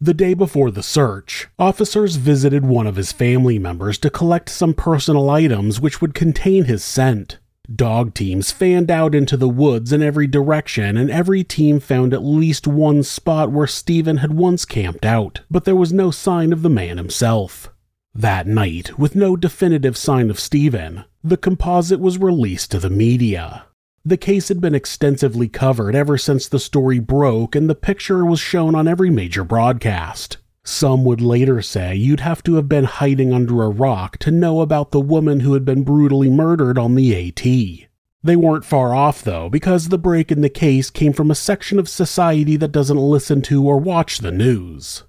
The 0.00 0.14
day 0.14 0.34
before 0.34 0.70
the 0.70 0.84
search, 0.84 1.48
officers 1.58 2.14
visited 2.14 2.64
one 2.64 2.86
of 2.86 2.94
his 2.94 3.10
family 3.10 3.58
members 3.58 3.98
to 3.98 4.10
collect 4.10 4.48
some 4.48 4.72
personal 4.72 5.28
items 5.28 5.80
which 5.80 6.00
would 6.00 6.14
contain 6.14 6.66
his 6.66 6.84
scent. 6.84 7.38
Dog 7.72 8.12
teams 8.12 8.50
fanned 8.50 8.90
out 8.90 9.14
into 9.14 9.36
the 9.36 9.48
woods 9.48 9.92
in 9.92 10.02
every 10.02 10.26
direction, 10.26 10.96
and 10.96 11.10
every 11.10 11.44
team 11.44 11.78
found 11.78 12.12
at 12.12 12.24
least 12.24 12.66
one 12.66 13.04
spot 13.04 13.52
where 13.52 13.68
Stephen 13.68 14.16
had 14.16 14.34
once 14.34 14.64
camped 14.64 15.04
out, 15.04 15.40
but 15.48 15.64
there 15.64 15.76
was 15.76 15.92
no 15.92 16.10
sign 16.10 16.52
of 16.52 16.62
the 16.62 16.68
man 16.68 16.96
himself. 16.96 17.70
That 18.14 18.48
night, 18.48 18.98
with 18.98 19.14
no 19.14 19.36
definitive 19.36 19.96
sign 19.96 20.28
of 20.28 20.40
Stephen, 20.40 21.04
the 21.22 21.36
composite 21.36 22.00
was 22.00 22.18
released 22.18 22.72
to 22.72 22.80
the 22.80 22.90
media. 22.90 23.66
The 24.04 24.16
case 24.16 24.48
had 24.48 24.60
been 24.60 24.74
extensively 24.74 25.48
covered 25.48 25.94
ever 25.94 26.18
since 26.18 26.48
the 26.48 26.58
story 26.58 26.98
broke, 26.98 27.54
and 27.54 27.70
the 27.70 27.76
picture 27.76 28.24
was 28.24 28.40
shown 28.40 28.74
on 28.74 28.88
every 28.88 29.10
major 29.10 29.44
broadcast. 29.44 30.38
Some 30.64 31.04
would 31.04 31.20
later 31.20 31.60
say 31.62 31.94
you'd 31.94 32.20
have 32.20 32.42
to 32.44 32.54
have 32.54 32.68
been 32.68 32.84
hiding 32.84 33.32
under 33.32 33.62
a 33.62 33.68
rock 33.68 34.18
to 34.18 34.30
know 34.30 34.60
about 34.60 34.90
the 34.90 35.00
woman 35.00 35.40
who 35.40 35.54
had 35.54 35.64
been 35.64 35.82
brutally 35.82 36.30
murdered 36.30 36.78
on 36.78 36.94
the 36.94 37.28
AT. 37.28 37.88
They 38.24 38.36
weren't 38.36 38.64
far 38.64 38.94
off, 38.94 39.22
though, 39.22 39.48
because 39.48 39.88
the 39.88 39.98
break 39.98 40.30
in 40.30 40.40
the 40.40 40.48
case 40.48 40.90
came 40.90 41.12
from 41.12 41.30
a 41.30 41.34
section 41.34 41.78
of 41.78 41.88
society 41.88 42.56
that 42.56 42.72
doesn't 42.72 42.96
listen 42.96 43.42
to 43.42 43.66
or 43.66 43.78
watch 43.78 44.18
the 44.18 44.30
news. 44.30 45.02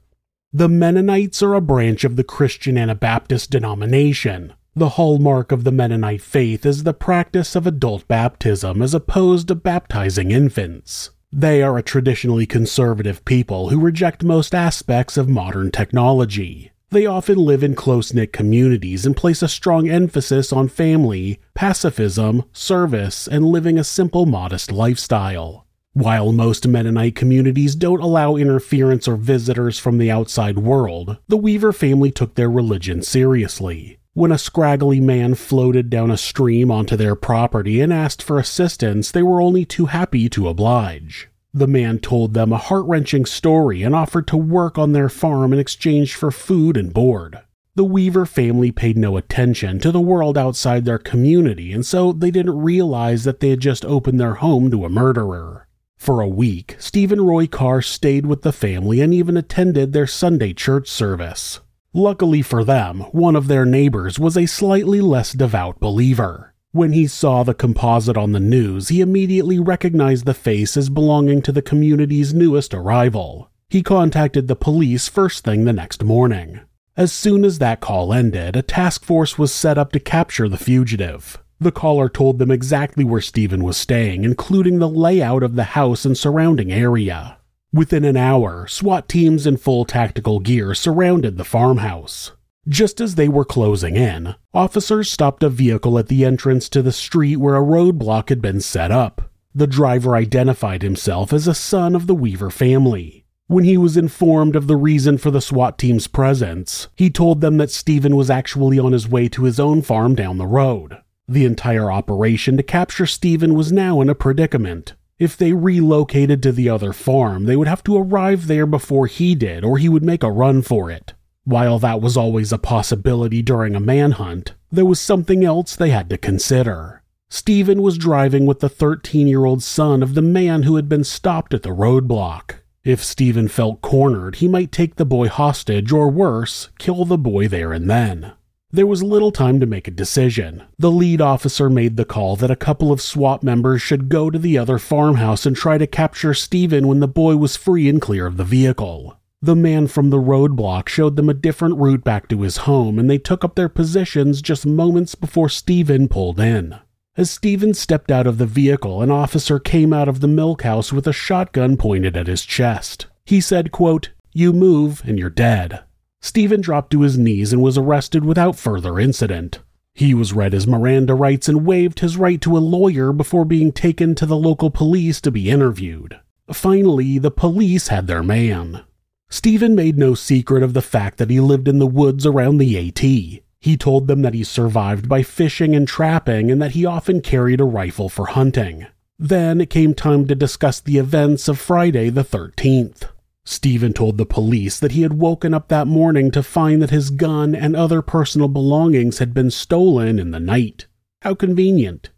The 0.52 0.70
Mennonites 0.70 1.44
are 1.44 1.54
a 1.54 1.62
branch 1.62 2.04
of 2.04 2.16
the 2.16 2.24
Christian 2.24 2.78
Anabaptist 2.78 3.52
denomination, 3.52 4.54
the 4.76 4.90
hallmark 4.90 5.52
of 5.52 5.66
the 5.66 5.72
Mennonite 5.72 6.22
faith 6.22 6.66
is 6.66 6.82
the 6.82 6.96
practice 6.96 7.56
of 7.56 7.68
adult 7.68 8.08
baptism 8.08 8.82
as 8.82 8.96
opposed 8.96 9.48
to 9.50 9.56
baptizing 9.56 10.32
infants. 10.32 11.12
They 11.36 11.64
are 11.64 11.80
a 11.80 11.82
traditionally 11.82 12.46
conservative 12.46 13.26
people 13.26 13.70
who 13.70 13.80
reject 13.80 14.24
most 14.24 14.54
aspects 14.54 15.18
of 15.18 15.28
modern 15.28 15.72
technology. 15.72 16.72
They 16.92 17.08
often 17.08 17.40
live 17.40 17.64
in 17.64 17.74
close 17.74 18.14
knit 18.14 18.32
communities 18.32 19.04
and 19.04 19.18
place 19.18 19.42
a 19.42 19.48
strong 19.48 19.90
emphasis 19.90 20.54
on 20.54 20.68
family, 20.68 21.40
pacifism, 21.56 22.44
service, 22.54 23.28
and 23.28 23.46
living 23.46 23.80
a 23.80 23.84
simple, 23.84 24.28
modest 24.28 24.72
lifestyle. 24.72 25.66
While 25.94 26.34
most 26.34 26.68
Mennonite 26.68 27.16
communities 27.16 27.74
don't 27.74 28.04
allow 28.04 28.36
interference 28.36 29.08
or 29.08 29.16
visitors 29.16 29.80
from 29.80 29.98
the 29.98 30.12
outside 30.12 30.60
world, 30.60 31.18
the 31.30 31.38
Weaver 31.38 31.74
family 31.74 32.12
took 32.12 32.36
their 32.36 32.50
religion 32.52 33.02
seriously. 33.02 33.98
When 34.16 34.32
a 34.32 34.38
scraggly 34.38 35.00
man 35.00 35.34
floated 35.34 35.90
down 35.90 36.12
a 36.12 36.18
stream 36.18 36.70
onto 36.70 36.96
their 36.96 37.16
property 37.16 37.82
and 37.82 37.92
asked 37.92 38.22
for 38.22 38.38
assistance, 38.38 39.10
they 39.10 39.24
were 39.24 39.42
only 39.42 39.66
too 39.66 39.88
happy 39.88 40.30
to 40.30 40.48
oblige. 40.48 41.30
The 41.52 41.66
man 41.66 41.98
told 41.98 42.36
them 42.36 42.54
a 42.54 42.60
heart 42.60 42.86
wrenching 42.86 43.26
story 43.26 43.82
and 43.82 43.96
offered 43.96 44.28
to 44.28 44.38
work 44.38 44.78
on 44.78 44.92
their 44.92 45.10
farm 45.10 45.52
in 45.52 45.58
exchange 45.58 46.14
for 46.14 46.30
food 46.30 46.78
and 46.78 46.94
board. 46.94 47.40
The 47.74 47.84
Weaver 47.84 48.28
family 48.28 48.72
paid 48.72 48.98
no 48.98 49.18
attention 49.18 49.80
to 49.80 49.92
the 49.92 50.00
world 50.00 50.38
outside 50.38 50.86
their 50.86 51.00
community, 51.00 51.74
and 51.74 51.84
so 51.84 52.12
they 52.12 52.30
didn't 52.30 52.62
realize 52.62 53.24
that 53.24 53.40
they 53.40 53.50
had 53.50 53.62
just 53.62 53.84
opened 53.84 54.20
their 54.20 54.36
home 54.36 54.70
to 54.70 54.86
a 54.86 54.90
murderer. 54.90 55.68
For 55.98 56.22
a 56.22 56.28
week, 56.28 56.76
Stephen 56.78 57.22
Roy 57.22 57.48
Carr 57.48 57.82
stayed 57.82 58.28
with 58.28 58.44
the 58.44 58.52
family 58.52 59.02
and 59.02 59.12
even 59.12 59.38
attended 59.38 59.92
their 59.92 60.06
Sunday 60.06 60.54
church 60.54 60.88
service. 60.88 61.62
Luckily 61.96 62.42
for 62.42 62.64
them, 62.64 63.02
one 63.12 63.36
of 63.36 63.48
their 63.48 63.66
neighbors 63.66 64.18
was 64.18 64.36
a 64.36 64.48
slightly 64.48 65.00
less 65.00 65.32
devout 65.32 65.80
believer. 65.80 66.54
When 66.72 66.92
he 66.92 67.06
saw 67.06 67.44
the 67.44 67.54
composite 67.54 68.18
on 68.18 68.32
the 68.32 68.40
news, 68.40 68.88
he 68.88 69.00
immediately 69.00 69.60
recognized 69.60 70.26
the 70.26 70.34
face 70.34 70.76
as 70.76 70.90
belonging 70.90 71.44
to 71.44 71.52
the 71.52 71.62
community's 71.62 72.34
newest 72.34 72.74
arrival. 72.74 73.52
He 73.70 73.84
contacted 73.84 74.48
the 74.48 74.56
police 74.56 75.08
first 75.08 75.44
thing 75.44 75.66
the 75.66 75.74
next 75.74 76.04
morning. 76.04 76.62
As 76.98 77.12
soon 77.12 77.46
as 77.46 77.60
that 77.60 77.80
call 77.80 78.12
ended, 78.12 78.56
a 78.56 78.64
task 78.64 79.04
force 79.04 79.38
was 79.38 79.54
set 79.54 79.78
up 79.78 79.92
to 79.92 80.00
capture 80.00 80.50
the 80.50 80.58
fugitive. 80.58 81.38
The 81.60 81.72
caller 81.72 82.10
told 82.10 82.40
them 82.40 82.50
exactly 82.50 83.04
where 83.04 83.22
Stephen 83.22 83.64
was 83.64 83.78
staying, 83.78 84.24
including 84.24 84.80
the 84.80 84.90
layout 84.90 85.44
of 85.44 85.56
the 85.56 85.64
house 85.64 86.06
and 86.06 86.18
surrounding 86.18 86.72
area. 86.72 87.38
Within 87.74 88.06
an 88.06 88.16
hour, 88.16 88.68
SWAT 88.68 89.10
teams 89.10 89.48
in 89.48 89.58
full 89.58 89.84
tactical 89.84 90.40
gear 90.40 90.76
surrounded 90.76 91.38
the 91.38 91.44
farmhouse. 91.44 92.32
Just 92.68 93.02
as 93.02 93.16
they 93.16 93.28
were 93.28 93.44
closing 93.44 93.96
in, 93.96 94.36
officers 94.54 95.10
stopped 95.10 95.42
a 95.42 95.50
vehicle 95.50 95.98
at 95.98 96.08
the 96.08 96.24
entrance 96.24 96.70
to 96.70 96.84
the 96.84 96.92
street 96.92 97.38
where 97.38 97.56
a 97.56 97.62
roadblock 97.62 98.30
had 98.30 98.44
been 98.44 98.62
set 98.62 98.92
up. 98.92 99.32
The 99.56 99.66
driver 99.66 100.16
identified 100.16 100.84
himself 100.84 101.34
as 101.34 101.48
a 101.48 101.56
son 101.56 101.96
of 101.96 102.06
the 102.06 102.14
Weaver 102.14 102.52
family. 102.52 103.26
When 103.48 103.64
he 103.64 103.76
was 103.76 103.98
informed 103.98 104.56
of 104.56 104.68
the 104.68 104.78
reason 104.78 105.18
for 105.18 105.32
the 105.32 105.42
SWAT 105.42 105.80
team's 105.80 106.06
presence, 106.06 106.90
he 106.96 107.10
told 107.10 107.42
them 107.42 107.58
that 107.58 107.72
Stephen 107.72 108.16
was 108.16 108.30
actually 108.30 108.78
on 108.78 108.92
his 108.92 109.10
way 109.10 109.28
to 109.30 109.46
his 109.46 109.60
own 109.60 109.82
farm 109.82 110.14
down 110.14 110.38
the 110.38 110.46
road. 110.46 111.00
The 111.28 111.46
entire 111.46 111.92
operation 111.92 112.56
to 112.58 112.64
capture 112.64 113.08
Stephen 113.08 113.56
was 113.56 113.72
now 113.72 114.00
in 114.00 114.10
a 114.10 114.16
predicament. 114.16 114.94
If 115.24 115.38
they 115.38 115.54
relocated 115.54 116.44
to 116.44 116.52
the 116.52 116.68
other 116.68 116.92
farm, 116.92 117.46
they 117.46 117.56
would 117.56 117.70
have 117.70 117.82
to 117.86 117.96
arrive 117.96 118.48
there 118.48 118.66
before 118.66 119.08
he 119.08 119.36
did, 119.36 119.64
or 119.64 119.78
he 119.78 119.88
would 119.88 120.04
make 120.04 120.22
a 120.22 120.30
run 120.30 120.62
for 120.62 120.92
it. 120.92 121.14
While 121.46 121.80
that 121.80 122.02
was 122.02 122.18
always 122.18 122.52
a 122.52 122.58
possibility 122.58 123.42
during 123.42 123.74
a 123.74 123.80
manhunt, 123.80 124.54
there 124.70 124.84
was 124.84 125.00
something 125.00 125.46
else 125.46 125.78
they 125.78 125.92
had 125.92 126.10
to 126.10 126.18
consider. 126.18 127.04
Stephen 127.30 127.82
was 127.82 127.98
driving 127.98 128.46
with 128.46 128.60
the 128.60 128.68
13 128.68 129.26
year 129.26 129.46
old 129.46 129.64
son 129.64 130.04
of 130.04 130.14
the 130.14 130.22
man 130.22 130.64
who 130.64 130.76
had 130.76 130.90
been 130.90 131.06
stopped 131.06 131.54
at 131.54 131.64
the 131.64 131.70
roadblock. 131.70 132.56
If 132.84 133.02
Stephen 133.02 133.48
felt 133.48 133.80
cornered, 133.80 134.36
he 134.36 134.50
might 134.50 134.74
take 134.74 134.98
the 134.98 135.06
boy 135.06 135.30
hostage 135.30 135.94
or 135.94 136.10
worse, 136.10 136.68
kill 136.80 137.06
the 137.06 137.18
boy 137.18 137.48
there 137.48 137.72
and 137.72 137.90
then. 137.90 138.34
There 138.76 138.88
was 138.88 139.04
little 139.04 139.32
time 139.32 139.60
to 139.60 139.68
make 139.68 139.88
a 139.88 139.92
decision. 139.92 140.64
The 140.80 140.90
lead 140.90 141.22
officer 141.22 141.70
made 141.70 141.96
the 141.96 142.06
call 142.06 142.36
that 142.38 142.50
a 142.50 142.56
couple 142.56 142.92
of 142.92 143.04
SWAT 143.04 143.44
members 143.44 143.84
should 143.84 144.10
go 144.10 144.32
to 144.32 144.40
the 144.40 144.58
other 144.58 144.80
farmhouse 144.80 145.46
and 145.46 145.56
try 145.56 145.78
to 145.78 145.86
capture 145.86 146.34
Stephen 146.34 146.88
when 146.88 147.00
the 147.00 147.08
boy 147.08 147.38
was 147.38 147.56
free 147.56 147.88
and 147.88 148.02
clear 148.02 148.26
of 148.26 148.38
the 148.38 148.44
vehicle. 148.44 149.16
The 149.44 149.56
man 149.56 149.86
from 149.86 150.10
the 150.10 150.18
roadblock 150.18 150.90
showed 150.90 151.18
them 151.18 151.30
a 151.30 151.36
different 151.36 151.78
route 151.78 152.04
back 152.04 152.28
to 152.30 152.42
his 152.42 152.66
home, 152.66 152.98
and 152.98 153.08
they 153.08 153.20
took 153.20 153.44
up 153.44 153.54
their 153.54 153.70
positions 153.70 154.42
just 154.42 154.66
moments 154.66 155.14
before 155.14 155.50
Stephen 155.50 156.08
pulled 156.08 156.40
in. 156.40 156.76
As 157.16 157.30
Stephen 157.30 157.76
stepped 157.76 158.10
out 158.10 158.26
of 158.26 158.40
the 158.40 158.48
vehicle, 158.48 159.04
an 159.04 159.12
officer 159.12 159.60
came 159.60 159.94
out 159.94 160.08
of 160.08 160.20
the 160.20 160.28
milk 160.28 160.64
house 160.64 160.92
with 160.92 161.06
a 161.06 161.14
shotgun 161.14 161.78
pointed 161.78 162.18
at 162.18 162.26
his 162.26 162.44
chest. 162.44 163.06
He 163.24 163.40
said, 163.40 163.72
quote, 163.72 164.10
You 164.32 164.52
move 164.52 165.04
and 165.06 165.20
you're 165.20 165.30
dead. 165.30 165.84
Stephen 166.24 166.62
dropped 166.62 166.90
to 166.90 167.02
his 167.02 167.18
knees 167.18 167.52
and 167.52 167.62
was 167.62 167.78
arrested 167.78 168.24
without 168.24 168.56
further 168.56 168.98
incident. 168.98 169.60
He 169.94 170.14
was 170.14 170.32
read 170.32 170.54
his 170.54 170.66
Miranda 170.66 171.14
rights 171.14 171.50
and 171.50 171.66
waived 171.66 172.00
his 172.00 172.16
right 172.16 172.40
to 172.40 172.58
a 172.58 172.60
lawyer 172.60 173.12
before 173.12 173.44
being 173.44 173.74
taken 173.74 174.16
to 174.16 174.26
the 174.26 174.38
local 174.38 174.72
police 174.72 175.20
to 175.20 175.32
be 175.32 175.50
interviewed. 175.50 176.18
Finally, 176.50 177.20
the 177.20 177.30
police 177.30 177.90
had 177.90 178.08
their 178.08 178.24
man. 178.24 178.84
Stephen 179.30 179.76
made 179.76 179.98
no 179.98 180.16
secret 180.16 180.64
of 180.64 180.74
the 180.74 180.82
fact 180.82 181.18
that 181.18 181.30
he 181.30 181.42
lived 181.42 181.68
in 181.68 181.80
the 181.80 181.86
woods 181.86 182.26
around 182.26 182.58
the 182.58 182.78
AT. 182.78 183.02
He 183.02 183.78
told 183.78 184.08
them 184.08 184.22
that 184.22 184.34
he 184.34 184.46
survived 184.46 185.10
by 185.10 185.24
fishing 185.24 185.76
and 185.76 185.86
trapping 185.86 186.50
and 186.50 186.62
that 186.62 186.72
he 186.72 186.86
often 186.86 187.20
carried 187.20 187.60
a 187.60 187.66
rifle 187.66 188.08
for 188.08 188.28
hunting. 188.28 188.88
Then 189.20 189.60
it 189.60 189.70
came 189.70 189.94
time 189.94 190.26
to 190.28 190.36
discuss 190.36 190.80
the 190.80 191.00
events 191.00 191.50
of 191.50 191.60
Friday 191.60 192.10
the 192.10 192.24
13th. 192.24 193.10
Stephen 193.46 193.94
told 193.94 194.18
the 194.18 194.26
police 194.26 194.80
that 194.80 194.94
he 194.94 195.02
had 195.02 195.14
woken 195.14 195.54
up 195.54 195.68
that 195.68 195.88
morning 195.88 196.32
to 196.32 196.42
find 196.42 196.82
that 196.82 196.90
his 196.90 197.10
gun 197.10 197.54
and 197.54 197.76
other 197.76 198.02
personal 198.02 198.48
belongings 198.48 199.20
had 199.20 199.34
been 199.34 199.52
stolen 199.52 200.18
in 200.18 200.32
the 200.32 200.40
night. 200.40 200.88
How 201.22 201.36
convenient. 201.36 202.10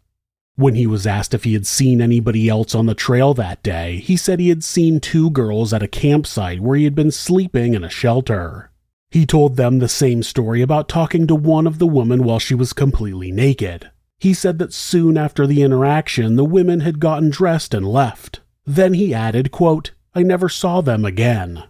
When 0.54 0.74
he 0.74 0.86
was 0.86 1.06
asked 1.06 1.34
if 1.34 1.44
he 1.44 1.52
had 1.52 1.66
seen 1.66 2.00
anybody 2.00 2.48
else 2.48 2.74
on 2.74 2.86
the 2.86 2.94
trail 2.94 3.34
that 3.34 3.62
day, 3.62 3.98
he 3.98 4.16
said 4.16 4.40
he 4.40 4.48
had 4.48 4.64
seen 4.64 5.00
two 5.00 5.30
girls 5.30 5.72
at 5.74 5.82
a 5.82 5.88
campsite 5.88 6.60
where 6.60 6.76
he 6.76 6.84
had 6.84 6.94
been 6.94 7.10
sleeping 7.10 7.74
in 7.74 7.84
a 7.84 7.90
shelter. 7.90 8.70
He 9.10 9.26
told 9.26 9.56
them 9.56 9.78
the 9.78 9.88
same 9.88 10.22
story 10.22 10.62
about 10.62 10.88
talking 10.88 11.26
to 11.26 11.34
one 11.34 11.66
of 11.66 11.78
the 11.78 11.86
women 11.86 12.22
while 12.22 12.38
she 12.38 12.54
was 12.54 12.72
completely 12.72 13.30
naked. 13.30 13.90
He 14.18 14.32
said 14.32 14.58
that 14.58 14.72
soon 14.72 15.18
after 15.18 15.46
the 15.46 15.62
interaction, 15.62 16.36
the 16.36 16.44
women 16.44 16.80
had 16.80 17.00
gotten 17.00 17.30
dressed 17.30 17.74
and 17.74 17.86
left. 17.86 18.40
Then 18.64 18.94
he 18.94 19.12
added, 19.12 19.50
quote, 19.50 19.90
I 20.16 20.22
never 20.22 20.48
saw 20.48 20.80
them 20.80 21.04
again. 21.04 21.64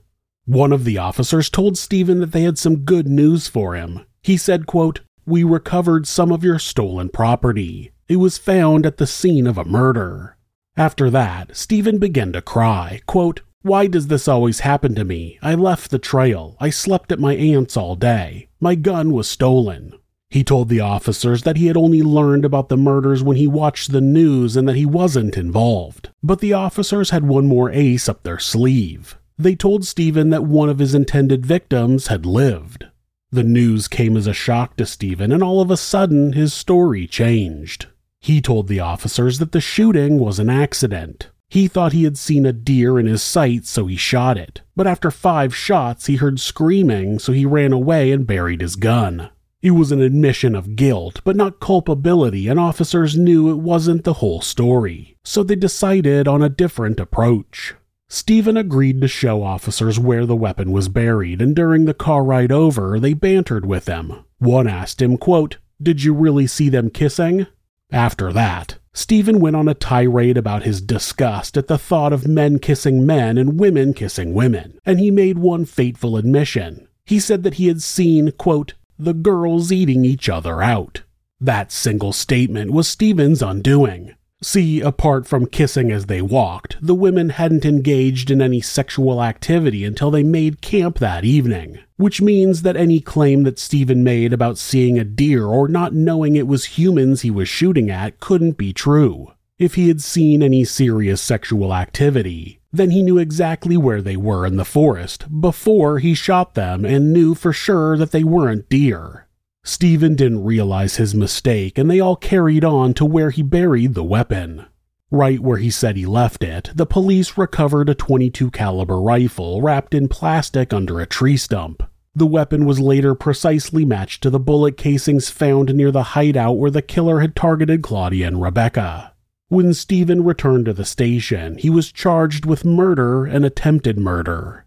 One 0.44 0.72
of 0.72 0.84
the 0.84 0.98
officers 0.98 1.50
told 1.50 1.76
Stephen 1.76 2.20
that 2.20 2.30
they 2.30 2.42
had 2.42 2.58
some 2.58 2.84
good 2.84 3.08
news 3.08 3.48
for 3.48 3.74
him. 3.74 4.06
He 4.22 4.36
said, 4.36 4.66
quote, 4.66 5.00
We 5.26 5.42
recovered 5.42 6.06
some 6.06 6.30
of 6.30 6.44
your 6.44 6.60
stolen 6.60 7.08
property. 7.08 7.90
It 8.08 8.16
was 8.16 8.38
found 8.38 8.86
at 8.86 8.98
the 8.98 9.06
scene 9.06 9.48
of 9.48 9.58
a 9.58 9.64
murder. 9.64 10.36
After 10.76 11.10
that, 11.10 11.56
Stephen 11.56 11.98
began 11.98 12.32
to 12.34 12.40
cry, 12.40 13.00
quote, 13.06 13.40
why 13.62 13.88
does 13.88 14.06
this 14.06 14.28
always 14.28 14.60
happen 14.60 14.94
to 14.94 15.04
me? 15.04 15.40
I 15.42 15.56
left 15.56 15.90
the 15.90 15.98
trail. 15.98 16.56
I 16.60 16.70
slept 16.70 17.10
at 17.10 17.18
my 17.18 17.34
aunt's 17.34 17.76
all 17.76 17.96
day. 17.96 18.48
My 18.60 18.76
gun 18.76 19.10
was 19.10 19.26
stolen. 19.26 19.92
He 20.30 20.42
told 20.42 20.68
the 20.68 20.80
officers 20.80 21.42
that 21.42 21.56
he 21.56 21.66
had 21.66 21.76
only 21.76 22.02
learned 22.02 22.44
about 22.44 22.68
the 22.68 22.76
murders 22.76 23.22
when 23.22 23.36
he 23.36 23.46
watched 23.46 23.92
the 23.92 24.00
news 24.00 24.56
and 24.56 24.68
that 24.68 24.76
he 24.76 24.86
wasn't 24.86 25.36
involved. 25.36 26.10
But 26.22 26.40
the 26.40 26.52
officers 26.52 27.10
had 27.10 27.26
one 27.26 27.46
more 27.46 27.70
ace 27.70 28.08
up 28.08 28.22
their 28.22 28.38
sleeve. 28.38 29.16
They 29.38 29.54
told 29.54 29.84
Stephen 29.84 30.30
that 30.30 30.44
one 30.44 30.68
of 30.68 30.78
his 30.78 30.94
intended 30.94 31.46
victims 31.46 32.08
had 32.08 32.26
lived. 32.26 32.86
The 33.30 33.44
news 33.44 33.86
came 33.86 34.16
as 34.16 34.26
a 34.26 34.32
shock 34.32 34.76
to 34.76 34.86
Stephen, 34.86 35.30
and 35.30 35.42
all 35.42 35.60
of 35.60 35.70
a 35.70 35.76
sudden 35.76 36.32
his 36.32 36.54
story 36.54 37.06
changed. 37.06 37.86
He 38.20 38.40
told 38.40 38.66
the 38.66 38.80
officers 38.80 39.38
that 39.38 39.52
the 39.52 39.60
shooting 39.60 40.18
was 40.18 40.38
an 40.38 40.48
accident. 40.48 41.28
He 41.48 41.68
thought 41.68 41.92
he 41.92 42.04
had 42.04 42.18
seen 42.18 42.44
a 42.44 42.52
deer 42.52 42.98
in 42.98 43.06
his 43.06 43.22
sight, 43.22 43.66
so 43.66 43.86
he 43.86 43.96
shot 43.96 44.36
it. 44.36 44.62
But 44.74 44.86
after 44.86 45.10
five 45.10 45.54
shots, 45.54 46.06
he 46.06 46.16
heard 46.16 46.40
screaming, 46.40 47.18
so 47.18 47.32
he 47.32 47.46
ran 47.46 47.72
away 47.72 48.10
and 48.10 48.26
buried 48.26 48.60
his 48.60 48.74
gun. 48.74 49.30
It 49.66 49.72
was 49.72 49.90
an 49.90 50.00
admission 50.00 50.54
of 50.54 50.76
guilt, 50.76 51.20
but 51.24 51.34
not 51.34 51.58
culpability, 51.58 52.46
and 52.46 52.60
officers 52.60 53.16
knew 53.16 53.50
it 53.50 53.58
wasn't 53.58 54.04
the 54.04 54.12
whole 54.12 54.40
story. 54.40 55.16
So 55.24 55.42
they 55.42 55.56
decided 55.56 56.28
on 56.28 56.40
a 56.40 56.48
different 56.48 57.00
approach. 57.00 57.74
Stephen 58.08 58.56
agreed 58.56 59.00
to 59.00 59.08
show 59.08 59.42
officers 59.42 59.98
where 59.98 60.24
the 60.24 60.36
weapon 60.36 60.70
was 60.70 60.88
buried, 60.88 61.42
and 61.42 61.56
during 61.56 61.84
the 61.84 61.94
car 61.94 62.22
ride 62.22 62.52
over, 62.52 63.00
they 63.00 63.12
bantered 63.12 63.66
with 63.66 63.86
them. 63.86 64.24
One 64.38 64.68
asked 64.68 65.02
him, 65.02 65.18
quote, 65.18 65.56
Did 65.82 66.04
you 66.04 66.14
really 66.14 66.46
see 66.46 66.68
them 66.68 66.88
kissing? 66.88 67.48
After 67.90 68.32
that, 68.32 68.78
Stephen 68.92 69.40
went 69.40 69.56
on 69.56 69.66
a 69.66 69.74
tirade 69.74 70.36
about 70.36 70.62
his 70.62 70.80
disgust 70.80 71.56
at 71.56 71.66
the 71.66 71.76
thought 71.76 72.12
of 72.12 72.28
men 72.28 72.60
kissing 72.60 73.04
men 73.04 73.36
and 73.36 73.58
women 73.58 73.94
kissing 73.94 74.32
women, 74.32 74.78
and 74.86 75.00
he 75.00 75.10
made 75.10 75.38
one 75.38 75.64
fateful 75.64 76.16
admission. 76.16 76.86
He 77.04 77.18
said 77.18 77.42
that 77.42 77.54
he 77.54 77.66
had 77.66 77.82
seen, 77.82 78.30
quote, 78.30 78.74
the 78.98 79.14
girls 79.14 79.70
eating 79.70 80.04
each 80.04 80.28
other 80.28 80.62
out. 80.62 81.02
That 81.40 81.70
single 81.70 82.12
statement 82.12 82.70
was 82.72 82.88
Stephen's 82.88 83.42
undoing. 83.42 84.14
See, 84.42 84.80
apart 84.80 85.26
from 85.26 85.46
kissing 85.46 85.90
as 85.90 86.06
they 86.06 86.20
walked, 86.20 86.76
the 86.80 86.94
women 86.94 87.30
hadn't 87.30 87.64
engaged 87.64 88.30
in 88.30 88.42
any 88.42 88.60
sexual 88.60 89.22
activity 89.22 89.84
until 89.84 90.10
they 90.10 90.22
made 90.22 90.60
camp 90.60 90.98
that 90.98 91.24
evening, 91.24 91.78
which 91.96 92.20
means 92.20 92.62
that 92.62 92.76
any 92.76 93.00
claim 93.00 93.44
that 93.44 93.58
Stephen 93.58 94.04
made 94.04 94.32
about 94.34 94.58
seeing 94.58 94.98
a 94.98 95.04
deer 95.04 95.46
or 95.46 95.68
not 95.68 95.94
knowing 95.94 96.36
it 96.36 96.46
was 96.46 96.76
humans 96.78 97.22
he 97.22 97.30
was 97.30 97.48
shooting 97.48 97.90
at 97.90 98.20
couldn't 98.20 98.58
be 98.58 98.74
true. 98.74 99.32
If 99.58 99.74
he 99.74 99.88
had 99.88 100.02
seen 100.02 100.42
any 100.42 100.64
serious 100.64 101.22
sexual 101.22 101.74
activity, 101.74 102.55
then 102.72 102.90
he 102.90 103.02
knew 103.02 103.18
exactly 103.18 103.76
where 103.76 104.02
they 104.02 104.16
were 104.16 104.46
in 104.46 104.56
the 104.56 104.64
forest 104.64 105.24
before 105.40 105.98
he 105.98 106.14
shot 106.14 106.54
them 106.54 106.84
and 106.84 107.12
knew 107.12 107.34
for 107.34 107.52
sure 107.52 107.96
that 107.96 108.10
they 108.10 108.24
weren't 108.24 108.68
deer. 108.68 109.26
Stephen 109.64 110.14
didn't 110.14 110.44
realize 110.44 110.96
his 110.96 111.14
mistake, 111.14 111.76
and 111.76 111.90
they 111.90 111.98
all 111.98 112.14
carried 112.14 112.64
on 112.64 112.94
to 112.94 113.04
where 113.04 113.30
he 113.30 113.42
buried 113.42 113.94
the 113.94 114.04
weapon. 114.04 114.66
Right 115.10 115.40
where 115.40 115.58
he 115.58 115.70
said 115.70 115.96
he 115.96 116.06
left 116.06 116.44
it, 116.44 116.70
the 116.74 116.86
police 116.86 117.36
recovered 117.36 117.88
a 117.88 117.94
22 117.94 118.50
caliber 118.50 119.00
rifle 119.00 119.62
wrapped 119.62 119.94
in 119.94 120.08
plastic 120.08 120.72
under 120.72 121.00
a 121.00 121.06
tree 121.06 121.36
stump. 121.36 121.82
The 122.14 122.26
weapon 122.26 122.64
was 122.64 122.80
later 122.80 123.14
precisely 123.14 123.84
matched 123.84 124.22
to 124.22 124.30
the 124.30 124.38
bullet 124.38 124.76
casings 124.76 125.28
found 125.30 125.74
near 125.74 125.90
the 125.90 126.14
hideout 126.14 126.54
where 126.54 126.70
the 126.70 126.80
killer 126.80 127.20
had 127.20 127.36
targeted 127.36 127.82
Claudia 127.82 128.28
and 128.28 128.40
Rebecca. 128.40 129.12
When 129.48 129.74
Stephen 129.74 130.24
returned 130.24 130.64
to 130.64 130.72
the 130.72 130.84
station, 130.84 131.56
he 131.56 131.70
was 131.70 131.92
charged 131.92 132.44
with 132.44 132.64
murder 132.64 133.24
and 133.24 133.44
attempted 133.44 133.96
murder. 133.96 134.64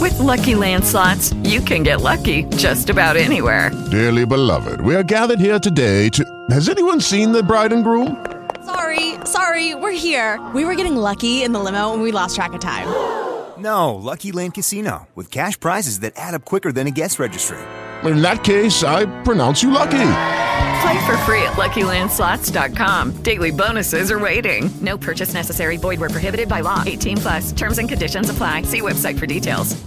With 0.00 0.18
Lucky 0.18 0.54
Land 0.54 0.82
slots, 0.84 1.34
you 1.44 1.60
can 1.60 1.82
get 1.82 2.00
lucky 2.00 2.44
just 2.56 2.88
about 2.88 3.18
anywhere. 3.18 3.70
Dearly 3.90 4.24
beloved, 4.24 4.80
we 4.80 4.94
are 4.94 5.02
gathered 5.02 5.40
here 5.40 5.58
today 5.58 6.08
to. 6.08 6.24
Has 6.48 6.70
anyone 6.70 7.02
seen 7.02 7.32
the 7.32 7.42
bride 7.42 7.70
and 7.70 7.84
groom? 7.84 8.24
Sorry, 8.64 9.16
sorry, 9.26 9.74
we're 9.74 9.90
here. 9.92 10.40
We 10.54 10.64
were 10.64 10.74
getting 10.74 10.96
lucky 10.96 11.42
in 11.42 11.52
the 11.52 11.60
limo 11.60 11.92
and 11.92 12.00
we 12.00 12.10
lost 12.10 12.34
track 12.34 12.54
of 12.54 12.60
time. 12.60 12.88
No, 13.56 13.94
Lucky 13.94 14.32
Land 14.32 14.54
Casino, 14.54 15.06
with 15.14 15.30
cash 15.30 15.58
prizes 15.60 16.00
that 16.00 16.14
add 16.16 16.34
up 16.34 16.44
quicker 16.44 16.72
than 16.72 16.88
a 16.88 16.90
guest 16.90 17.20
registry. 17.20 17.56
In 18.02 18.20
that 18.20 18.42
case, 18.42 18.82
I 18.82 19.06
pronounce 19.22 19.62
you 19.62 19.70
lucky. 19.70 20.10
Play 20.84 21.06
for 21.06 21.16
free 21.18 21.42
at 21.42 21.54
LuckyLandSlots.com. 21.54 23.22
Daily 23.22 23.50
bonuses 23.50 24.10
are 24.10 24.18
waiting. 24.18 24.68
No 24.82 24.98
purchase 24.98 25.32
necessary. 25.32 25.78
Void 25.78 25.98
where 25.98 26.10
prohibited 26.10 26.46
by 26.46 26.60
law. 26.60 26.82
18 26.84 27.16
plus. 27.16 27.52
Terms 27.52 27.78
and 27.78 27.88
conditions 27.88 28.28
apply. 28.28 28.62
See 28.62 28.82
website 28.82 29.18
for 29.18 29.26
details. 29.26 29.82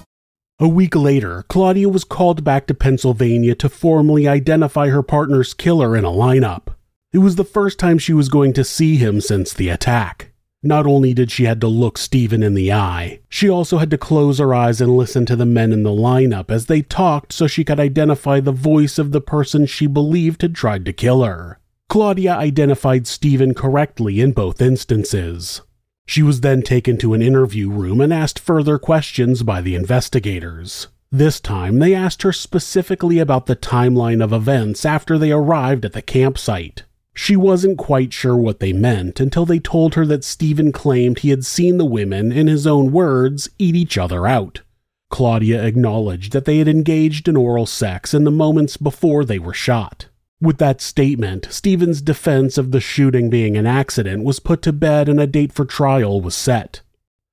A 0.60 0.68
week 0.68 0.96
later, 0.96 1.44
Claudia 1.50 1.88
was 1.88 2.04
called 2.04 2.44
back 2.44 2.66
to 2.66 2.74
Pennsylvania 2.74 3.54
to 3.54 3.70
formally 3.70 4.28
identify 4.28 4.90
her 4.90 5.04
partner's 5.04 5.54
killer 5.54 5.96
in 5.96 6.04
a 6.04 6.10
lineup. 6.10 6.74
It 7.14 7.20
was 7.20 7.36
the 7.36 7.44
first 7.44 7.78
time 7.78 8.00
she 8.00 8.14
was 8.14 8.28
going 8.28 8.54
to 8.54 8.64
see 8.64 8.96
him 8.96 9.22
since 9.22 9.54
the 9.54 9.70
attack. 9.70 10.27
Not 10.64 10.88
only 10.88 11.14
did 11.14 11.30
she 11.30 11.44
had 11.44 11.62
to 11.62 11.68
look 11.68 11.98
Stephen 11.98 12.42
in 12.42 12.56
the 12.56 12.74
eye, 12.74 13.20
she 13.30 13.48
also 13.48 13.78
had 13.78 13.92
to 13.92 13.98
close 13.98 14.40
her 14.40 14.56
eyes 14.56 14.82
and 14.82 14.98
listen 14.98 15.26
to 15.28 15.36
the 15.36 15.46
men 15.46 15.72
in 15.72 15.84
the 15.84 15.92
lineup 15.92 16.50
as 16.50 16.66
they 16.66 16.82
talked 16.82 17.32
so 17.32 17.46
she 17.46 17.64
could 17.64 17.80
identify 17.80 18.40
the 18.40 18.52
voice 18.52 18.98
of 18.98 19.12
the 19.12 19.22
person 19.22 19.66
she 19.66 19.86
believed 19.86 20.42
had 20.42 20.56
tried 20.56 20.84
to 20.86 20.94
kill 20.94 21.24
her. 21.24 21.60
Claudia 21.90 22.34
identified 22.36 23.06
Stephen 23.06 23.54
correctly 23.54 24.20
in 24.20 24.32
both 24.32 24.62
instances. 24.62 25.62
She 26.08 26.24
was 26.24 26.42
then 26.42 26.62
taken 26.62 26.98
to 26.98 27.14
an 27.14 27.22
interview 27.22 27.70
room 27.70 28.02
and 28.02 28.14
asked 28.14 28.40
further 28.40 28.80
questions 28.80 29.44
by 29.44 29.62
the 29.62 29.76
investigators. 29.76 30.88
This 31.12 31.40
time, 31.40 31.80
they 31.80 31.94
asked 31.94 32.24
her 32.24 32.34
specifically 32.34 33.20
about 33.20 33.46
the 33.46 33.56
timeline 33.56 34.24
of 34.24 34.34
events 34.34 34.86
after 34.86 35.18
they 35.18 35.32
arrived 35.32 35.86
at 35.86 35.94
the 35.94 36.02
campsite. 36.02 36.84
She 37.20 37.36
wasn't 37.36 37.80
quite 37.80 38.14
sure 38.14 38.38
what 38.38 38.60
they 38.60 38.74
meant 38.74 39.20
until 39.20 39.44
they 39.44 39.58
told 39.58 39.96
her 39.96 40.06
that 40.06 40.24
Stephen 40.24 40.72
claimed 40.72 41.18
he 41.18 41.32
had 41.32 41.44
seen 41.44 41.80
the 41.80 41.84
women, 41.84 42.32
in 42.32 42.46
his 42.46 42.68
own 42.68 42.92
words, 42.92 43.50
eat 43.58 43.76
each 43.76 43.98
other 43.98 44.28
out. 44.28 44.62
Claudia 45.10 45.66
acknowledged 45.66 46.32
that 46.32 46.46
they 46.46 46.60
had 46.60 46.68
engaged 46.68 47.28
in 47.28 47.36
oral 47.36 47.66
sex 47.66 48.14
in 48.14 48.24
the 48.24 48.30
moments 48.30 48.78
before 48.78 49.26
they 49.26 49.40
were 49.40 49.54
shot. 49.54 50.06
With 50.40 50.60
that 50.60 50.80
statement, 50.80 51.48
Stephen's 51.50 52.04
defense 52.04 52.56
of 52.56 52.70
the 52.70 52.80
shooting 52.80 53.32
being 53.32 53.58
an 53.58 53.66
accident 53.66 54.24
was 54.24 54.40
put 54.40 54.62
to 54.62 54.72
bed 54.72 55.10
and 55.10 55.20
a 55.20 55.26
date 55.26 55.52
for 55.52 55.66
trial 55.66 56.22
was 56.22 56.36
set. 56.36 56.82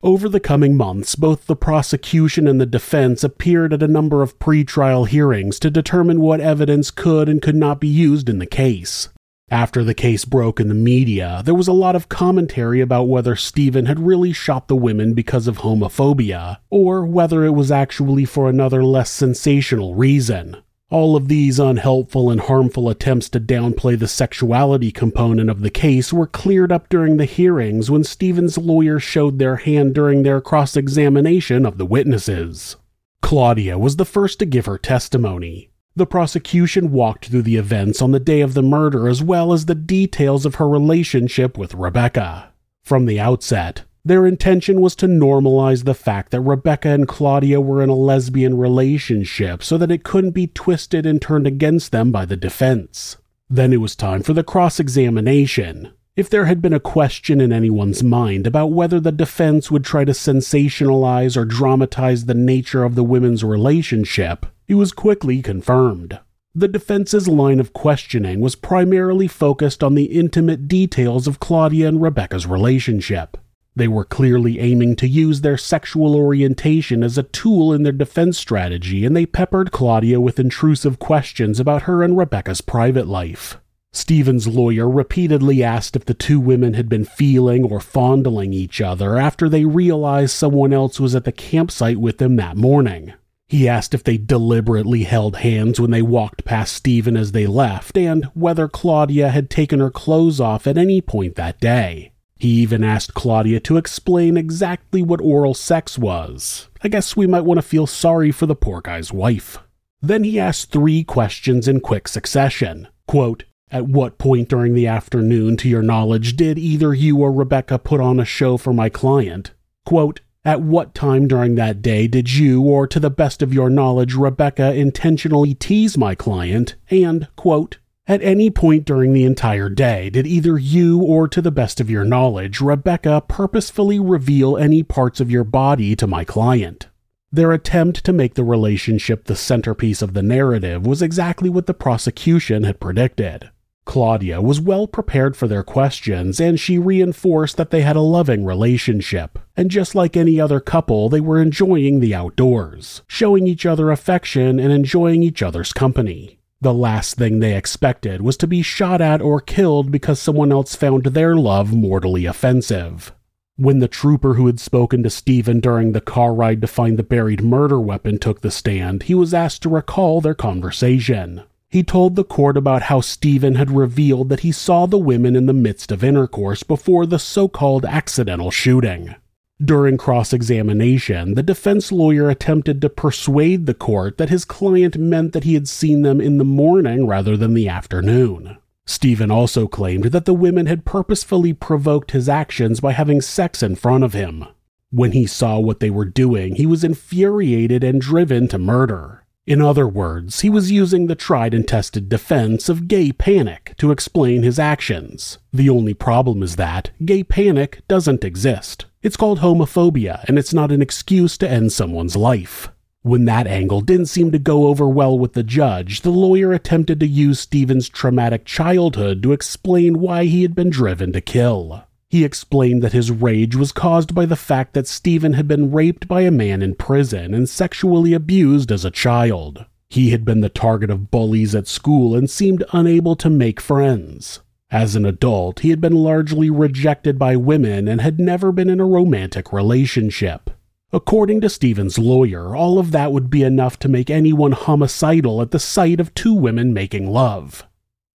Over 0.02 0.30
the 0.30 0.40
coming 0.40 0.78
months, 0.78 1.14
both 1.14 1.46
the 1.46 1.56
prosecution 1.56 2.48
and 2.48 2.58
the 2.58 2.64
defense 2.64 3.22
appeared 3.22 3.74
at 3.74 3.82
a 3.82 3.86
number 3.86 4.22
of 4.22 4.38
pretrial 4.38 5.06
hearings 5.06 5.58
to 5.58 5.70
determine 5.70 6.22
what 6.22 6.40
evidence 6.40 6.90
could 6.90 7.28
and 7.28 7.42
could 7.42 7.54
not 7.54 7.80
be 7.80 7.88
used 7.88 8.30
in 8.30 8.38
the 8.38 8.46
case. 8.46 9.10
After 9.54 9.84
the 9.84 9.94
case 9.94 10.24
broke 10.24 10.58
in 10.58 10.66
the 10.66 10.74
media, 10.74 11.40
there 11.44 11.54
was 11.54 11.68
a 11.68 11.72
lot 11.72 11.94
of 11.94 12.08
commentary 12.08 12.80
about 12.80 13.04
whether 13.04 13.36
Stephen 13.36 13.86
had 13.86 14.00
really 14.00 14.32
shot 14.32 14.66
the 14.66 14.74
women 14.74 15.14
because 15.14 15.46
of 15.46 15.58
homophobia, 15.58 16.58
or 16.70 17.06
whether 17.06 17.44
it 17.44 17.52
was 17.52 17.70
actually 17.70 18.24
for 18.24 18.48
another 18.48 18.82
less 18.82 19.12
sensational 19.12 19.94
reason. 19.94 20.56
All 20.90 21.14
of 21.14 21.28
these 21.28 21.60
unhelpful 21.60 22.32
and 22.32 22.40
harmful 22.40 22.88
attempts 22.88 23.28
to 23.28 23.38
downplay 23.38 23.96
the 23.96 24.08
sexuality 24.08 24.90
component 24.90 25.48
of 25.48 25.60
the 25.60 25.70
case 25.70 26.12
were 26.12 26.26
cleared 26.26 26.72
up 26.72 26.88
during 26.88 27.16
the 27.16 27.24
hearings 27.24 27.88
when 27.88 28.02
Stephen's 28.02 28.58
lawyers 28.58 29.04
showed 29.04 29.38
their 29.38 29.54
hand 29.54 29.94
during 29.94 30.24
their 30.24 30.40
cross 30.40 30.76
examination 30.76 31.64
of 31.64 31.78
the 31.78 31.86
witnesses. 31.86 32.74
Claudia 33.22 33.78
was 33.78 33.98
the 33.98 34.04
first 34.04 34.40
to 34.40 34.46
give 34.46 34.66
her 34.66 34.78
testimony. 34.78 35.70
The 35.96 36.06
prosecution 36.06 36.90
walked 36.90 37.26
through 37.26 37.42
the 37.42 37.56
events 37.56 38.02
on 38.02 38.10
the 38.10 38.18
day 38.18 38.40
of 38.40 38.54
the 38.54 38.62
murder 38.62 39.08
as 39.08 39.22
well 39.22 39.52
as 39.52 39.66
the 39.66 39.76
details 39.76 40.44
of 40.44 40.56
her 40.56 40.68
relationship 40.68 41.56
with 41.56 41.72
Rebecca. 41.72 42.52
From 42.82 43.06
the 43.06 43.20
outset, 43.20 43.84
their 44.04 44.26
intention 44.26 44.80
was 44.80 44.96
to 44.96 45.06
normalize 45.06 45.84
the 45.84 45.94
fact 45.94 46.32
that 46.32 46.40
Rebecca 46.40 46.88
and 46.88 47.06
Claudia 47.06 47.60
were 47.60 47.80
in 47.80 47.90
a 47.90 47.94
lesbian 47.94 48.58
relationship 48.58 49.62
so 49.62 49.78
that 49.78 49.92
it 49.92 50.02
couldn't 50.02 50.32
be 50.32 50.48
twisted 50.48 51.06
and 51.06 51.22
turned 51.22 51.46
against 51.46 51.92
them 51.92 52.10
by 52.10 52.24
the 52.24 52.36
defense. 52.36 53.16
Then 53.48 53.72
it 53.72 53.80
was 53.80 53.94
time 53.94 54.24
for 54.24 54.32
the 54.32 54.42
cross 54.42 54.80
examination. 54.80 55.92
If 56.16 56.28
there 56.28 56.46
had 56.46 56.60
been 56.60 56.72
a 56.72 56.80
question 56.80 57.40
in 57.40 57.52
anyone's 57.52 58.02
mind 58.02 58.48
about 58.48 58.72
whether 58.72 58.98
the 58.98 59.12
defense 59.12 59.70
would 59.70 59.84
try 59.84 60.04
to 60.04 60.12
sensationalize 60.12 61.36
or 61.36 61.44
dramatize 61.44 62.24
the 62.24 62.34
nature 62.34 62.82
of 62.82 62.96
the 62.96 63.04
women's 63.04 63.44
relationship, 63.44 64.44
it 64.68 64.74
was 64.74 64.92
quickly 64.92 65.42
confirmed. 65.42 66.18
The 66.54 66.68
defense's 66.68 67.26
line 67.26 67.58
of 67.58 67.72
questioning 67.72 68.40
was 68.40 68.54
primarily 68.54 69.26
focused 69.26 69.82
on 69.82 69.94
the 69.94 70.04
intimate 70.04 70.68
details 70.68 71.26
of 71.26 71.40
Claudia 71.40 71.88
and 71.88 72.00
Rebecca's 72.00 72.46
relationship. 72.46 73.36
They 73.76 73.88
were 73.88 74.04
clearly 74.04 74.60
aiming 74.60 74.94
to 74.96 75.08
use 75.08 75.40
their 75.40 75.56
sexual 75.56 76.14
orientation 76.14 77.02
as 77.02 77.18
a 77.18 77.24
tool 77.24 77.72
in 77.72 77.82
their 77.82 77.92
defense 77.92 78.38
strategy, 78.38 79.04
and 79.04 79.16
they 79.16 79.26
peppered 79.26 79.72
Claudia 79.72 80.20
with 80.20 80.38
intrusive 80.38 81.00
questions 81.00 81.58
about 81.58 81.82
her 81.82 82.02
and 82.02 82.16
Rebecca's 82.16 82.60
private 82.60 83.08
life. 83.08 83.58
Stephen's 83.92 84.46
lawyer 84.46 84.88
repeatedly 84.88 85.62
asked 85.62 85.96
if 85.96 86.04
the 86.04 86.14
two 86.14 86.38
women 86.38 86.74
had 86.74 86.88
been 86.88 87.04
feeling 87.04 87.64
or 87.64 87.80
fondling 87.80 88.52
each 88.52 88.80
other 88.80 89.18
after 89.18 89.48
they 89.48 89.64
realized 89.64 90.34
someone 90.34 90.72
else 90.72 91.00
was 91.00 91.14
at 91.14 91.24
the 91.24 91.32
campsite 91.32 91.98
with 91.98 92.18
them 92.18 92.36
that 92.36 92.56
morning. 92.56 93.12
He 93.54 93.68
asked 93.68 93.94
if 93.94 94.02
they 94.02 94.18
deliberately 94.18 95.04
held 95.04 95.36
hands 95.36 95.80
when 95.80 95.92
they 95.92 96.02
walked 96.02 96.44
past 96.44 96.72
Stephen 96.72 97.16
as 97.16 97.30
they 97.30 97.46
left, 97.46 97.96
and 97.96 98.24
whether 98.34 98.66
Claudia 98.66 99.28
had 99.28 99.48
taken 99.48 99.78
her 99.78 99.92
clothes 99.92 100.40
off 100.40 100.66
at 100.66 100.76
any 100.76 101.00
point 101.00 101.36
that 101.36 101.60
day. 101.60 102.10
He 102.36 102.48
even 102.48 102.82
asked 102.82 103.14
Claudia 103.14 103.60
to 103.60 103.76
explain 103.76 104.36
exactly 104.36 105.02
what 105.02 105.20
oral 105.20 105.54
sex 105.54 105.96
was. 105.96 106.68
I 106.82 106.88
guess 106.88 107.16
we 107.16 107.28
might 107.28 107.44
want 107.44 107.58
to 107.58 107.62
feel 107.62 107.86
sorry 107.86 108.32
for 108.32 108.46
the 108.46 108.56
poor 108.56 108.80
guy's 108.80 109.12
wife. 109.12 109.58
Then 110.02 110.24
he 110.24 110.40
asked 110.40 110.72
three 110.72 111.04
questions 111.04 111.68
in 111.68 111.78
quick 111.78 112.08
succession. 112.08 112.88
Quote, 113.06 113.44
At 113.70 113.86
what 113.86 114.18
point 114.18 114.48
during 114.48 114.74
the 114.74 114.88
afternoon, 114.88 115.56
to 115.58 115.68
your 115.68 115.82
knowledge, 115.82 116.34
did 116.34 116.58
either 116.58 116.92
you 116.92 117.18
or 117.18 117.30
Rebecca 117.30 117.78
put 117.78 118.00
on 118.00 118.18
a 118.18 118.24
show 118.24 118.56
for 118.56 118.72
my 118.72 118.88
client? 118.88 119.52
Quote, 119.86 120.22
at 120.44 120.60
what 120.60 120.94
time 120.94 121.26
during 121.26 121.54
that 121.54 121.80
day 121.80 122.06
did 122.06 122.34
you, 122.34 122.62
or 122.62 122.86
to 122.86 123.00
the 123.00 123.10
best 123.10 123.42
of 123.42 123.54
your 123.54 123.70
knowledge, 123.70 124.14
Rebecca, 124.14 124.74
intentionally 124.74 125.54
tease 125.54 125.96
my 125.96 126.14
client? 126.14 126.74
And, 126.90 127.28
quote, 127.36 127.78
at 128.06 128.22
any 128.22 128.50
point 128.50 128.84
during 128.84 129.14
the 129.14 129.24
entire 129.24 129.70
day, 129.70 130.10
did 130.10 130.26
either 130.26 130.58
you, 130.58 131.00
or 131.00 131.26
to 131.28 131.40
the 131.40 131.50
best 131.50 131.80
of 131.80 131.88
your 131.88 132.04
knowledge, 132.04 132.60
Rebecca 132.60 133.22
purposefully 133.26 133.98
reveal 133.98 134.58
any 134.58 134.82
parts 134.82 135.20
of 135.20 135.30
your 135.30 135.44
body 135.44 135.96
to 135.96 136.06
my 136.06 136.24
client? 136.24 136.88
Their 137.32 137.52
attempt 137.52 138.04
to 138.04 138.12
make 138.12 138.34
the 138.34 138.44
relationship 138.44 139.24
the 139.24 139.34
centerpiece 139.34 140.02
of 140.02 140.12
the 140.12 140.22
narrative 140.22 140.86
was 140.86 141.00
exactly 141.00 141.48
what 141.48 141.66
the 141.66 141.74
prosecution 141.74 142.64
had 142.64 142.78
predicted. 142.78 143.50
Claudia 143.84 144.40
was 144.40 144.60
well 144.60 144.86
prepared 144.86 145.36
for 145.36 145.46
their 145.46 145.62
questions, 145.62 146.40
and 146.40 146.58
she 146.58 146.78
reinforced 146.78 147.56
that 147.56 147.70
they 147.70 147.82
had 147.82 147.96
a 147.96 148.00
loving 148.00 148.44
relationship. 148.44 149.38
And 149.56 149.70
just 149.70 149.94
like 149.94 150.16
any 150.16 150.40
other 150.40 150.60
couple, 150.60 151.08
they 151.08 151.20
were 151.20 151.40
enjoying 151.40 152.00
the 152.00 152.14
outdoors, 152.14 153.02
showing 153.06 153.46
each 153.46 153.66
other 153.66 153.90
affection 153.90 154.58
and 154.58 154.72
enjoying 154.72 155.22
each 155.22 155.42
other's 155.42 155.72
company. 155.72 156.38
The 156.60 156.72
last 156.72 157.16
thing 157.16 157.40
they 157.40 157.56
expected 157.56 158.22
was 158.22 158.38
to 158.38 158.46
be 158.46 158.62
shot 158.62 159.02
at 159.02 159.20
or 159.20 159.40
killed 159.40 159.90
because 159.90 160.18
someone 160.18 160.50
else 160.50 160.74
found 160.74 161.04
their 161.04 161.36
love 161.36 161.74
mortally 161.74 162.24
offensive. 162.24 163.12
When 163.56 163.80
the 163.80 163.86
trooper 163.86 164.34
who 164.34 164.46
had 164.46 164.58
spoken 164.58 165.02
to 165.02 165.10
Stephen 165.10 165.60
during 165.60 165.92
the 165.92 166.00
car 166.00 166.34
ride 166.34 166.60
to 166.62 166.66
find 166.66 166.98
the 166.98 167.02
buried 167.02 167.44
murder 167.44 167.78
weapon 167.78 168.18
took 168.18 168.40
the 168.40 168.50
stand, 168.50 169.04
he 169.04 169.14
was 169.14 169.34
asked 169.34 169.62
to 169.62 169.68
recall 169.68 170.20
their 170.20 170.34
conversation. 170.34 171.42
He 171.74 171.82
told 171.82 172.14
the 172.14 172.22
court 172.22 172.56
about 172.56 172.82
how 172.82 173.00
Stephen 173.00 173.56
had 173.56 173.72
revealed 173.72 174.28
that 174.28 174.46
he 174.46 174.52
saw 174.52 174.86
the 174.86 174.96
women 174.96 175.34
in 175.34 175.46
the 175.46 175.52
midst 175.52 175.90
of 175.90 176.04
intercourse 176.04 176.62
before 176.62 177.04
the 177.04 177.18
so 177.18 177.48
called 177.48 177.84
accidental 177.84 178.52
shooting. 178.52 179.16
During 179.60 179.96
cross 179.96 180.32
examination, 180.32 181.34
the 181.34 181.42
defense 181.42 181.90
lawyer 181.90 182.30
attempted 182.30 182.80
to 182.80 182.88
persuade 182.88 183.66
the 183.66 183.74
court 183.74 184.18
that 184.18 184.28
his 184.28 184.44
client 184.44 184.96
meant 184.98 185.32
that 185.32 185.42
he 185.42 185.54
had 185.54 185.66
seen 185.66 186.02
them 186.02 186.20
in 186.20 186.38
the 186.38 186.44
morning 186.44 187.08
rather 187.08 187.36
than 187.36 187.54
the 187.54 187.68
afternoon. 187.68 188.56
Stephen 188.86 189.32
also 189.32 189.66
claimed 189.66 190.04
that 190.04 190.26
the 190.26 190.32
women 190.32 190.66
had 190.66 190.84
purposefully 190.84 191.52
provoked 191.52 192.12
his 192.12 192.28
actions 192.28 192.78
by 192.78 192.92
having 192.92 193.20
sex 193.20 193.64
in 193.64 193.74
front 193.74 194.04
of 194.04 194.12
him. 194.12 194.44
When 194.92 195.10
he 195.10 195.26
saw 195.26 195.58
what 195.58 195.80
they 195.80 195.90
were 195.90 196.04
doing, 196.04 196.54
he 196.54 196.66
was 196.66 196.84
infuriated 196.84 197.82
and 197.82 198.00
driven 198.00 198.46
to 198.46 198.58
murder. 198.58 199.23
In 199.46 199.60
other 199.60 199.86
words, 199.86 200.40
he 200.40 200.48
was 200.48 200.72
using 200.72 201.06
the 201.06 201.14
tried 201.14 201.52
and 201.52 201.68
tested 201.68 202.08
defense 202.08 202.70
of 202.70 202.88
gay 202.88 203.12
panic 203.12 203.74
to 203.76 203.90
explain 203.90 204.42
his 204.42 204.58
actions. 204.58 205.36
The 205.52 205.68
only 205.68 205.92
problem 205.92 206.42
is 206.42 206.56
that 206.56 206.90
gay 207.04 207.22
panic 207.22 207.82
doesn't 207.86 208.24
exist. 208.24 208.86
It's 209.02 209.18
called 209.18 209.40
homophobia, 209.40 210.24
and 210.28 210.38
it's 210.38 210.54
not 210.54 210.72
an 210.72 210.80
excuse 210.80 211.36
to 211.38 211.48
end 211.48 211.72
someone's 211.74 212.16
life. 212.16 212.70
When 213.02 213.26
that 213.26 213.46
angle 213.46 213.82
didn't 213.82 214.06
seem 214.06 214.32
to 214.32 214.38
go 214.38 214.68
over 214.68 214.88
well 214.88 215.18
with 215.18 215.34
the 215.34 215.42
judge, 215.42 216.00
the 216.00 216.10
lawyer 216.10 216.54
attempted 216.54 216.98
to 217.00 217.06
use 217.06 217.38
Stephen's 217.38 217.90
traumatic 217.90 218.46
childhood 218.46 219.22
to 219.24 219.32
explain 219.32 220.00
why 220.00 220.24
he 220.24 220.40
had 220.40 220.54
been 220.54 220.70
driven 220.70 221.12
to 221.12 221.20
kill. 221.20 221.84
He 222.14 222.24
explained 222.24 222.80
that 222.84 222.92
his 222.92 223.10
rage 223.10 223.56
was 223.56 223.72
caused 223.72 224.14
by 224.14 224.24
the 224.24 224.36
fact 224.36 224.74
that 224.74 224.86
Stephen 224.86 225.32
had 225.32 225.48
been 225.48 225.72
raped 225.72 226.06
by 226.06 226.20
a 226.20 226.30
man 226.30 226.62
in 226.62 226.76
prison 226.76 227.34
and 227.34 227.48
sexually 227.48 228.12
abused 228.12 228.70
as 228.70 228.84
a 228.84 228.90
child. 228.92 229.64
He 229.90 230.10
had 230.10 230.24
been 230.24 230.40
the 230.40 230.48
target 230.48 230.90
of 230.90 231.10
bullies 231.10 231.56
at 231.56 231.66
school 231.66 232.14
and 232.14 232.30
seemed 232.30 232.62
unable 232.72 233.16
to 233.16 233.28
make 233.28 233.60
friends. 233.60 234.38
As 234.70 234.94
an 234.94 235.04
adult, 235.04 235.58
he 235.58 235.70
had 235.70 235.80
been 235.80 235.96
largely 235.96 236.50
rejected 236.50 237.18
by 237.18 237.34
women 237.34 237.88
and 237.88 238.00
had 238.00 238.20
never 238.20 238.52
been 238.52 238.70
in 238.70 238.78
a 238.78 238.86
romantic 238.86 239.52
relationship. 239.52 240.50
According 240.92 241.40
to 241.40 241.50
Stephen's 241.50 241.98
lawyer, 241.98 242.54
all 242.54 242.78
of 242.78 242.92
that 242.92 243.10
would 243.10 243.28
be 243.28 243.42
enough 243.42 243.76
to 243.80 243.88
make 243.88 244.08
anyone 244.08 244.52
homicidal 244.52 245.42
at 245.42 245.50
the 245.50 245.58
sight 245.58 245.98
of 245.98 246.14
two 246.14 246.32
women 246.34 246.72
making 246.72 247.10
love. 247.10 247.66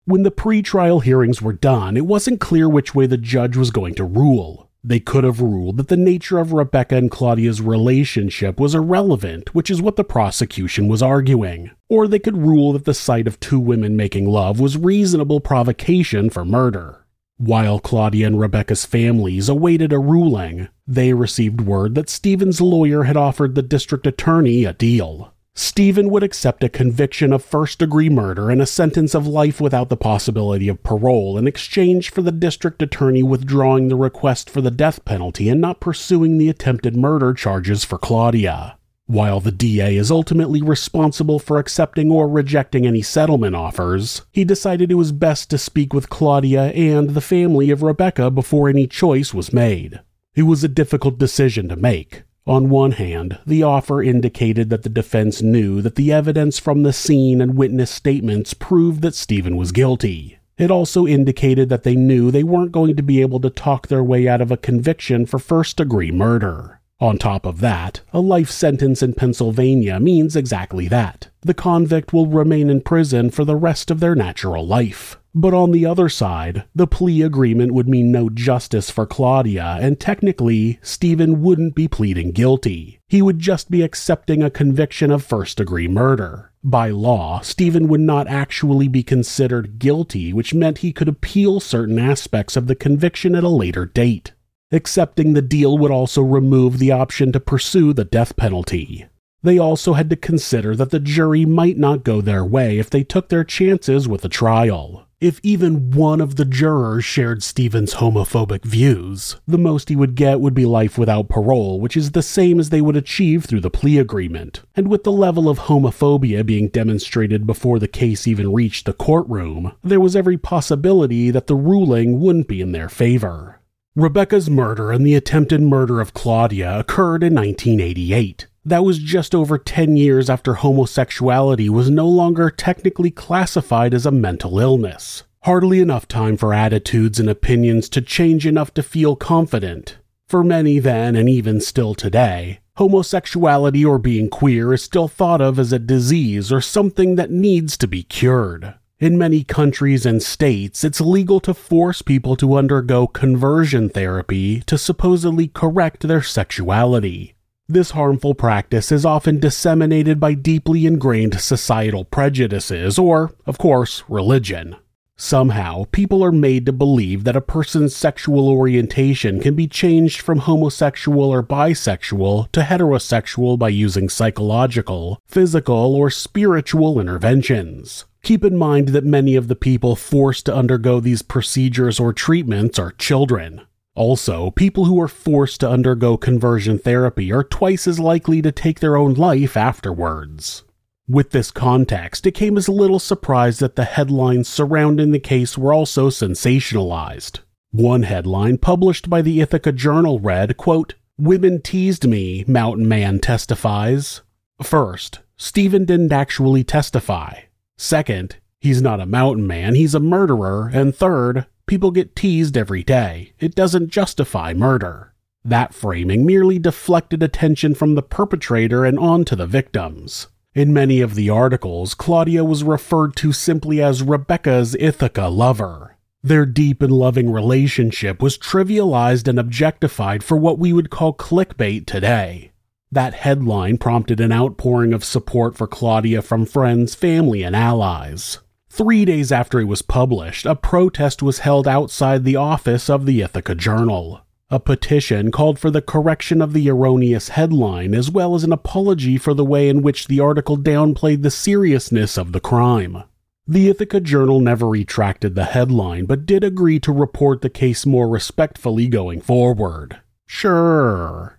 When 0.07 0.23
the 0.23 0.31
pre-trial 0.31 1.01
hearings 1.01 1.41
were 1.41 1.51
done, 1.51 1.97
it 1.97 2.05
wasn't 2.05 2.39
clear 2.39 2.69
which 2.69 2.95
way 2.95 3.07
the 3.07 3.17
judge 3.17 3.57
was 3.57 3.71
going 3.71 3.93
to 3.95 4.05
rule. 4.05 4.69
They 4.81 5.01
could 5.01 5.25
have 5.25 5.41
ruled 5.41 5.75
that 5.75 5.89
the 5.89 5.97
nature 5.97 6.39
of 6.39 6.53
Rebecca 6.53 6.95
and 6.95 7.11
Claudia's 7.11 7.59
relationship 7.59 8.57
was 8.57 8.73
irrelevant, 8.73 9.53
which 9.53 9.69
is 9.69 9.81
what 9.81 9.97
the 9.97 10.05
prosecution 10.05 10.87
was 10.87 11.03
arguing. 11.03 11.71
Or 11.89 12.07
they 12.07 12.19
could 12.19 12.37
rule 12.37 12.71
that 12.71 12.85
the 12.85 12.93
sight 12.93 13.27
of 13.27 13.37
two 13.41 13.59
women 13.59 13.97
making 13.97 14.29
love 14.29 14.61
was 14.61 14.77
reasonable 14.77 15.41
provocation 15.41 16.29
for 16.29 16.45
murder. 16.45 17.05
While 17.35 17.81
Claudia 17.81 18.27
and 18.27 18.39
Rebecca's 18.39 18.85
families 18.85 19.49
awaited 19.49 19.91
a 19.91 19.99
ruling, 19.99 20.69
they 20.87 21.11
received 21.11 21.59
word 21.59 21.95
that 21.95 22.09
Stephen's 22.09 22.61
lawyer 22.61 23.03
had 23.03 23.17
offered 23.17 23.55
the 23.55 23.61
district 23.61 24.07
attorney 24.07 24.63
a 24.63 24.71
deal. 24.71 25.33
Stephen 25.59 26.11
would 26.11 26.21
accept 26.21 26.63
a 26.63 26.69
conviction 26.69 27.33
of 27.33 27.43
first 27.43 27.79
degree 27.79 28.09
murder 28.09 28.51
and 28.51 28.61
a 28.61 28.65
sentence 28.67 29.15
of 29.15 29.25
life 29.25 29.59
without 29.59 29.89
the 29.89 29.97
possibility 29.97 30.69
of 30.69 30.83
parole 30.83 31.35
in 31.35 31.47
exchange 31.47 32.11
for 32.11 32.21
the 32.21 32.31
district 32.31 32.79
attorney 32.79 33.23
withdrawing 33.23 33.87
the 33.87 33.95
request 33.95 34.51
for 34.51 34.61
the 34.61 34.69
death 34.69 35.03
penalty 35.03 35.49
and 35.49 35.59
not 35.59 35.79
pursuing 35.79 36.37
the 36.37 36.47
attempted 36.47 36.95
murder 36.95 37.33
charges 37.33 37.83
for 37.83 37.97
Claudia. 37.97 38.77
While 39.07 39.39
the 39.39 39.51
DA 39.51 39.97
is 39.97 40.11
ultimately 40.11 40.61
responsible 40.61 41.39
for 41.39 41.57
accepting 41.57 42.11
or 42.11 42.29
rejecting 42.29 42.85
any 42.85 43.01
settlement 43.01 43.55
offers, 43.55 44.27
he 44.31 44.45
decided 44.45 44.91
it 44.91 44.95
was 44.95 45.11
best 45.11 45.49
to 45.49 45.57
speak 45.57 45.91
with 45.91 46.11
Claudia 46.11 46.65
and 46.73 47.09
the 47.09 47.19
family 47.19 47.71
of 47.71 47.81
Rebecca 47.81 48.29
before 48.29 48.69
any 48.69 48.85
choice 48.85 49.33
was 49.33 49.51
made. 49.51 50.01
It 50.35 50.43
was 50.43 50.63
a 50.63 50.67
difficult 50.67 51.17
decision 51.17 51.67
to 51.69 51.75
make. 51.75 52.21
On 52.47 52.69
one 52.69 52.91
hand, 52.91 53.39
the 53.45 53.63
offer 53.63 54.01
indicated 54.01 54.69
that 54.69 54.83
the 54.83 54.89
defense 54.89 55.41
knew 55.41 55.81
that 55.81 55.95
the 55.95 56.13
evidence 56.13 56.57
from 56.57 56.83
the 56.83 56.93
scene 56.93 57.41
and 57.41 57.57
witness 57.57 57.91
statements 57.91 58.53
proved 58.53 59.01
that 59.01 59.15
Stephen 59.15 59.57
was 59.57 59.73
guilty. 59.73 60.39
It 60.57 60.71
also 60.71 61.05
indicated 61.05 61.67
that 61.67 61.83
they 61.83 61.97
knew 61.97 62.31
they 62.31 62.43
weren't 62.43 62.71
going 62.71 62.95
to 62.95 63.03
be 63.03 63.19
able 63.19 63.41
to 63.41 63.49
talk 63.49 63.87
their 63.87 64.03
way 64.03 64.29
out 64.29 64.39
of 64.39 64.49
a 64.49 64.55
conviction 64.55 65.25
for 65.25 65.39
first 65.39 65.75
degree 65.75 66.09
murder. 66.09 66.79
On 66.99 67.19
top 67.19 67.45
of 67.45 67.59
that, 67.59 68.01
a 68.11 68.19
life 68.19 68.49
sentence 68.49 69.03
in 69.03 69.13
Pennsylvania 69.13 69.99
means 69.99 70.35
exactly 70.35 70.87
that. 70.87 71.29
The 71.41 71.53
convict 71.53 72.11
will 72.11 72.25
remain 72.25 72.71
in 72.71 72.81
prison 72.81 73.29
for 73.29 73.45
the 73.45 73.55
rest 73.55 73.91
of 73.91 73.99
their 73.99 74.15
natural 74.15 74.65
life. 74.65 75.19
But 75.35 75.53
on 75.53 75.69
the 75.69 75.85
other 75.85 76.09
side, 76.09 76.63
the 76.73 76.87
plea 76.87 77.21
agreement 77.21 77.71
would 77.71 77.87
mean 77.87 78.11
no 78.11 78.31
justice 78.31 78.89
for 78.89 79.05
Claudia, 79.05 79.77
and 79.79 79.99
technically, 79.99 80.79
Stephen 80.81 81.43
wouldn't 81.43 81.75
be 81.75 81.87
pleading 81.87 82.31
guilty. 82.31 82.99
He 83.07 83.21
would 83.21 83.37
just 83.37 83.69
be 83.69 83.83
accepting 83.83 84.41
a 84.41 84.49
conviction 84.49 85.11
of 85.11 85.23
first 85.23 85.57
degree 85.57 85.87
murder. 85.87 86.51
By 86.63 86.89
law, 86.89 87.41
Stephen 87.41 87.87
would 87.87 88.01
not 88.01 88.27
actually 88.27 88.87
be 88.87 89.03
considered 89.03 89.77
guilty, 89.77 90.33
which 90.33 90.55
meant 90.55 90.79
he 90.79 90.91
could 90.91 91.07
appeal 91.07 91.59
certain 91.59 91.99
aspects 91.99 92.57
of 92.57 92.65
the 92.65 92.75
conviction 92.75 93.35
at 93.35 93.43
a 93.43 93.49
later 93.49 93.85
date. 93.85 94.33
Accepting 94.71 95.31
the 95.31 95.41
deal 95.41 95.77
would 95.77 95.91
also 95.91 96.21
remove 96.21 96.77
the 96.77 96.91
option 96.91 97.31
to 97.31 97.39
pursue 97.39 97.93
the 97.93 98.03
death 98.03 98.35
penalty. 98.35 99.05
They 99.41 99.57
also 99.57 99.93
had 99.93 100.09
to 100.09 100.17
consider 100.17 100.75
that 100.75 100.89
the 100.89 100.99
jury 100.99 101.45
might 101.45 101.77
not 101.77 102.03
go 102.03 102.19
their 102.19 102.43
way 102.43 102.77
if 102.77 102.89
they 102.89 103.03
took 103.05 103.29
their 103.29 103.45
chances 103.45 104.09
with 104.09 104.25
a 104.25 104.29
trial. 104.29 105.07
If 105.21 105.39
even 105.41 105.91
one 105.91 106.19
of 106.19 106.35
the 106.35 106.43
jurors 106.43 107.05
shared 107.05 107.43
Stephen's 107.43 107.95
homophobic 107.95 108.65
views, 108.65 109.37
the 109.47 109.57
most 109.57 109.87
he 109.87 109.95
would 109.95 110.15
get 110.15 110.41
would 110.41 110.53
be 110.53 110.65
life 110.65 110.97
without 110.97 111.29
parole, 111.29 111.79
which 111.79 111.95
is 111.95 112.11
the 112.11 112.21
same 112.21 112.59
as 112.59 112.69
they 112.69 112.81
would 112.81 112.97
achieve 112.97 113.45
through 113.45 113.61
the 113.61 113.71
plea 113.71 113.99
agreement. 113.99 114.63
And 114.75 114.89
with 114.89 115.05
the 115.05 115.13
level 115.13 115.47
of 115.47 115.59
homophobia 115.59 116.45
being 116.45 116.67
demonstrated 116.67 117.47
before 117.47 117.79
the 117.79 117.87
case 117.87 118.27
even 118.27 118.51
reached 118.51 118.85
the 118.85 118.91
courtroom, 118.93 119.71
there 119.81 120.01
was 120.01 120.15
every 120.15 120.37
possibility 120.37 121.31
that 121.31 121.47
the 121.47 121.55
ruling 121.55 122.19
wouldn't 122.19 122.49
be 122.49 122.59
in 122.59 122.73
their 122.73 122.89
favor. 122.89 123.61
Rebecca's 123.97 124.47
murder 124.47 124.91
and 124.91 125.03
the 125.03 125.15
attempted 125.15 125.59
murder 125.59 125.99
of 125.99 126.13
Claudia 126.13 126.77
occurred 126.77 127.23
in 127.23 127.33
1988. 127.33 128.45
That 128.63 128.83
was 128.83 128.99
just 128.99 129.33
over 129.33 129.57
10 129.57 129.97
years 129.97 130.29
after 130.29 130.53
homosexuality 130.53 131.67
was 131.67 131.89
no 131.89 132.07
longer 132.07 132.51
technically 132.51 133.09
classified 133.09 133.95
as 133.95 134.05
a 134.05 134.11
mental 134.11 134.59
illness. 134.59 135.23
Hardly 135.45 135.79
enough 135.79 136.07
time 136.07 136.37
for 136.37 136.53
attitudes 136.53 137.19
and 137.19 137.27
opinions 137.27 137.89
to 137.89 138.01
change 138.03 138.45
enough 138.45 138.71
to 138.75 138.83
feel 138.83 139.15
confident. 139.15 139.97
For 140.27 140.43
many 140.43 140.77
then, 140.77 141.15
and 141.15 141.27
even 141.27 141.59
still 141.59 141.95
today, 141.95 142.59
homosexuality 142.75 143.83
or 143.83 143.97
being 143.97 144.29
queer 144.29 144.75
is 144.75 144.83
still 144.83 145.07
thought 145.07 145.41
of 145.41 145.57
as 145.57 145.73
a 145.73 145.79
disease 145.79 146.51
or 146.51 146.61
something 146.61 147.15
that 147.15 147.31
needs 147.31 147.75
to 147.77 147.87
be 147.87 148.03
cured. 148.03 148.75
In 148.99 149.15
many 149.15 149.43
countries 149.43 150.07
and 150.07 150.23
states, 150.23 150.83
it's 150.83 150.99
legal 150.99 151.39
to 151.41 151.53
force 151.53 152.01
people 152.01 152.35
to 152.37 152.55
undergo 152.57 153.05
conversion 153.05 153.89
therapy 153.89 154.61
to 154.61 154.75
supposedly 154.75 155.49
correct 155.49 156.07
their 156.07 156.23
sexuality. 156.23 157.35
This 157.67 157.91
harmful 157.91 158.33
practice 158.33 158.91
is 158.91 159.05
often 159.05 159.39
disseminated 159.39 160.19
by 160.19 160.33
deeply 160.33 160.87
ingrained 160.87 161.39
societal 161.39 162.05
prejudices 162.05 162.97
or, 162.97 163.35
of 163.45 163.59
course, 163.59 164.03
religion. 164.09 164.75
Somehow, 165.15 165.83
people 165.91 166.23
are 166.25 166.31
made 166.31 166.65
to 166.65 166.73
believe 166.73 167.23
that 167.23 167.35
a 167.35 167.41
person's 167.41 167.95
sexual 167.95 168.49
orientation 168.49 169.39
can 169.39 169.53
be 169.53 169.67
changed 169.67 170.21
from 170.21 170.39
homosexual 170.39 171.25
or 171.25 171.43
bisexual 171.43 172.51
to 172.51 172.61
heterosexual 172.61 173.59
by 173.59 173.69
using 173.69 174.09
psychological, 174.09 175.21
physical, 175.27 175.93
or 175.93 176.09
spiritual 176.09 176.99
interventions. 176.99 178.05
Keep 178.27 178.43
in 178.43 178.57
mind 178.57 178.89
that 178.89 179.05
many 179.05 179.37
of 179.37 179.47
the 179.47 179.55
people 179.55 179.95
forced 179.95 180.47
to 180.47 180.53
undergo 180.53 180.99
these 180.99 181.21
procedures 181.21 181.97
or 181.97 182.11
treatments 182.11 182.77
are 182.77 182.91
children. 182.91 183.61
Also, 183.95 184.51
people 184.51 184.83
who 184.83 184.99
are 184.99 185.07
forced 185.07 185.61
to 185.61 185.69
undergo 185.69 186.17
conversion 186.17 186.77
therapy 186.77 187.31
are 187.31 187.41
twice 187.41 187.87
as 187.87 188.01
likely 188.01 188.41
to 188.41 188.51
take 188.51 188.81
their 188.81 188.97
own 188.97 189.13
life 189.13 189.55
afterwards. 189.55 190.65
With 191.07 191.29
this 191.29 191.51
context, 191.51 192.27
it 192.27 192.33
came 192.33 192.57
as 192.57 192.67
a 192.67 192.73
little 192.73 192.99
surprise 192.99 193.59
that 193.59 193.77
the 193.77 193.85
headlines 193.85 194.49
surrounding 194.49 195.11
the 195.13 195.19
case 195.19 195.57
were 195.57 195.71
also 195.71 196.09
sensationalized. 196.09 197.39
One 197.71 198.03
headline 198.03 198.57
published 198.57 199.09
by 199.09 199.21
the 199.21 199.39
Ithaca 199.39 199.71
Journal 199.71 200.19
read, 200.19 200.57
quote, 200.57 200.95
Women 201.17 201.61
teased 201.61 202.05
me, 202.05 202.43
Mountain 202.45 202.89
Man 202.89 203.19
testifies. 203.19 204.19
First, 204.61 205.19
Stephen 205.37 205.85
didn't 205.85 206.11
actually 206.11 206.65
testify. 206.65 207.43
Second, 207.77 208.37
he's 208.59 208.81
not 208.81 208.99
a 208.99 209.05
mountain 209.05 209.45
man, 209.45 209.75
he's 209.75 209.95
a 209.95 209.99
murderer. 209.99 210.69
And 210.73 210.95
third, 210.95 211.45
people 211.67 211.91
get 211.91 212.15
teased 212.15 212.57
every 212.57 212.83
day. 212.83 213.33
It 213.39 213.55
doesn't 213.55 213.89
justify 213.89 214.53
murder. 214.53 215.13
That 215.45 215.73
framing 215.73 216.25
merely 216.25 216.59
deflected 216.59 217.23
attention 217.23 217.75
from 217.75 217.95
the 217.95 218.01
perpetrator 218.01 218.83
and 218.83 218.99
onto 218.99 219.35
the 219.35 219.45
victims. 219.45 220.27
In 220.53 220.73
many 220.73 221.01
of 221.01 221.13
the 221.13 221.29
articles, 221.29 221.93
Claudia 221.93 222.43
was 222.43 222.63
referred 222.63 223.15
to 223.17 223.31
simply 223.31 223.81
as 223.81 224.01
Rebecca's 224.01 224.75
Ithaca 224.79 225.27
lover. 225.27 225.95
Their 226.23 226.47
deep 226.47 226.81
and 226.81 226.91
loving 226.91 227.31
relationship 227.31 228.21
was 228.21 228.37
trivialized 228.37 229.27
and 229.27 229.39
objectified 229.39 230.23
for 230.23 230.35
what 230.35 230.57
we 230.57 230.73
would 230.73 230.89
call 230.89 231.13
clickbait 231.13 231.85
today. 231.85 232.51
That 232.91 233.13
headline 233.13 233.77
prompted 233.77 234.19
an 234.19 234.31
outpouring 234.31 234.93
of 234.93 235.03
support 235.03 235.57
for 235.57 235.67
Claudia 235.67 236.21
from 236.21 236.45
friends, 236.45 236.95
family, 236.95 237.43
and 237.43 237.55
allies. 237.55 238.39
Three 238.69 239.05
days 239.05 239.31
after 239.31 239.59
it 239.59 239.65
was 239.65 239.81
published, 239.81 240.45
a 240.45 240.55
protest 240.55 241.21
was 241.21 241.39
held 241.39 241.67
outside 241.67 242.23
the 242.23 242.35
office 242.35 242.89
of 242.89 243.05
the 243.05 243.21
Ithaca 243.21 243.55
Journal. 243.55 244.21
A 244.49 244.59
petition 244.59 245.31
called 245.31 245.59
for 245.59 245.69
the 245.69 245.81
correction 245.81 246.41
of 246.41 246.53
the 246.53 246.69
erroneous 246.69 247.29
headline, 247.29 247.93
as 247.93 248.09
well 248.09 248.35
as 248.35 248.45
an 248.45 248.53
apology 248.53 249.17
for 249.17 249.33
the 249.33 249.43
way 249.43 249.67
in 249.67 249.81
which 249.81 250.07
the 250.07 250.21
article 250.21 250.57
downplayed 250.57 251.21
the 251.21 251.31
seriousness 251.31 252.17
of 252.17 252.31
the 252.31 252.39
crime. 252.39 253.03
The 253.45 253.67
Ithaca 253.67 253.99
Journal 253.99 254.39
never 254.39 254.67
retracted 254.67 255.35
the 255.35 255.45
headline, 255.45 256.05
but 256.05 256.25
did 256.25 256.43
agree 256.43 256.79
to 256.81 256.93
report 256.93 257.41
the 257.41 257.49
case 257.49 257.85
more 257.85 258.07
respectfully 258.07 258.87
going 258.87 259.19
forward. 259.19 259.99
Sure. 260.25 261.36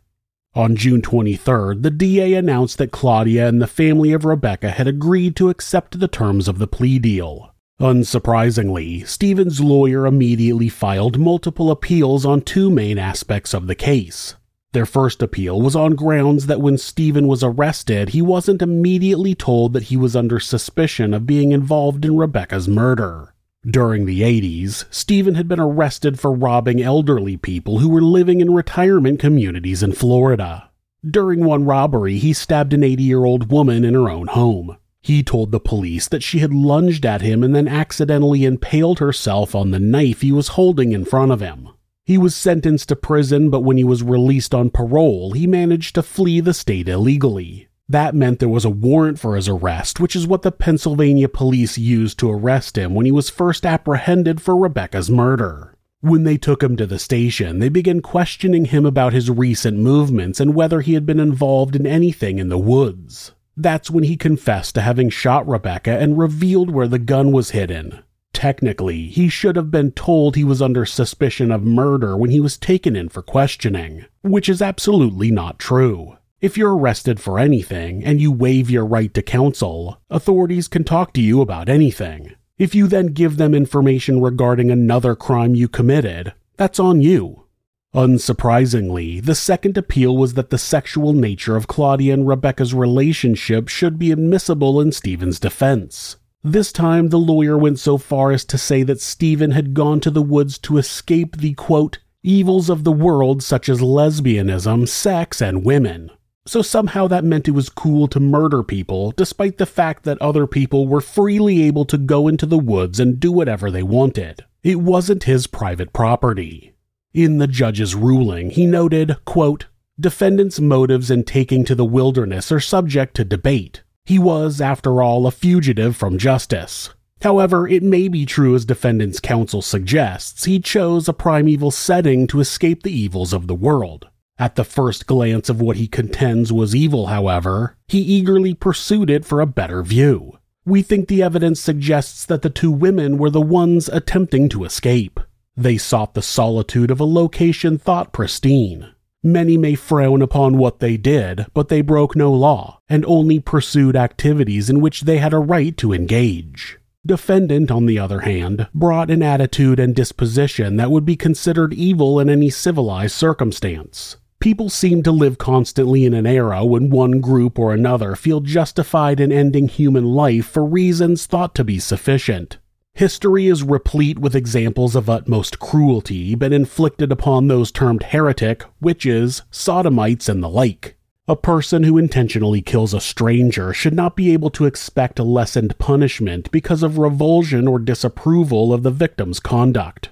On 0.58 0.74
June 0.74 1.02
23rd, 1.02 1.84
the 1.84 1.90
DA 1.92 2.34
announced 2.34 2.78
that 2.78 2.90
Claudia 2.90 3.46
and 3.46 3.62
the 3.62 3.68
family 3.68 4.12
of 4.12 4.24
Rebecca 4.24 4.70
had 4.70 4.88
agreed 4.88 5.36
to 5.36 5.50
accept 5.50 6.00
the 6.00 6.08
terms 6.08 6.48
of 6.48 6.58
the 6.58 6.66
plea 6.66 6.98
deal. 6.98 7.54
Unsurprisingly, 7.80 9.06
Stephen's 9.06 9.60
lawyer 9.60 10.04
immediately 10.04 10.68
filed 10.68 11.16
multiple 11.16 11.70
appeals 11.70 12.26
on 12.26 12.40
two 12.40 12.70
main 12.70 12.98
aspects 12.98 13.54
of 13.54 13.68
the 13.68 13.76
case. 13.76 14.34
Their 14.72 14.84
first 14.84 15.22
appeal 15.22 15.62
was 15.62 15.76
on 15.76 15.94
grounds 15.94 16.46
that 16.46 16.60
when 16.60 16.76
Stephen 16.76 17.28
was 17.28 17.44
arrested, 17.44 18.08
he 18.08 18.20
wasn't 18.20 18.60
immediately 18.60 19.36
told 19.36 19.74
that 19.74 19.84
he 19.84 19.96
was 19.96 20.16
under 20.16 20.40
suspicion 20.40 21.14
of 21.14 21.24
being 21.24 21.52
involved 21.52 22.04
in 22.04 22.16
Rebecca's 22.16 22.66
murder. 22.66 23.32
During 23.66 24.06
the 24.06 24.20
80s, 24.20 24.84
Stephen 24.90 25.34
had 25.34 25.48
been 25.48 25.58
arrested 25.58 26.20
for 26.20 26.32
robbing 26.32 26.80
elderly 26.80 27.36
people 27.36 27.80
who 27.80 27.88
were 27.88 28.00
living 28.00 28.40
in 28.40 28.54
retirement 28.54 29.18
communities 29.18 29.82
in 29.82 29.92
Florida. 29.92 30.70
During 31.08 31.44
one 31.44 31.64
robbery, 31.64 32.18
he 32.18 32.32
stabbed 32.32 32.72
an 32.72 32.84
80 32.84 33.02
year 33.02 33.24
old 33.24 33.50
woman 33.50 33.84
in 33.84 33.94
her 33.94 34.08
own 34.08 34.28
home. 34.28 34.76
He 35.02 35.22
told 35.22 35.50
the 35.50 35.60
police 35.60 36.08
that 36.08 36.22
she 36.22 36.38
had 36.38 36.52
lunged 36.52 37.04
at 37.04 37.20
him 37.20 37.42
and 37.42 37.54
then 37.54 37.66
accidentally 37.66 38.44
impaled 38.44 39.00
herself 39.00 39.54
on 39.54 39.70
the 39.70 39.78
knife 39.78 40.20
he 40.20 40.32
was 40.32 40.48
holding 40.48 40.92
in 40.92 41.04
front 41.04 41.32
of 41.32 41.40
him. 41.40 41.68
He 42.04 42.16
was 42.16 42.34
sentenced 42.34 42.88
to 42.88 42.96
prison, 42.96 43.50
but 43.50 43.60
when 43.60 43.76
he 43.76 43.84
was 43.84 44.02
released 44.02 44.54
on 44.54 44.70
parole, 44.70 45.32
he 45.32 45.46
managed 45.46 45.94
to 45.96 46.02
flee 46.02 46.40
the 46.40 46.54
state 46.54 46.88
illegally. 46.88 47.67
That 47.90 48.14
meant 48.14 48.38
there 48.38 48.48
was 48.50 48.66
a 48.66 48.70
warrant 48.70 49.18
for 49.18 49.34
his 49.34 49.48
arrest, 49.48 49.98
which 49.98 50.14
is 50.14 50.26
what 50.26 50.42
the 50.42 50.52
Pennsylvania 50.52 51.28
police 51.28 51.78
used 51.78 52.18
to 52.18 52.30
arrest 52.30 52.76
him 52.76 52.94
when 52.94 53.06
he 53.06 53.12
was 53.12 53.30
first 53.30 53.64
apprehended 53.64 54.42
for 54.42 54.56
Rebecca's 54.56 55.10
murder. 55.10 55.74
When 56.00 56.24
they 56.24 56.36
took 56.36 56.62
him 56.62 56.76
to 56.76 56.86
the 56.86 56.98
station, 56.98 57.60
they 57.60 57.70
began 57.70 58.02
questioning 58.02 58.66
him 58.66 58.84
about 58.84 59.14
his 59.14 59.30
recent 59.30 59.78
movements 59.78 60.38
and 60.38 60.54
whether 60.54 60.82
he 60.82 60.92
had 60.92 61.06
been 61.06 61.18
involved 61.18 61.74
in 61.74 61.86
anything 61.86 62.38
in 62.38 62.50
the 62.50 62.58
woods. 62.58 63.32
That's 63.56 63.90
when 63.90 64.04
he 64.04 64.16
confessed 64.16 64.74
to 64.74 64.82
having 64.82 65.08
shot 65.08 65.48
Rebecca 65.48 65.98
and 65.98 66.18
revealed 66.18 66.70
where 66.70 66.88
the 66.88 66.98
gun 66.98 67.32
was 67.32 67.50
hidden. 67.50 68.00
Technically, 68.34 69.06
he 69.06 69.28
should 69.28 69.56
have 69.56 69.70
been 69.70 69.92
told 69.92 70.36
he 70.36 70.44
was 70.44 70.62
under 70.62 70.84
suspicion 70.84 71.50
of 71.50 71.64
murder 71.64 72.16
when 72.16 72.30
he 72.30 72.38
was 72.38 72.58
taken 72.58 72.94
in 72.94 73.08
for 73.08 73.22
questioning, 73.22 74.04
which 74.22 74.48
is 74.48 74.62
absolutely 74.62 75.30
not 75.30 75.58
true. 75.58 76.17
If 76.40 76.56
you're 76.56 76.76
arrested 76.76 77.18
for 77.18 77.36
anything 77.36 78.04
and 78.04 78.20
you 78.20 78.30
waive 78.30 78.70
your 78.70 78.86
right 78.86 79.12
to 79.14 79.22
counsel, 79.22 80.00
authorities 80.08 80.68
can 80.68 80.84
talk 80.84 81.12
to 81.14 81.20
you 81.20 81.40
about 81.40 81.68
anything. 81.68 82.32
If 82.58 82.76
you 82.76 82.86
then 82.86 83.08
give 83.08 83.38
them 83.38 83.56
information 83.56 84.20
regarding 84.20 84.70
another 84.70 85.16
crime 85.16 85.56
you 85.56 85.66
committed, 85.66 86.34
that's 86.56 86.78
on 86.78 87.02
you. 87.02 87.46
Unsurprisingly, 87.92 89.20
the 89.20 89.34
second 89.34 89.76
appeal 89.76 90.16
was 90.16 90.34
that 90.34 90.50
the 90.50 90.58
sexual 90.58 91.12
nature 91.12 91.56
of 91.56 91.66
Claudia 91.66 92.14
and 92.14 92.28
Rebecca's 92.28 92.72
relationship 92.72 93.66
should 93.66 93.98
be 93.98 94.12
admissible 94.12 94.80
in 94.80 94.92
Stephen's 94.92 95.40
defense. 95.40 96.18
This 96.44 96.70
time, 96.70 97.08
the 97.08 97.18
lawyer 97.18 97.58
went 97.58 97.80
so 97.80 97.98
far 97.98 98.30
as 98.30 98.44
to 98.44 98.58
say 98.58 98.84
that 98.84 99.00
Stephen 99.00 99.50
had 99.50 99.74
gone 99.74 99.98
to 100.00 100.10
the 100.10 100.22
woods 100.22 100.56
to 100.58 100.78
escape 100.78 101.38
the 101.38 101.54
quote, 101.54 101.98
evils 102.22 102.70
of 102.70 102.84
the 102.84 102.92
world 102.92 103.42
such 103.42 103.68
as 103.68 103.80
lesbianism, 103.80 104.86
sex, 104.86 105.42
and 105.42 105.64
women. 105.64 106.12
So 106.48 106.62
somehow 106.62 107.08
that 107.08 107.24
meant 107.24 107.46
it 107.46 107.50
was 107.50 107.68
cool 107.68 108.08
to 108.08 108.18
murder 108.18 108.62
people, 108.62 109.12
despite 109.14 109.58
the 109.58 109.66
fact 109.66 110.04
that 110.04 110.16
other 110.22 110.46
people 110.46 110.88
were 110.88 111.02
freely 111.02 111.62
able 111.64 111.84
to 111.84 111.98
go 111.98 112.26
into 112.26 112.46
the 112.46 112.56
woods 112.56 112.98
and 112.98 113.20
do 113.20 113.30
whatever 113.30 113.70
they 113.70 113.82
wanted. 113.82 114.46
It 114.62 114.80
wasn't 114.80 115.24
his 115.24 115.46
private 115.46 115.92
property. 115.92 116.72
In 117.12 117.36
the 117.36 117.48
judge's 117.48 117.94
ruling, 117.94 118.48
he 118.48 118.64
noted, 118.64 119.22
quote, 119.26 119.66
Defendant's 120.00 120.58
motives 120.58 121.10
in 121.10 121.24
taking 121.24 121.66
to 121.66 121.74
the 121.74 121.84
wilderness 121.84 122.50
are 122.50 122.60
subject 122.60 123.14
to 123.16 123.26
debate. 123.26 123.82
He 124.06 124.18
was, 124.18 124.58
after 124.58 125.02
all, 125.02 125.26
a 125.26 125.30
fugitive 125.30 125.98
from 125.98 126.16
justice. 126.16 126.94
However, 127.20 127.68
it 127.68 127.82
may 127.82 128.08
be 128.08 128.24
true 128.24 128.54
as 128.54 128.64
defendant's 128.64 129.20
counsel 129.20 129.60
suggests, 129.60 130.46
he 130.46 130.60
chose 130.60 131.10
a 131.10 131.12
primeval 131.12 131.70
setting 131.70 132.26
to 132.28 132.40
escape 132.40 132.84
the 132.84 132.98
evils 132.98 133.34
of 133.34 133.48
the 133.48 133.54
world. 133.54 134.08
At 134.40 134.54
the 134.54 134.64
first 134.64 135.06
glance 135.06 135.48
of 135.48 135.60
what 135.60 135.78
he 135.78 135.88
contends 135.88 136.52
was 136.52 136.74
evil, 136.74 137.08
however, 137.08 137.76
he 137.88 137.98
eagerly 137.98 138.54
pursued 138.54 139.10
it 139.10 139.24
for 139.24 139.40
a 139.40 139.46
better 139.46 139.82
view. 139.82 140.38
We 140.64 140.82
think 140.82 141.08
the 141.08 141.24
evidence 141.24 141.58
suggests 141.58 142.24
that 142.26 142.42
the 142.42 142.50
two 142.50 142.70
women 142.70 143.18
were 143.18 143.30
the 143.30 143.40
ones 143.40 143.88
attempting 143.88 144.48
to 144.50 144.64
escape. 144.64 145.18
They 145.56 145.76
sought 145.76 146.14
the 146.14 146.22
solitude 146.22 146.92
of 146.92 147.00
a 147.00 147.04
location 147.04 147.78
thought 147.78 148.12
pristine. 148.12 148.92
Many 149.24 149.56
may 149.56 149.74
frown 149.74 150.22
upon 150.22 150.56
what 150.56 150.78
they 150.78 150.96
did, 150.96 151.46
but 151.52 151.68
they 151.68 151.80
broke 151.80 152.14
no 152.14 152.32
law 152.32 152.78
and 152.88 153.04
only 153.06 153.40
pursued 153.40 153.96
activities 153.96 154.70
in 154.70 154.80
which 154.80 155.00
they 155.00 155.18
had 155.18 155.32
a 155.32 155.38
right 155.38 155.76
to 155.78 155.92
engage. 155.92 156.78
Defendant, 157.04 157.72
on 157.72 157.86
the 157.86 157.98
other 157.98 158.20
hand, 158.20 158.68
brought 158.72 159.10
an 159.10 159.22
attitude 159.22 159.80
and 159.80 159.96
disposition 159.96 160.76
that 160.76 160.92
would 160.92 161.04
be 161.04 161.16
considered 161.16 161.74
evil 161.74 162.20
in 162.20 162.30
any 162.30 162.50
civilized 162.50 163.16
circumstance. 163.16 164.16
People 164.40 164.70
seem 164.70 165.02
to 165.02 165.10
live 165.10 165.36
constantly 165.36 166.04
in 166.04 166.14
an 166.14 166.24
era 166.24 166.64
when 166.64 166.90
one 166.90 167.20
group 167.20 167.58
or 167.58 167.74
another 167.74 168.14
feel 168.14 168.40
justified 168.40 169.18
in 169.18 169.32
ending 169.32 169.66
human 169.66 170.04
life 170.04 170.46
for 170.46 170.64
reasons 170.64 171.26
thought 171.26 171.56
to 171.56 171.64
be 171.64 171.80
sufficient. 171.80 172.58
History 172.94 173.48
is 173.48 173.64
replete 173.64 174.20
with 174.20 174.36
examples 174.36 174.94
of 174.94 175.10
utmost 175.10 175.58
cruelty 175.58 176.36
been 176.36 176.52
inflicted 176.52 177.10
upon 177.10 177.48
those 177.48 177.72
termed 177.72 178.04
heretic, 178.04 178.64
witches, 178.80 179.42
sodomites, 179.50 180.28
and 180.28 180.40
the 180.40 180.48
like. 180.48 180.96
A 181.26 181.34
person 181.34 181.82
who 181.82 181.98
intentionally 181.98 182.62
kills 182.62 182.94
a 182.94 183.00
stranger 183.00 183.72
should 183.72 183.94
not 183.94 184.14
be 184.14 184.32
able 184.32 184.50
to 184.50 184.66
expect 184.66 185.18
lessened 185.18 185.76
punishment 185.78 186.48
because 186.52 186.84
of 186.84 186.96
revulsion 186.96 187.66
or 187.66 187.80
disapproval 187.80 188.72
of 188.72 188.84
the 188.84 188.90
victim's 188.90 189.40
conduct. 189.40 190.10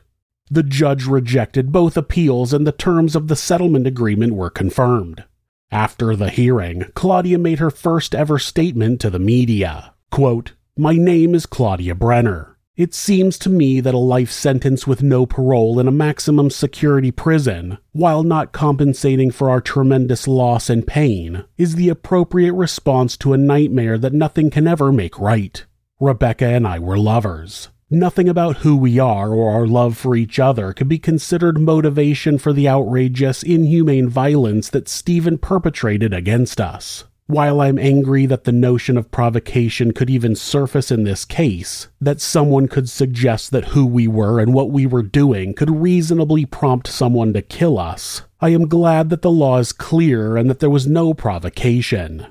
The 0.50 0.62
judge 0.62 1.06
rejected 1.06 1.72
both 1.72 1.96
appeals 1.96 2.52
and 2.52 2.66
the 2.66 2.72
terms 2.72 3.16
of 3.16 3.28
the 3.28 3.36
settlement 3.36 3.86
agreement 3.86 4.34
were 4.34 4.50
confirmed. 4.50 5.24
After 5.72 6.14
the 6.14 6.30
hearing, 6.30 6.84
Claudia 6.94 7.38
made 7.38 7.58
her 7.58 7.70
first 7.70 8.14
ever 8.14 8.38
statement 8.38 9.00
to 9.00 9.10
the 9.10 9.18
media. 9.18 9.94
Quote, 10.12 10.52
My 10.76 10.94
name 10.94 11.34
is 11.34 11.46
Claudia 11.46 11.96
Brenner. 11.96 12.56
It 12.76 12.94
seems 12.94 13.38
to 13.38 13.48
me 13.48 13.80
that 13.80 13.94
a 13.94 13.98
life 13.98 14.30
sentence 14.30 14.86
with 14.86 15.02
no 15.02 15.24
parole 15.24 15.80
in 15.80 15.88
a 15.88 15.92
maximum 15.92 16.50
security 16.50 17.10
prison, 17.10 17.78
while 17.92 18.22
not 18.22 18.52
compensating 18.52 19.30
for 19.30 19.48
our 19.48 19.62
tremendous 19.62 20.28
loss 20.28 20.68
and 20.68 20.86
pain, 20.86 21.44
is 21.56 21.74
the 21.74 21.88
appropriate 21.88 22.52
response 22.52 23.16
to 23.16 23.32
a 23.32 23.38
nightmare 23.38 23.96
that 23.96 24.12
nothing 24.12 24.50
can 24.50 24.68
ever 24.68 24.92
make 24.92 25.18
right. 25.18 25.64
Rebecca 25.98 26.46
and 26.46 26.68
I 26.68 26.78
were 26.78 26.98
lovers. 26.98 27.70
Nothing 27.90 28.28
about 28.28 28.58
who 28.58 28.76
we 28.76 28.98
are 28.98 29.32
or 29.32 29.52
our 29.52 29.64
love 29.64 29.96
for 29.96 30.16
each 30.16 30.40
other 30.40 30.72
could 30.72 30.88
be 30.88 30.98
considered 30.98 31.60
motivation 31.60 32.36
for 32.36 32.52
the 32.52 32.68
outrageous, 32.68 33.44
inhumane 33.44 34.08
violence 34.08 34.68
that 34.70 34.88
Stephen 34.88 35.38
perpetrated 35.38 36.12
against 36.12 36.60
us. 36.60 37.04
While 37.28 37.60
I'm 37.60 37.78
angry 37.78 38.26
that 38.26 38.42
the 38.42 38.50
notion 38.50 38.96
of 38.96 39.12
provocation 39.12 39.92
could 39.92 40.10
even 40.10 40.34
surface 40.34 40.90
in 40.90 41.04
this 41.04 41.24
case, 41.24 41.86
that 42.00 42.20
someone 42.20 42.66
could 42.66 42.88
suggest 42.88 43.52
that 43.52 43.66
who 43.66 43.86
we 43.86 44.08
were 44.08 44.40
and 44.40 44.52
what 44.52 44.72
we 44.72 44.84
were 44.84 45.04
doing 45.04 45.54
could 45.54 45.70
reasonably 45.70 46.44
prompt 46.44 46.88
someone 46.88 47.32
to 47.34 47.42
kill 47.42 47.78
us, 47.78 48.22
I 48.40 48.48
am 48.48 48.66
glad 48.66 49.10
that 49.10 49.22
the 49.22 49.30
law 49.30 49.58
is 49.58 49.70
clear 49.70 50.36
and 50.36 50.50
that 50.50 50.58
there 50.58 50.70
was 50.70 50.88
no 50.88 51.14
provocation. 51.14 52.26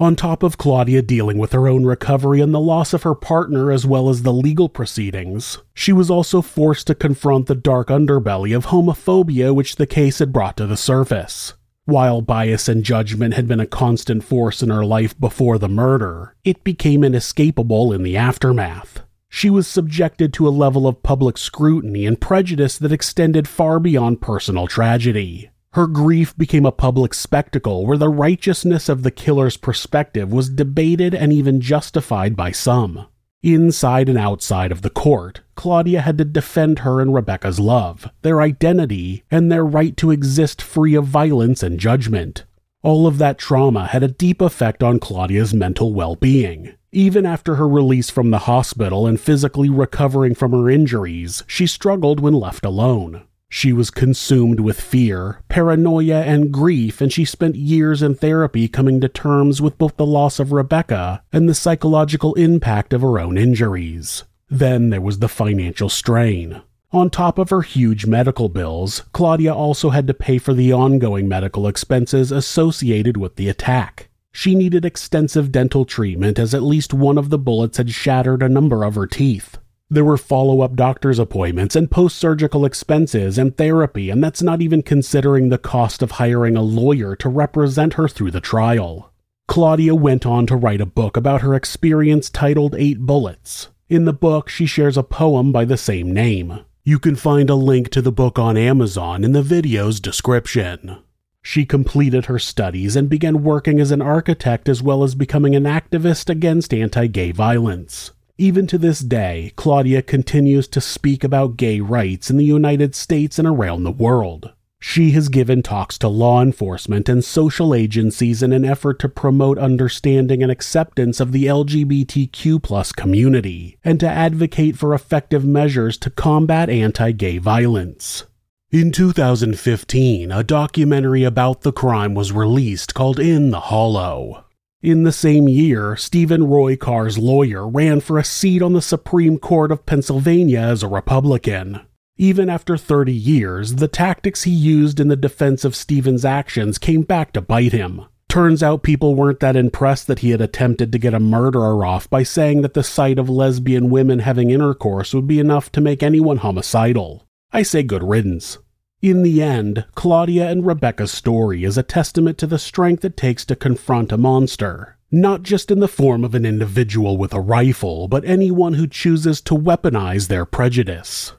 On 0.00 0.16
top 0.16 0.42
of 0.42 0.56
Claudia 0.56 1.02
dealing 1.02 1.36
with 1.36 1.52
her 1.52 1.68
own 1.68 1.84
recovery 1.84 2.40
and 2.40 2.54
the 2.54 2.58
loss 2.58 2.94
of 2.94 3.02
her 3.02 3.14
partner 3.14 3.70
as 3.70 3.84
well 3.84 4.08
as 4.08 4.22
the 4.22 4.32
legal 4.32 4.70
proceedings, 4.70 5.58
she 5.74 5.92
was 5.92 6.10
also 6.10 6.40
forced 6.40 6.86
to 6.86 6.94
confront 6.94 7.48
the 7.48 7.54
dark 7.54 7.88
underbelly 7.88 8.56
of 8.56 8.66
homophobia 8.66 9.54
which 9.54 9.76
the 9.76 9.86
case 9.86 10.18
had 10.18 10.32
brought 10.32 10.56
to 10.56 10.66
the 10.66 10.78
surface. 10.78 11.52
While 11.84 12.22
bias 12.22 12.66
and 12.66 12.82
judgment 12.82 13.34
had 13.34 13.46
been 13.46 13.60
a 13.60 13.66
constant 13.66 14.24
force 14.24 14.62
in 14.62 14.70
her 14.70 14.86
life 14.86 15.20
before 15.20 15.58
the 15.58 15.68
murder, 15.68 16.34
it 16.44 16.64
became 16.64 17.04
inescapable 17.04 17.92
in 17.92 18.02
the 18.02 18.16
aftermath. 18.16 19.02
She 19.28 19.50
was 19.50 19.66
subjected 19.66 20.32
to 20.32 20.48
a 20.48 20.50
level 20.50 20.88
of 20.88 21.02
public 21.02 21.36
scrutiny 21.36 22.06
and 22.06 22.18
prejudice 22.18 22.78
that 22.78 22.90
extended 22.90 23.46
far 23.46 23.78
beyond 23.78 24.22
personal 24.22 24.66
tragedy. 24.66 25.49
Her 25.74 25.86
grief 25.86 26.36
became 26.36 26.66
a 26.66 26.72
public 26.72 27.14
spectacle 27.14 27.86
where 27.86 27.96
the 27.96 28.08
righteousness 28.08 28.88
of 28.88 29.04
the 29.04 29.12
killer's 29.12 29.56
perspective 29.56 30.32
was 30.32 30.50
debated 30.50 31.14
and 31.14 31.32
even 31.32 31.60
justified 31.60 32.34
by 32.34 32.50
some. 32.50 33.06
Inside 33.44 34.08
and 34.08 34.18
outside 34.18 34.72
of 34.72 34.82
the 34.82 34.90
court, 34.90 35.42
Claudia 35.54 36.00
had 36.00 36.18
to 36.18 36.24
defend 36.24 36.80
her 36.80 37.00
and 37.00 37.14
Rebecca's 37.14 37.60
love, 37.60 38.10
their 38.22 38.42
identity, 38.42 39.22
and 39.30 39.50
their 39.50 39.64
right 39.64 39.96
to 39.98 40.10
exist 40.10 40.60
free 40.60 40.94
of 40.94 41.06
violence 41.06 41.62
and 41.62 41.78
judgment. 41.78 42.44
All 42.82 43.06
of 43.06 43.18
that 43.18 43.38
trauma 43.38 43.86
had 43.86 44.02
a 44.02 44.08
deep 44.08 44.40
effect 44.40 44.82
on 44.82 44.98
Claudia's 44.98 45.54
mental 45.54 45.94
well 45.94 46.16
being. 46.16 46.74
Even 46.90 47.24
after 47.24 47.54
her 47.54 47.68
release 47.68 48.10
from 48.10 48.30
the 48.30 48.40
hospital 48.40 49.06
and 49.06 49.20
physically 49.20 49.70
recovering 49.70 50.34
from 50.34 50.50
her 50.50 50.68
injuries, 50.68 51.44
she 51.46 51.68
struggled 51.68 52.18
when 52.18 52.34
left 52.34 52.64
alone. 52.64 53.22
She 53.52 53.72
was 53.72 53.90
consumed 53.90 54.60
with 54.60 54.80
fear, 54.80 55.40
paranoia, 55.48 56.22
and 56.22 56.52
grief, 56.52 57.00
and 57.00 57.12
she 57.12 57.24
spent 57.24 57.56
years 57.56 58.00
in 58.00 58.14
therapy 58.14 58.68
coming 58.68 59.00
to 59.00 59.08
terms 59.08 59.60
with 59.60 59.76
both 59.76 59.96
the 59.96 60.06
loss 60.06 60.38
of 60.38 60.52
Rebecca 60.52 61.24
and 61.32 61.48
the 61.48 61.54
psychological 61.54 62.32
impact 62.34 62.92
of 62.92 63.02
her 63.02 63.18
own 63.18 63.36
injuries. 63.36 64.22
Then 64.48 64.90
there 64.90 65.00
was 65.00 65.18
the 65.18 65.28
financial 65.28 65.88
strain. 65.88 66.62
On 66.92 67.10
top 67.10 67.38
of 67.38 67.50
her 67.50 67.62
huge 67.62 68.06
medical 68.06 68.48
bills, 68.48 69.02
Claudia 69.12 69.52
also 69.52 69.90
had 69.90 70.06
to 70.06 70.14
pay 70.14 70.38
for 70.38 70.54
the 70.54 70.72
ongoing 70.72 71.26
medical 71.28 71.66
expenses 71.66 72.30
associated 72.30 73.16
with 73.16 73.34
the 73.34 73.48
attack. 73.48 74.08
She 74.32 74.54
needed 74.54 74.84
extensive 74.84 75.50
dental 75.50 75.84
treatment 75.84 76.38
as 76.38 76.54
at 76.54 76.62
least 76.62 76.94
one 76.94 77.18
of 77.18 77.30
the 77.30 77.38
bullets 77.38 77.78
had 77.78 77.90
shattered 77.90 78.44
a 78.44 78.48
number 78.48 78.84
of 78.84 78.94
her 78.94 79.08
teeth. 79.08 79.58
There 79.92 80.04
were 80.04 80.16
follow 80.16 80.60
up 80.60 80.76
doctor's 80.76 81.18
appointments 81.18 81.74
and 81.74 81.90
post 81.90 82.16
surgical 82.16 82.64
expenses 82.64 83.36
and 83.38 83.56
therapy, 83.56 84.08
and 84.08 84.22
that's 84.22 84.40
not 84.40 84.62
even 84.62 84.82
considering 84.82 85.48
the 85.48 85.58
cost 85.58 86.00
of 86.00 86.12
hiring 86.12 86.56
a 86.56 86.62
lawyer 86.62 87.16
to 87.16 87.28
represent 87.28 87.94
her 87.94 88.06
through 88.06 88.30
the 88.30 88.40
trial. 88.40 89.12
Claudia 89.48 89.96
went 89.96 90.24
on 90.24 90.46
to 90.46 90.54
write 90.54 90.80
a 90.80 90.86
book 90.86 91.16
about 91.16 91.40
her 91.40 91.56
experience 91.56 92.30
titled 92.30 92.76
Eight 92.76 93.00
Bullets. 93.00 93.70
In 93.88 94.04
the 94.04 94.12
book, 94.12 94.48
she 94.48 94.64
shares 94.64 94.96
a 94.96 95.02
poem 95.02 95.50
by 95.50 95.64
the 95.64 95.76
same 95.76 96.14
name. 96.14 96.60
You 96.84 97.00
can 97.00 97.16
find 97.16 97.50
a 97.50 97.56
link 97.56 97.90
to 97.90 98.00
the 98.00 98.12
book 98.12 98.38
on 98.38 98.56
Amazon 98.56 99.24
in 99.24 99.32
the 99.32 99.42
video's 99.42 99.98
description. 99.98 100.98
She 101.42 101.64
completed 101.64 102.26
her 102.26 102.38
studies 102.38 102.94
and 102.94 103.08
began 103.08 103.42
working 103.42 103.80
as 103.80 103.90
an 103.90 104.02
architect 104.02 104.68
as 104.68 104.84
well 104.84 105.02
as 105.02 105.16
becoming 105.16 105.56
an 105.56 105.64
activist 105.64 106.30
against 106.30 106.72
anti 106.72 107.08
gay 107.08 107.32
violence. 107.32 108.12
Even 108.40 108.66
to 108.68 108.78
this 108.78 109.00
day, 109.00 109.52
Claudia 109.56 110.00
continues 110.00 110.66
to 110.68 110.80
speak 110.80 111.22
about 111.22 111.58
gay 111.58 111.78
rights 111.80 112.30
in 112.30 112.38
the 112.38 112.44
United 112.46 112.94
States 112.94 113.38
and 113.38 113.46
around 113.46 113.84
the 113.84 113.92
world. 113.92 114.54
She 114.80 115.10
has 115.10 115.28
given 115.28 115.62
talks 115.62 115.98
to 115.98 116.08
law 116.08 116.40
enforcement 116.40 117.10
and 117.10 117.22
social 117.22 117.74
agencies 117.74 118.42
in 118.42 118.54
an 118.54 118.64
effort 118.64 118.98
to 119.00 119.10
promote 119.10 119.58
understanding 119.58 120.42
and 120.42 120.50
acceptance 120.50 121.20
of 121.20 121.32
the 121.32 121.44
LGBTQ 121.44 122.96
community 122.96 123.76
and 123.84 124.00
to 124.00 124.08
advocate 124.08 124.78
for 124.78 124.94
effective 124.94 125.44
measures 125.44 125.98
to 125.98 126.08
combat 126.08 126.70
anti-gay 126.70 127.36
violence. 127.36 128.24
In 128.70 128.90
2015, 128.90 130.32
a 130.32 130.42
documentary 130.42 131.24
about 131.24 131.60
the 131.60 131.72
crime 131.72 132.14
was 132.14 132.32
released 132.32 132.94
called 132.94 133.20
In 133.20 133.50
the 133.50 133.60
Hollow. 133.60 134.46
In 134.82 135.02
the 135.02 135.12
same 135.12 135.46
year, 135.46 135.94
Stephen 135.94 136.46
Roy 136.46 136.74
Carr's 136.74 137.18
lawyer 137.18 137.68
ran 137.68 138.00
for 138.00 138.18
a 138.18 138.24
seat 138.24 138.62
on 138.62 138.72
the 138.72 138.80
Supreme 138.80 139.38
Court 139.38 139.70
of 139.70 139.84
Pennsylvania 139.84 140.60
as 140.60 140.82
a 140.82 140.88
Republican. 140.88 141.82
Even 142.16 142.48
after 142.48 142.78
30 142.78 143.12
years, 143.12 143.74
the 143.74 143.88
tactics 143.88 144.44
he 144.44 144.50
used 144.50 144.98
in 144.98 145.08
the 145.08 145.16
defense 145.16 145.66
of 145.66 145.76
Stephen's 145.76 146.24
actions 146.24 146.78
came 146.78 147.02
back 147.02 147.34
to 147.34 147.42
bite 147.42 147.72
him. 147.72 148.06
Turns 148.30 148.62
out 148.62 148.82
people 148.82 149.14
weren't 149.14 149.40
that 149.40 149.54
impressed 149.54 150.06
that 150.06 150.20
he 150.20 150.30
had 150.30 150.40
attempted 150.40 150.92
to 150.92 150.98
get 150.98 151.12
a 151.12 151.20
murderer 151.20 151.84
off 151.84 152.08
by 152.08 152.22
saying 152.22 152.62
that 152.62 152.72
the 152.72 152.82
sight 152.82 153.18
of 153.18 153.28
lesbian 153.28 153.90
women 153.90 154.20
having 154.20 154.50
intercourse 154.50 155.12
would 155.12 155.26
be 155.26 155.38
enough 155.40 155.70
to 155.72 155.82
make 155.82 156.02
anyone 156.02 156.38
homicidal. 156.38 157.26
I 157.52 157.64
say 157.64 157.82
good 157.82 158.02
riddance. 158.02 158.56
In 159.02 159.22
the 159.22 159.42
end, 159.42 159.86
Claudia 159.94 160.50
and 160.50 160.66
Rebecca's 160.66 161.10
story 161.10 161.64
is 161.64 161.78
a 161.78 161.82
testament 161.82 162.36
to 162.36 162.46
the 162.46 162.58
strength 162.58 163.02
it 163.02 163.16
takes 163.16 163.46
to 163.46 163.56
confront 163.56 164.12
a 164.12 164.18
monster, 164.18 164.98
not 165.10 165.42
just 165.42 165.70
in 165.70 165.80
the 165.80 165.88
form 165.88 166.22
of 166.22 166.34
an 166.34 166.44
individual 166.44 167.16
with 167.16 167.32
a 167.32 167.40
rifle, 167.40 168.08
but 168.08 168.26
anyone 168.26 168.74
who 168.74 168.86
chooses 168.86 169.40
to 169.40 169.54
weaponize 169.54 170.28
their 170.28 170.44
prejudice. 170.44 171.32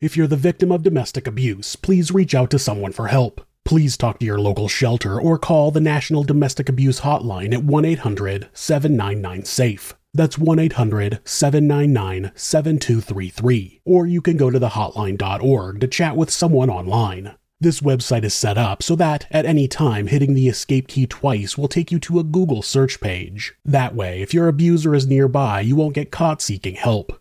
If 0.00 0.16
you're 0.16 0.26
the 0.26 0.36
victim 0.36 0.72
of 0.72 0.82
domestic 0.82 1.26
abuse, 1.26 1.76
please 1.76 2.12
reach 2.12 2.34
out 2.34 2.48
to 2.52 2.58
someone 2.58 2.92
for 2.92 3.08
help. 3.08 3.42
Please 3.66 3.98
talk 3.98 4.18
to 4.18 4.24
your 4.24 4.40
local 4.40 4.66
shelter 4.66 5.20
or 5.20 5.38
call 5.38 5.70
the 5.70 5.82
National 5.82 6.24
Domestic 6.24 6.70
Abuse 6.70 7.00
Hotline 7.00 7.52
at 7.52 7.62
1 7.62 7.84
800 7.84 8.48
799 8.54 9.44
SAFE. 9.44 9.94
That's 10.12 10.38
1 10.38 10.58
800 10.58 11.20
799 11.24 12.32
7233. 12.34 13.80
Or 13.84 14.06
you 14.06 14.20
can 14.20 14.36
go 14.36 14.50
to 14.50 14.58
thehotline.org 14.58 15.80
to 15.80 15.86
chat 15.86 16.16
with 16.16 16.30
someone 16.30 16.70
online. 16.70 17.36
This 17.62 17.80
website 17.80 18.24
is 18.24 18.32
set 18.32 18.56
up 18.56 18.82
so 18.82 18.96
that, 18.96 19.26
at 19.30 19.44
any 19.44 19.68
time, 19.68 20.06
hitting 20.06 20.32
the 20.32 20.48
escape 20.48 20.88
key 20.88 21.06
twice 21.06 21.58
will 21.58 21.68
take 21.68 21.92
you 21.92 21.98
to 22.00 22.18
a 22.18 22.24
Google 22.24 22.62
search 22.62 23.02
page. 23.02 23.52
That 23.66 23.94
way, 23.94 24.22
if 24.22 24.32
your 24.32 24.48
abuser 24.48 24.94
is 24.94 25.06
nearby, 25.06 25.60
you 25.60 25.76
won't 25.76 25.94
get 25.94 26.10
caught 26.10 26.40
seeking 26.40 26.76
help. 26.76 27.19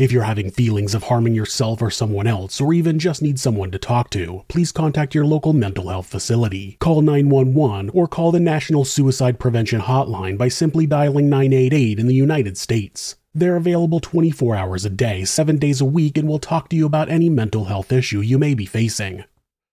If 0.00 0.12
you're 0.12 0.22
having 0.22 0.50
feelings 0.50 0.94
of 0.94 1.02
harming 1.02 1.34
yourself 1.34 1.82
or 1.82 1.90
someone 1.90 2.26
else, 2.26 2.58
or 2.58 2.72
even 2.72 2.98
just 2.98 3.20
need 3.20 3.38
someone 3.38 3.70
to 3.72 3.78
talk 3.78 4.08
to, 4.12 4.46
please 4.48 4.72
contact 4.72 5.14
your 5.14 5.26
local 5.26 5.52
mental 5.52 5.90
health 5.90 6.06
facility. 6.06 6.78
Call 6.80 7.02
911 7.02 7.90
or 7.90 8.08
call 8.08 8.32
the 8.32 8.40
National 8.40 8.86
Suicide 8.86 9.38
Prevention 9.38 9.82
Hotline 9.82 10.38
by 10.38 10.48
simply 10.48 10.86
dialing 10.86 11.28
988 11.28 11.98
in 11.98 12.06
the 12.06 12.14
United 12.14 12.56
States. 12.56 13.16
They're 13.34 13.56
available 13.56 14.00
24 14.00 14.56
hours 14.56 14.86
a 14.86 14.90
day, 14.90 15.26
7 15.26 15.58
days 15.58 15.82
a 15.82 15.84
week, 15.84 16.16
and 16.16 16.26
will 16.26 16.38
talk 16.38 16.70
to 16.70 16.76
you 16.76 16.86
about 16.86 17.10
any 17.10 17.28
mental 17.28 17.66
health 17.66 17.92
issue 17.92 18.22
you 18.22 18.38
may 18.38 18.54
be 18.54 18.64
facing. 18.64 19.24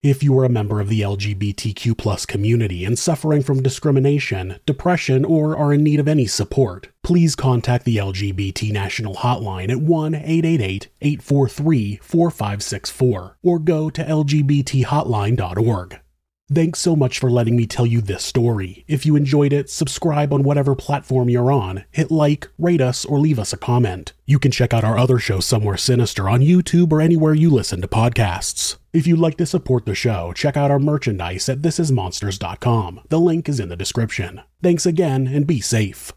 If 0.04 0.22
you 0.22 0.38
are 0.38 0.45
a 0.45 0.50
member 0.50 0.80
of 0.80 0.89
the 0.89 1.02
LGBTQ 1.02 2.28
community 2.28 2.86
and 2.86 3.00
suffering 3.00 3.41
from 3.41 3.64
discrimination, 3.64 4.60
depression, 4.68 5.26
or 5.26 5.58
are 5.58 5.74
in 5.74 5.84
need 5.84 6.00
of 6.00 6.08
any 6.08 6.28
support, 6.28 6.89
please 7.02 7.36
contact 7.36 7.84
the 7.84 7.98
LGBT 7.98 8.72
National 8.72 9.16
Hotline 9.16 9.72
at 9.72 9.82
1 9.82 10.14
888 10.14 10.89
843 11.02 11.95
4564 12.04 13.38
or 13.41 13.58
go 13.58 13.89
to 13.89 14.04
lgbthotline.org. 14.04 16.00
Thanks 16.54 16.80
so 16.80 16.95
much 16.95 17.20
for 17.20 17.30
letting 17.30 17.58
me 17.58 17.68
tell 17.68 17.86
you 17.86 18.00
this 18.00 18.24
story. 18.24 18.86
If 18.88 19.06
you 19.06 19.18
enjoyed 19.18 19.52
it, 19.52 19.70
subscribe 19.70 20.32
on 20.32 20.43
whatever 20.43 20.76
platform 20.76 21.30
you're 21.30 21.52
on, 21.52 21.84
hit 21.91 22.10
like, 22.10 22.48
rate 22.58 22.80
us, 22.80 23.04
or 23.04 23.20
leave 23.20 23.38
us 23.38 23.52
a 23.52 23.58
comment. 23.58 24.14
You 24.26 24.39
can 24.39 24.52
check 24.52 24.74
out 24.74 24.86
our 24.86 24.98
other 24.98 25.20
show, 25.20 25.41
Somewhere 25.41 25.76
Sinister, 25.76 26.30
on 26.30 26.39
YouTube 26.39 26.93
or 26.93 27.02
anywhere 27.02 27.34
you 27.34 27.50
listen 27.50 27.82
to 27.82 27.88
podcasts. 27.89 28.78
If 28.93 29.06
you'd 29.06 29.20
like 29.20 29.36
to 29.38 29.45
support 29.45 29.86
the 29.86 29.93
show, 29.93 30.32
check 30.34 30.56
out 30.56 30.72
our 30.72 30.80
merchandise 30.80 31.50
at 31.50 31.62
thisismonsters.com. 31.62 33.02
The 33.10 33.20
link 33.20 33.50
is 33.50 33.60
in 33.60 33.68
the 33.68 33.76
description. 33.76 34.41
Thanks 34.64 34.86
again, 34.86 35.28
and 35.28 35.45
be 35.45 35.60
safe. 35.60 36.14